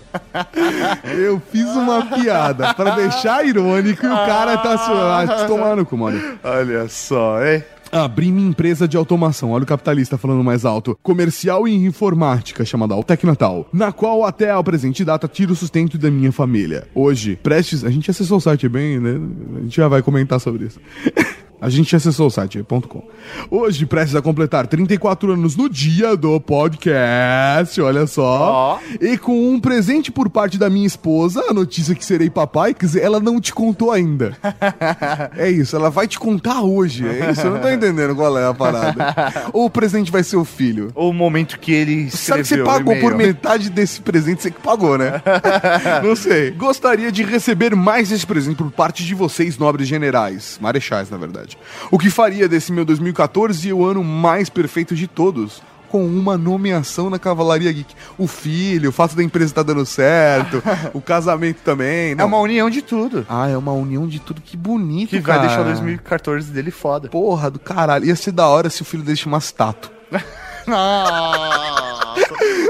[1.18, 5.96] Eu fiz uma piada pra deixar irônico e o cara tá se ah, tomando com,
[5.96, 6.22] mano.
[6.44, 7.64] Olha só, hein?
[7.92, 10.98] Abri minha empresa de automação, olha o capitalista falando mais alto.
[11.02, 16.10] Comercial e informática, chamada Tecnatal, na qual até ao presente data tiro o sustento da
[16.10, 16.88] minha família.
[16.94, 17.84] Hoje, prestes.
[17.84, 19.20] A gente acessou o site bem, né?
[19.58, 20.80] A gente já vai comentar sobre isso.
[21.60, 23.04] A gente acessou o site.com.
[23.50, 28.80] Hoje, prestes a completar 34 anos no dia do podcast, olha só.
[29.02, 32.86] E com um presente por parte da minha esposa, a notícia que serei papai, quer
[32.86, 34.38] dizer, ela não te contou ainda.
[35.38, 37.08] é isso, ela vai te contar hoje.
[37.08, 39.06] É isso, eu não tô entendendo qual é a parada.
[39.54, 40.92] Ou o presente vai ser o filho.
[40.94, 44.62] O momento que ele Sabe que você escreveu pagou por metade desse presente, você que
[44.62, 45.22] pagou, né?
[46.04, 46.52] Não sei.
[46.52, 50.58] Gostaria de receber mais esse presente por parte de vocês, nobres generais.
[50.62, 51.45] Marechais, na verdade.
[51.92, 55.62] O que faria desse meu 2014 o ano mais perfeito de todos?
[55.90, 57.94] Com uma nomeação na Cavalaria Geek.
[58.18, 60.62] O filho, o fato da empresa estar dando certo,
[60.94, 62.12] o casamento também.
[62.12, 62.26] É Não.
[62.26, 63.26] uma união de tudo.
[63.30, 64.42] Ah, é uma união de tudo.
[64.42, 65.48] Que bonito, Que vai cara.
[65.48, 67.08] deixar o 2014 dele foda.
[67.10, 68.06] Porra do caralho.
[68.06, 69.90] Ia ser da hora se o filho dele chamasse Tato.
[70.68, 72.26] Nossa,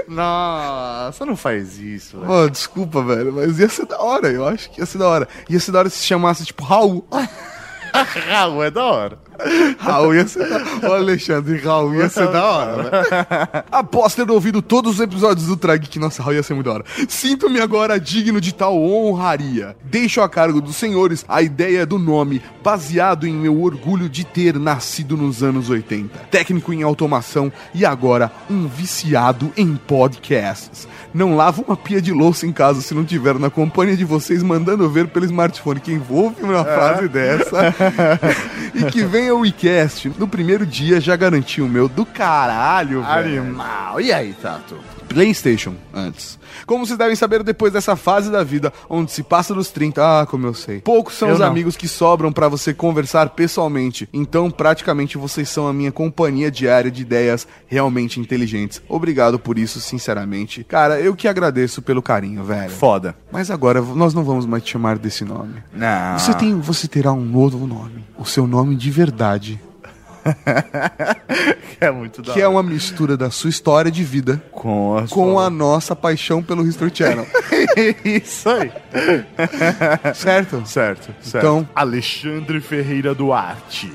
[0.07, 2.27] nossa, não faz isso, velho.
[2.27, 5.27] Pô, desculpa, velho, mas ia ser da hora, eu acho que ia ser da hora.
[5.49, 7.07] Ia ser da hora se chamasse, tipo, Raul.
[8.19, 9.24] Raul é da hora.
[9.77, 10.89] Raul ia ser da hora.
[10.89, 13.63] Ô, Alexandre, Raul ia ser da hora, velho.
[13.71, 16.73] Após ter ouvido todos os episódios do Trag, que nossa, Raul ia ser muito da
[16.73, 16.85] hora.
[17.07, 19.75] Sinto-me agora digno de tal honraria.
[19.83, 24.57] Deixo a cargo dos senhores a ideia do nome, baseado em meu orgulho de ter
[24.59, 26.17] nascido nos anos 80.
[26.31, 30.87] Técnico em automação e agora um viciado em podcasts.
[31.13, 34.43] Não lavo uma pia de louça em casa se não tiver na companhia de vocês
[34.43, 35.79] mandando ver pelo smartphone.
[35.79, 37.73] Quem ouve uma frase dessa
[38.73, 40.11] e que venha o WeCast.
[40.17, 43.41] No primeiro dia já garanti o meu do caralho, velho.
[43.41, 44.01] Animal.
[44.01, 44.79] E aí, Tato?
[45.15, 46.37] PlayStation antes.
[46.65, 50.25] Como vocês devem saber, depois dessa fase da vida, onde se passa dos 30, ah,
[50.25, 50.81] como eu sei.
[50.81, 51.47] Poucos são Eu os não.
[51.47, 54.09] amigos que sobram pra você conversar pessoalmente.
[54.11, 58.81] Então, praticamente vocês são a minha companhia diária de ideias realmente inteligentes.
[58.89, 60.65] Obrigado por isso, sinceramente.
[60.65, 62.69] Cara, eu que agradeço pelo carinho, velho.
[62.71, 63.15] Foda.
[63.31, 65.63] Mas agora nós não vamos mais te chamar desse nome.
[65.73, 66.19] Não.
[66.19, 68.03] Você tem, você terá um novo nome.
[68.17, 69.61] O seu nome de verdade,
[71.79, 75.39] É muito da que é uma mistura da sua história de vida Com a, com
[75.39, 77.27] a nossa paixão pelo History Channel.
[78.03, 78.71] Isso aí.
[80.15, 80.63] certo?
[80.65, 81.37] Certo, certo.
[81.37, 83.91] Então- Alexandre Ferreira Duarte,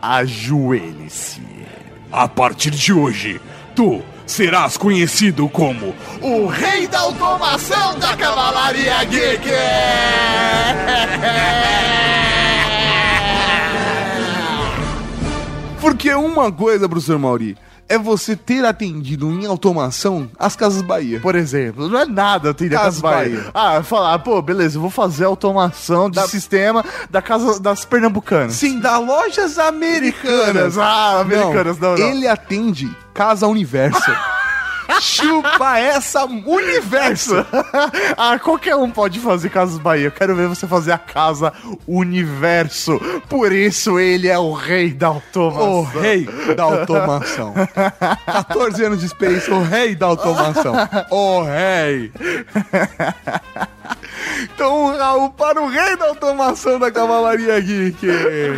[0.00, 1.40] ajoelhe-se.
[2.10, 3.40] A partir de hoje,
[3.74, 9.48] tu serás conhecido como O rei da automação da Cavalaria Geek!
[15.82, 21.18] Porque uma coisa, professor Mauri, é você ter atendido em automação as Casas Bahia.
[21.18, 23.36] Por exemplo, não é nada atender Casas Casa Bahia.
[23.36, 23.50] Bahia.
[23.52, 28.52] Ah, falar, pô, beleza, eu vou fazer automação de sistema da casa das pernambucanas.
[28.52, 30.78] Sim, da Lojas Americanas.
[30.78, 32.08] Ah, americanas, não, não.
[32.08, 34.00] Ele atende Casa Universo.
[35.00, 37.34] Chupa essa universo.
[38.16, 40.06] ah, qualquer um pode fazer Casas Bahia.
[40.06, 41.52] Eu quero ver você fazer a casa
[41.86, 43.00] Universo.
[43.28, 45.72] Por isso ele é o rei da automação.
[45.72, 47.54] O rei da automação.
[48.26, 50.74] 14 anos de experiência, o rei da automação.
[51.10, 52.12] O rei.
[54.42, 58.06] Então, Raul para o rei da automação da Cavalaria Geek.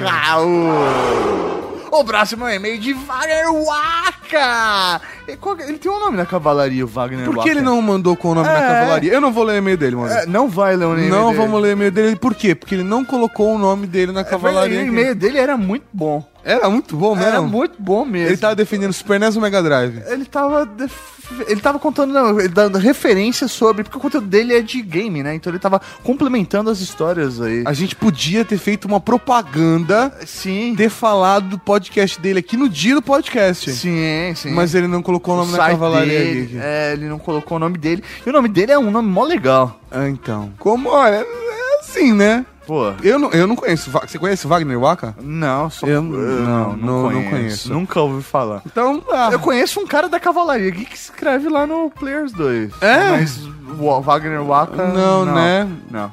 [0.02, 1.73] Raul.
[1.96, 5.00] O próximo é e-mail de Wagner Waka.
[5.28, 7.42] Ele tem um nome na cavalaria, o Wagner Por Waka.
[7.44, 8.52] que ele não mandou com o nome É.
[8.52, 9.12] Cavalaria?
[9.12, 10.12] Eu não vou ler o e-mail dele, mano.
[10.12, 11.38] É, não vai ler o e-mail não dele.
[11.38, 12.16] vamos ler o e-mail dele.
[12.16, 12.52] Por quê?
[12.54, 14.88] Porque ele não colocou o nome dele na É, Cavalaria O Geek.
[14.88, 16.26] e-mail dele era muito bom.
[16.44, 17.28] Era muito bom mesmo.
[17.30, 18.28] Era muito bom mesmo.
[18.28, 20.02] Ele tava defendendo Super NES ou Mega Drive?
[20.06, 20.66] Ele tava.
[20.66, 21.14] def-
[21.48, 23.82] Ele tava contando, não, ele dando referências sobre.
[23.82, 25.34] Porque o conteúdo dele é de game, né?
[25.34, 27.62] Então ele tava complementando as histórias aí.
[27.66, 30.74] A gente podia ter feito uma propaganda, Sim.
[30.76, 33.70] ter falado do podcast dele aqui no dia do podcast.
[33.72, 34.50] Sim, sim.
[34.52, 36.58] Mas ele não colocou o nome O na Cavalaria dele, Geek.
[36.62, 38.04] É, ele não colocou o nome dele.
[38.26, 39.80] E o nome dele é um nome mó legal.
[39.90, 40.52] Ah, então.
[40.58, 42.44] Como, olha, é assim, né?
[42.66, 42.92] Pô.
[43.02, 43.90] Eu não, eu não conheço.
[43.90, 45.14] Você conhece Wagner Waka?
[45.20, 45.86] Não, só.
[45.86, 47.72] Eu- não, não- não conheço.
[47.72, 48.62] Nunca ouvi falar.
[48.66, 52.72] Então, ah, Eu conheço um cara da Cavalaria que que escreve lá no Players 2.
[52.80, 53.10] É?
[53.10, 53.38] Mas
[53.78, 54.88] o Wagner Waka.
[54.88, 55.68] Não, né?
[55.90, 56.12] Não.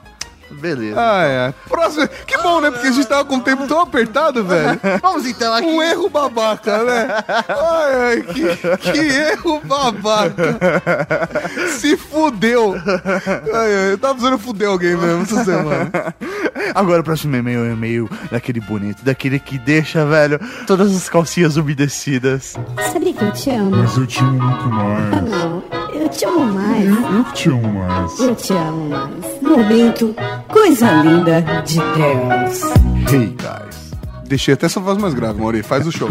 [0.60, 0.95] Beleza.
[0.99, 1.53] Ah, é.
[1.68, 2.07] Próximo.
[2.26, 2.72] Que bom, né?
[2.72, 4.80] Porque a gente tava com o tempo tão apertado, velho.
[5.02, 5.65] Vamos então aqui.
[5.68, 7.07] Um erro babaca, né?
[7.28, 10.60] Ai, ai, que, que erro babaca.
[11.80, 12.76] Se fudeu.
[13.53, 15.91] Ai, ai, eu tava precisando fuder alguém mesmo essa semana.
[16.76, 21.10] Agora o próximo e-mail é um e-mail daquele bonito, daquele que deixa, velho, todas as
[21.10, 22.56] calcinhas umedecidas.
[22.91, 23.72] Sabia que eu te amo?
[23.72, 25.14] Mas eu te amo muito mais.
[25.14, 25.81] Ah, não.
[25.93, 26.85] Eu te amo mais.
[26.88, 28.19] Eu te amo mais.
[28.19, 29.41] Eu te amo mais.
[29.41, 30.15] Momento,
[30.47, 32.61] coisa linda de Deus.
[33.11, 33.91] Hey guys.
[34.26, 35.61] Deixei até essa voz mais grave, Mauri.
[35.63, 36.09] Faz o show.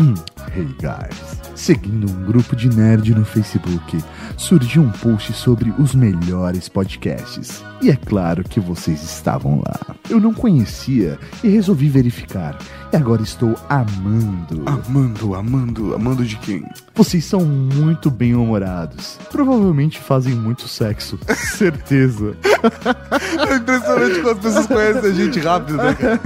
[0.54, 3.98] Hey guys, seguindo um grupo de nerd no Facebook,
[4.36, 7.62] surgiu um post sobre os melhores podcasts.
[7.82, 9.94] E é claro que vocês estavam lá.
[10.08, 12.58] Eu não conhecia e resolvi verificar.
[12.92, 14.62] E agora estou amando.
[14.66, 16.64] Amando, amando, amando de quem?
[16.94, 19.18] Vocês são muito bem-humorados.
[19.30, 21.18] Provavelmente fazem muito sexo.
[21.56, 22.34] Certeza.
[23.48, 26.20] É impressionante como as pessoas conhecem a gente rápido, né, cara?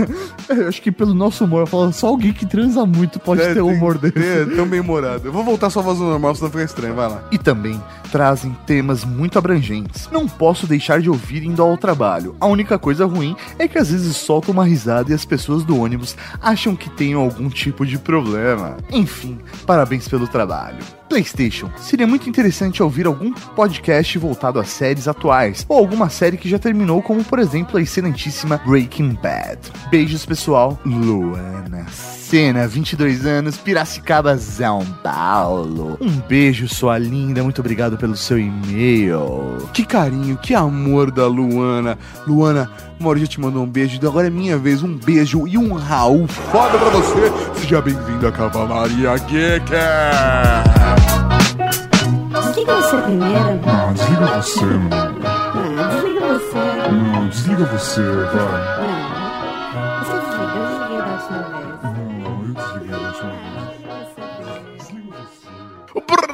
[0.48, 3.48] Eu acho que pelo nosso humor, eu falo, só alguém que transa muito pode É,
[3.48, 4.19] ter tem- humor desse.
[4.19, 5.24] É, tão bem humorado.
[5.25, 6.95] Eu vou voltar sua voz normal, senão fica estranho.
[6.95, 7.25] Vai lá.
[7.33, 7.83] E também
[8.13, 10.07] trazem temas muito abrangentes.
[10.13, 12.37] Não posso deixar de ouvir indo ao trabalho.
[12.39, 15.81] A única coisa ruim é que às vezes solto uma risada e as pessoas do
[15.81, 18.77] ônibus acham que tenho algum tipo de problema.
[18.93, 20.85] Enfim, parabéns pelo trabalho.
[21.09, 21.70] PlayStation.
[21.76, 26.59] Seria muito interessante ouvir algum podcast voltado a séries atuais, ou alguma série que já
[26.59, 29.59] terminou, como por exemplo a excelentíssima Breaking Bad.
[29.90, 30.78] Beijos, pessoal.
[30.85, 31.86] Luana
[32.35, 35.97] Cena, 22 anos, Piracicaba, São Paulo.
[36.01, 37.43] Um beijo, sua linda.
[37.43, 39.68] Muito obrigado pelo seu e-mail.
[39.72, 41.98] Que carinho, que amor da Luana.
[42.26, 42.70] Luana,
[43.05, 44.82] Maurício te mandou um beijo, então agora é minha vez.
[44.82, 47.60] Um beijo e um Raul foda pra você.
[47.60, 49.70] Seja bem-vindo à Cavalaria Geek.
[52.32, 53.60] Desliga você primeiro.
[53.66, 54.90] Ah, desliga você, mano.
[55.24, 56.90] Ah, desliga você.
[56.90, 58.89] Não, desliga você, vai.
[58.89, 59.14] Não.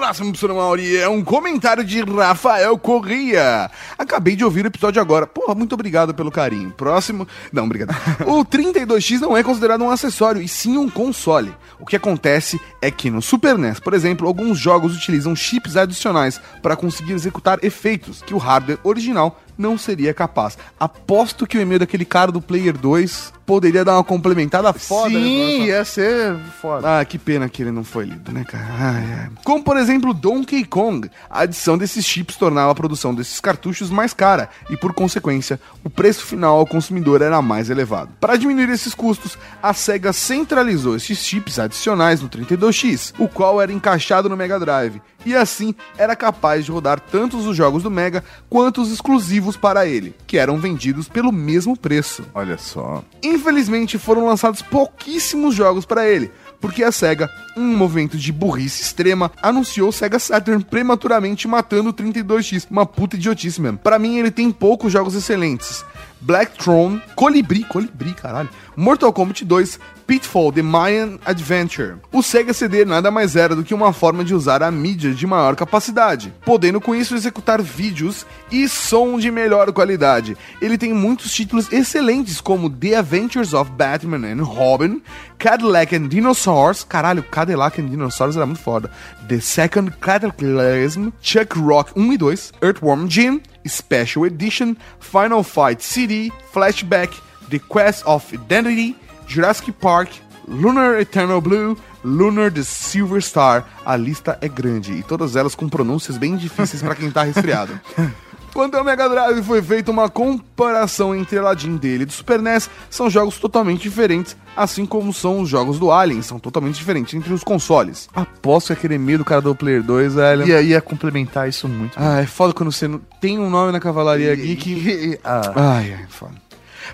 [0.01, 3.70] Próximo Professor Mauri é um comentário de Rafael Corrêa.
[3.98, 5.27] Acabei de ouvir o episódio agora.
[5.27, 6.70] Porra, muito obrigado pelo carinho.
[6.70, 7.28] Próximo.
[7.52, 7.94] Não, obrigado.
[8.27, 11.55] O 32X não é considerado um acessório, e sim um console.
[11.78, 16.40] O que acontece é que no Super NES, por exemplo, alguns jogos utilizam chips adicionais
[16.62, 20.57] para conseguir executar efeitos que o hardware original não seria capaz.
[20.78, 25.11] Aposto que o e-mail daquele cara do Player 2 poderia dar uma complementada foda.
[25.11, 27.01] né, Sim, nessa- ia ser foda.
[27.01, 29.31] ah, que pena que ele não foi lido, né, cara?
[29.45, 31.11] Como, por exemplo, Donkey Kong.
[31.28, 35.91] A adição desses chips tornava a produção desses cartuchos mais cara e, por consequência, o
[35.91, 38.11] preço final ao consumidor era mais elevado.
[38.20, 43.73] Para diminuir esses custos, a SEGA centralizou esses chips adicionais no 32X, o qual era
[43.73, 48.24] encaixado no Mega Drive, e assim era capaz de rodar tantos os jogos do Mega
[48.48, 52.24] quanto os exclusivos para ele, que eram vendidos pelo mesmo preço.
[52.34, 53.02] Olha só.
[53.22, 56.30] Infelizmente foram lançados pouquíssimos jogos para ele,
[56.60, 61.90] porque a SEGA, em um movimento de burrice extrema, anunciou o Sega Saturn prematuramente matando
[61.90, 62.66] o 32X.
[62.70, 63.78] Uma puta idiotice mesmo.
[63.78, 65.84] Pra mim, ele tem poucos jogos excelentes.
[66.20, 68.48] Black Throne, Colibri, Colibri, caralho.
[68.76, 71.97] Mortal Kombat 2, Pitfall The Mayan Adventure.
[72.12, 75.26] O Sega CD nada mais era do que uma forma de usar a mídia de
[75.26, 80.36] maior capacidade, podendo com isso executar vídeos e som de melhor qualidade.
[80.60, 85.01] Ele tem muitos títulos excelentes como The Adventures of Batman and Robin,
[85.38, 88.90] Cadillac and Dinosaurs, caralho, Cadillac and Dinosaurs era muito foda.
[89.28, 96.32] The Second Cataclysm, Chuck Rock 1 e 2, Earthworm Jim, Special Edition, Final Fight CD,
[96.53, 97.11] Flashback,
[97.49, 98.97] The Quest of Identity,
[99.27, 100.11] Jurassic Park,
[100.47, 103.66] Lunar Eternal Blue, Lunar the Silver Star.
[103.85, 107.78] A lista é grande e todas elas com pronúncias bem difíceis pra quem tá resfriado.
[108.52, 112.40] Quando ao Mega Drive foi feita uma comparação entre a Aladdin dele e do Super
[112.43, 117.14] NES, são jogos totalmente diferentes, assim como são os jogos do Alien, são totalmente diferentes
[117.14, 118.09] entre os consoles.
[118.14, 120.47] Aposto que aquele medo do cara do Player 2, velho.
[120.47, 121.94] Ia, ia complementar isso muito.
[121.97, 125.18] Ah, é foda quando você não tem um nome na Cavalaria Geek.
[125.24, 126.32] Ah, Ai, ai, foda.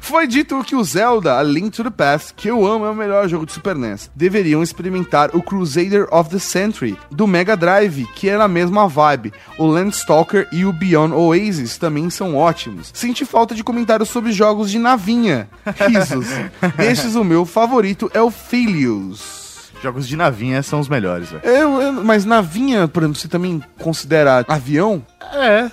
[0.01, 2.95] Foi dito que o Zelda, A Link to the Past, que eu amo, é o
[2.95, 4.11] melhor jogo de Super NES.
[4.15, 9.33] Deveriam experimentar o Crusader of the Century, do Mega Drive, que é na mesma vibe.
[9.59, 12.91] O Landstalker e o Beyond Oasis também são ótimos.
[12.95, 15.49] Senti falta de comentários sobre jogos de navinha.
[15.89, 16.27] Risos.
[16.77, 19.46] Destes, o meu favorito é o Philius.
[19.83, 21.43] Jogos de navinha são os melhores, velho.
[21.45, 25.03] Eu, eu- mas navinha, por exemplo, você também considera avião?
[25.33, 25.71] É,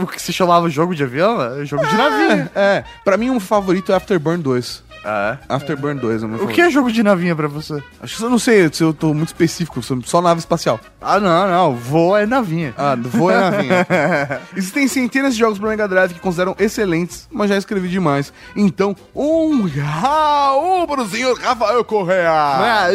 [0.00, 2.50] o que se chamava jogo de avião, é jogo de navinha.
[2.54, 2.84] É, é.
[3.04, 4.82] Pra mim, um favorito é Afterburn 2.
[5.04, 7.82] Ah, Afterburn 2 é o que é jogo de navinha pra você?
[8.02, 10.78] Acho que eu não sei se eu tô muito específico, sou só nave espacial.
[11.00, 11.74] Ah, não, não.
[11.74, 12.74] Voo é navinha.
[12.76, 13.86] Ah, vou é navinha.
[14.54, 18.32] Existem centenas de jogos pro Mega Drive que consideram excelentes, mas já escrevi demais.
[18.54, 22.88] Então, um Raul pro senhor Rafael Correa.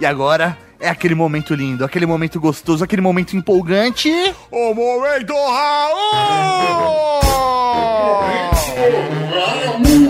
[0.00, 4.10] E agora é aquele momento lindo, aquele momento gostoso, aquele momento empolgante.
[4.50, 6.00] O momento Raul!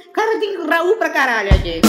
[0.13, 1.81] Cara, tem Raul pra caralho aqui.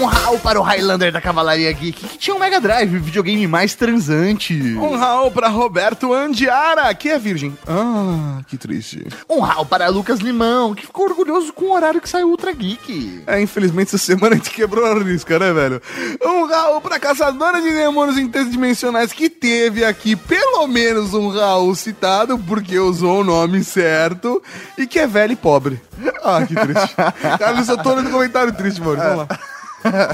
[0.00, 3.46] Um Raul para o Highlander da Cavalaria Geek, que tinha um Mega Drive, o videogame
[3.46, 4.54] mais transante.
[4.54, 7.56] Um Raul pra Roberto Andiara, que é virgem.
[7.66, 9.06] Ah, que triste.
[9.28, 13.22] Um Raul para Lucas Limão, que ficou orgulhoso com o horário que saiu Ultra Geek.
[13.26, 15.82] É, infelizmente essa semana a gente quebrou a risca, né, velho?
[16.24, 22.38] Um Raul pra caçadora de demônios interdimensionais que teve aqui pelo menos um Raul citado,
[22.38, 24.42] porque usou o nome certo,
[24.78, 25.80] e que é velho e pobre.
[26.24, 26.94] Ah, que triste.
[27.38, 28.96] Carlos, eu tô lendo comentário triste, mano.
[28.96, 29.28] Vamos lá.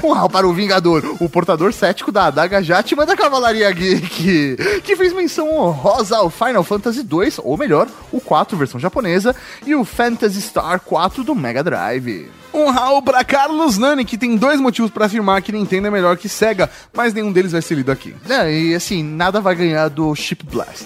[0.03, 4.95] Um Raul para o Vingador, o portador cético da adaga Játima da Cavalaria Geek, que
[4.97, 9.33] fez menção honrosa ao Final Fantasy 2, ou melhor, o 4 versão japonesa,
[9.65, 12.29] e o Phantasy Star 4 do Mega Drive.
[12.53, 16.17] Um Raul pra Carlos Nani, que tem dois motivos pra afirmar que Nintendo é melhor
[16.17, 18.13] que Sega, mas nenhum deles vai ser lido aqui.
[18.29, 20.85] É, e assim, nada vai ganhar do Chip Blast.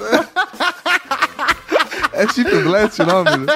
[2.16, 3.30] É Chip Blast o nome?
[3.30, 3.46] né?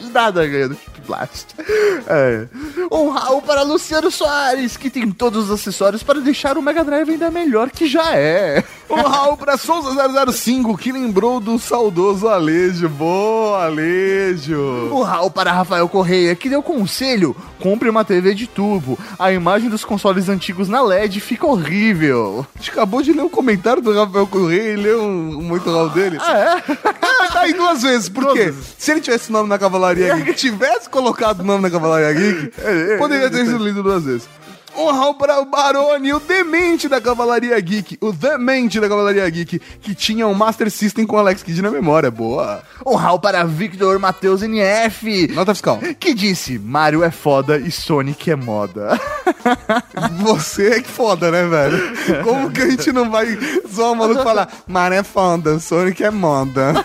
[0.12, 0.70] Nada ganha
[2.06, 2.46] É.
[2.90, 7.10] Um Raul para Luciano Soares, que tem todos os acessórios para deixar o Mega Drive
[7.10, 8.64] ainda melhor que já é.
[8.88, 9.92] Um Raul pra Souza
[10.32, 12.88] 005, que lembrou do saudoso Alejo.
[12.88, 14.58] Boa, Alejo.
[14.92, 18.98] Um Raul para Rafael Correia, que deu conselho: compre uma TV de tubo.
[19.18, 22.46] A imagem dos consoles antigos na LED fica horrível.
[22.54, 25.70] A gente acabou de ler um comentário do Rafael Correia e leu um, um muito
[25.70, 26.18] Raul dele.
[26.20, 27.00] Ah, é?
[27.30, 28.08] Tá aí duas vezes.
[28.08, 28.52] Por quê?
[28.76, 32.52] Se ele tivesse nome na Cavalaria Geek, tivesse colocado o nome na Cavalaria Geek,
[32.98, 34.28] poderia ter sido lido duas vezes.
[35.18, 40.26] Para o Barone, o demente da Cavalaria Geek, o demente da Cavalaria Geek, que tinha
[40.26, 42.10] um Master System com Alex Kidd na memória.
[42.10, 42.62] Boa.
[42.86, 45.78] Raul para Victor Matheus NF, Nota fiscal.
[45.98, 48.98] que disse: Mario é foda e Sonic é moda.
[50.20, 52.24] Você é que foda, né, velho?
[52.24, 53.38] Como que a gente não vai
[53.70, 56.84] zoar o maluco e falar Mario é foda, Sonic é moda.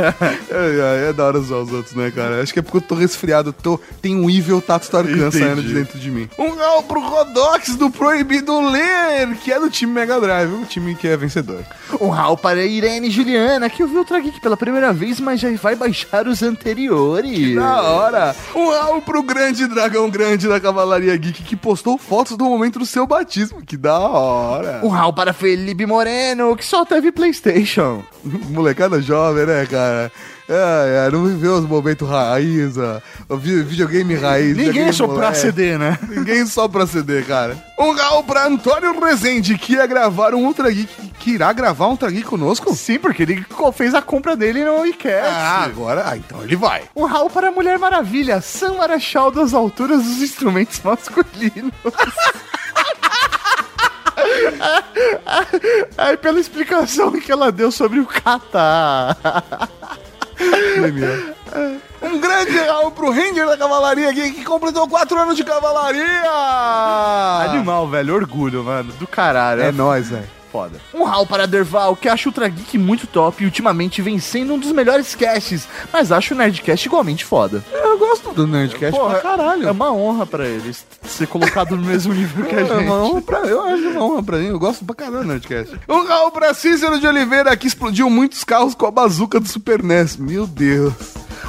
[0.00, 2.40] Ai, ai, é da hora zoar os outros, né, cara?
[2.42, 5.39] Acho que é porque eu tô resfriado, tô, tem um Evil Tato Tarkan Entendi.
[5.40, 6.28] Saindo de dentro de mim.
[6.38, 10.94] Um gol pro Rodox do Proibido Ler, que é do time Mega Drive, um time
[10.94, 11.64] que é vencedor.
[12.00, 15.74] Um Raul para Irene Juliana, que ouviu o Geek pela primeira vez, mas já vai
[15.74, 17.54] baixar os anteriores.
[17.54, 18.36] Da hora!
[18.54, 22.86] Um Raul pro grande dragão grande da Cavalaria Geek, que postou fotos do momento do
[22.86, 23.62] seu batismo.
[23.64, 24.80] Que da hora!
[24.82, 28.02] Um Raul para Felipe Moreno, que só teve Playstation.
[28.50, 30.12] Molecada jovem, né, cara?
[30.52, 33.00] É, é, não viveu os momentos raiz, ó,
[33.36, 34.56] videogame raiz.
[34.56, 35.32] Ninguém só pra.
[35.32, 35.96] CD, né?
[36.10, 37.56] Ninguém só pra CD, cara.
[37.78, 41.12] Um Raul pra Antônio Rezende, que ia gravar um Ultra Geek.
[41.20, 42.74] Que irá gravar um Ultra Geek conosco?
[42.74, 45.30] Sim, porque ele fez a compra dele no iCast.
[45.30, 46.02] Ah, agora.
[46.04, 46.82] Ah, então ele vai.
[46.96, 51.72] Um Raul para a Mulher Maravilha, Sam Marachal das alturas dos instrumentos masculinos.
[55.96, 59.16] Aí, pela explicação que ela deu sobre o Catar.
[62.02, 66.30] Um grande Raul pro Ranger da Cavalaria Geek, que completou 4 anos de cavalaria!
[67.50, 69.62] Animal, velho, orgulho, mano, do caralho.
[69.62, 70.39] É nóis, velho.
[70.50, 70.80] Foda.
[70.92, 74.54] Um Raul para Derval, que acha o Ultra Geek muito top e ultimamente vem sendo
[74.54, 77.64] um dos melhores casts, mas acho o Nerdcast igualmente foda.
[77.72, 79.68] Eu gosto do Nerdcast Porra, pra caralho.
[79.68, 82.84] É uma honra pra eles ser colocado no mesmo nível que a É gente.
[82.84, 85.78] uma honra pra, eu acho uma honra pra mim, eu gosto pra caralho do Nerdcast.
[85.88, 89.82] Um Raul pra Cícero de Oliveira, que explodiu muitos carros com a bazuca do Super
[89.82, 90.16] NES.
[90.16, 90.92] Meu Deus.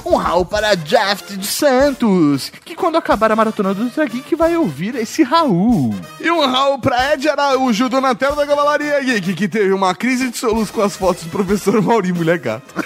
[0.06, 4.56] Um Raul para Jeff dos Santos, que quando acabar a maratona do Ultra Geek vai
[4.58, 5.94] ouvir esse Raul.
[6.20, 10.38] E um Raul pra Ed Araújo, Donatello da Cavalaria Geek, que teve uma crise de
[10.38, 12.74] soluço com as fotos do professor Mauri, mulher gato.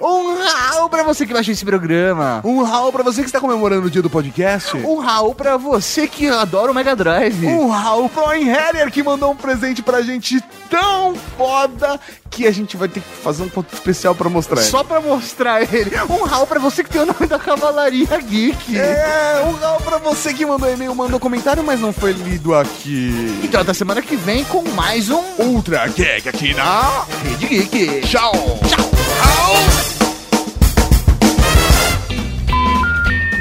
[0.00, 2.40] Um Raul pra você que baixou esse programa.
[2.44, 4.76] Um Raul pra você que está comemorando o dia do podcast.
[4.76, 7.46] Um Raul pra você que adora o Mega Drive.
[7.46, 10.40] Um Raul pro Heller que mandou um presente pra gente
[10.70, 12.00] tão foda
[12.30, 14.60] que a gente vai ter que fazer um ponto especial pra mostrar.
[14.62, 14.70] ele.
[14.82, 15.92] Só pra mostrar ele.
[16.10, 18.76] Um Raul pra você que tem o nome da Cavalaria Geek.
[18.76, 23.38] É, um Raul pra você que mandou e-mail, mandou comentário, mas não foi lido aqui.
[23.44, 28.00] Então até semana que vem com mais um Ultra Geek aqui na Rede Geek.
[28.08, 28.32] Tchau.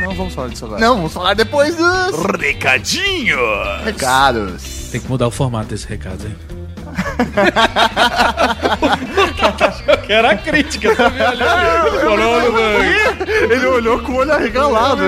[0.05, 0.80] Não vamos falar disso agora.
[0.80, 3.39] Não, vamos falar depois dos Recadinho.
[3.84, 4.89] recados.
[4.91, 6.35] Tem que mudar o formato desse recado, hein?
[10.05, 11.99] que era a crítica, tá me olhando.
[12.01, 13.51] Falando, velho.
[13.51, 15.01] Ele olhou com o olho arregalado.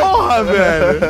[0.00, 1.00] Porra, velho.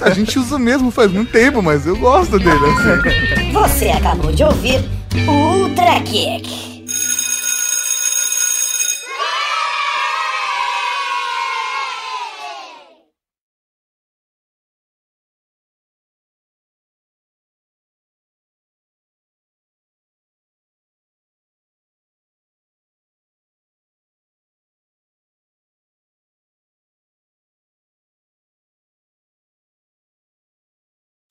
[0.00, 3.52] A gente usa mesmo faz muito tempo, mas eu gosto dele assim.
[3.52, 4.84] Você acabou de ouvir
[5.26, 6.75] Ultra Kick.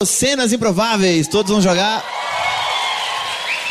[0.06, 1.28] Cenas Improváveis.
[1.28, 2.04] Todos vão jogar.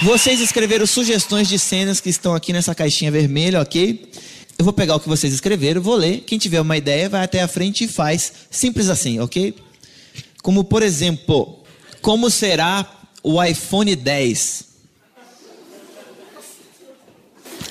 [0.02, 4.10] Vocês escreveram sugestões de cenas que estão aqui nessa caixinha vermelha, ok?
[4.58, 6.20] Eu vou pegar o que vocês escreveram, vou ler.
[6.26, 8.32] Quem tiver uma ideia, vai até a frente e faz.
[8.50, 9.54] Simples assim, ok?
[10.42, 11.60] Como, por exemplo,
[12.02, 12.86] como será
[13.22, 14.64] o iPhone 10?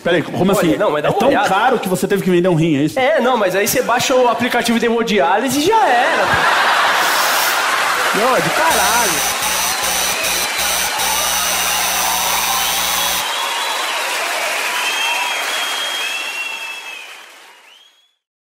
[0.03, 0.77] Peraí, como Olha, assim?
[0.77, 1.47] não, mas dá é tão olhada.
[1.47, 2.99] caro que você teve que vender um rim, é isso?
[2.99, 6.27] É, não, mas aí você baixa o aplicativo de hemodiálise e já era.
[8.15, 9.42] Não, é do caralho.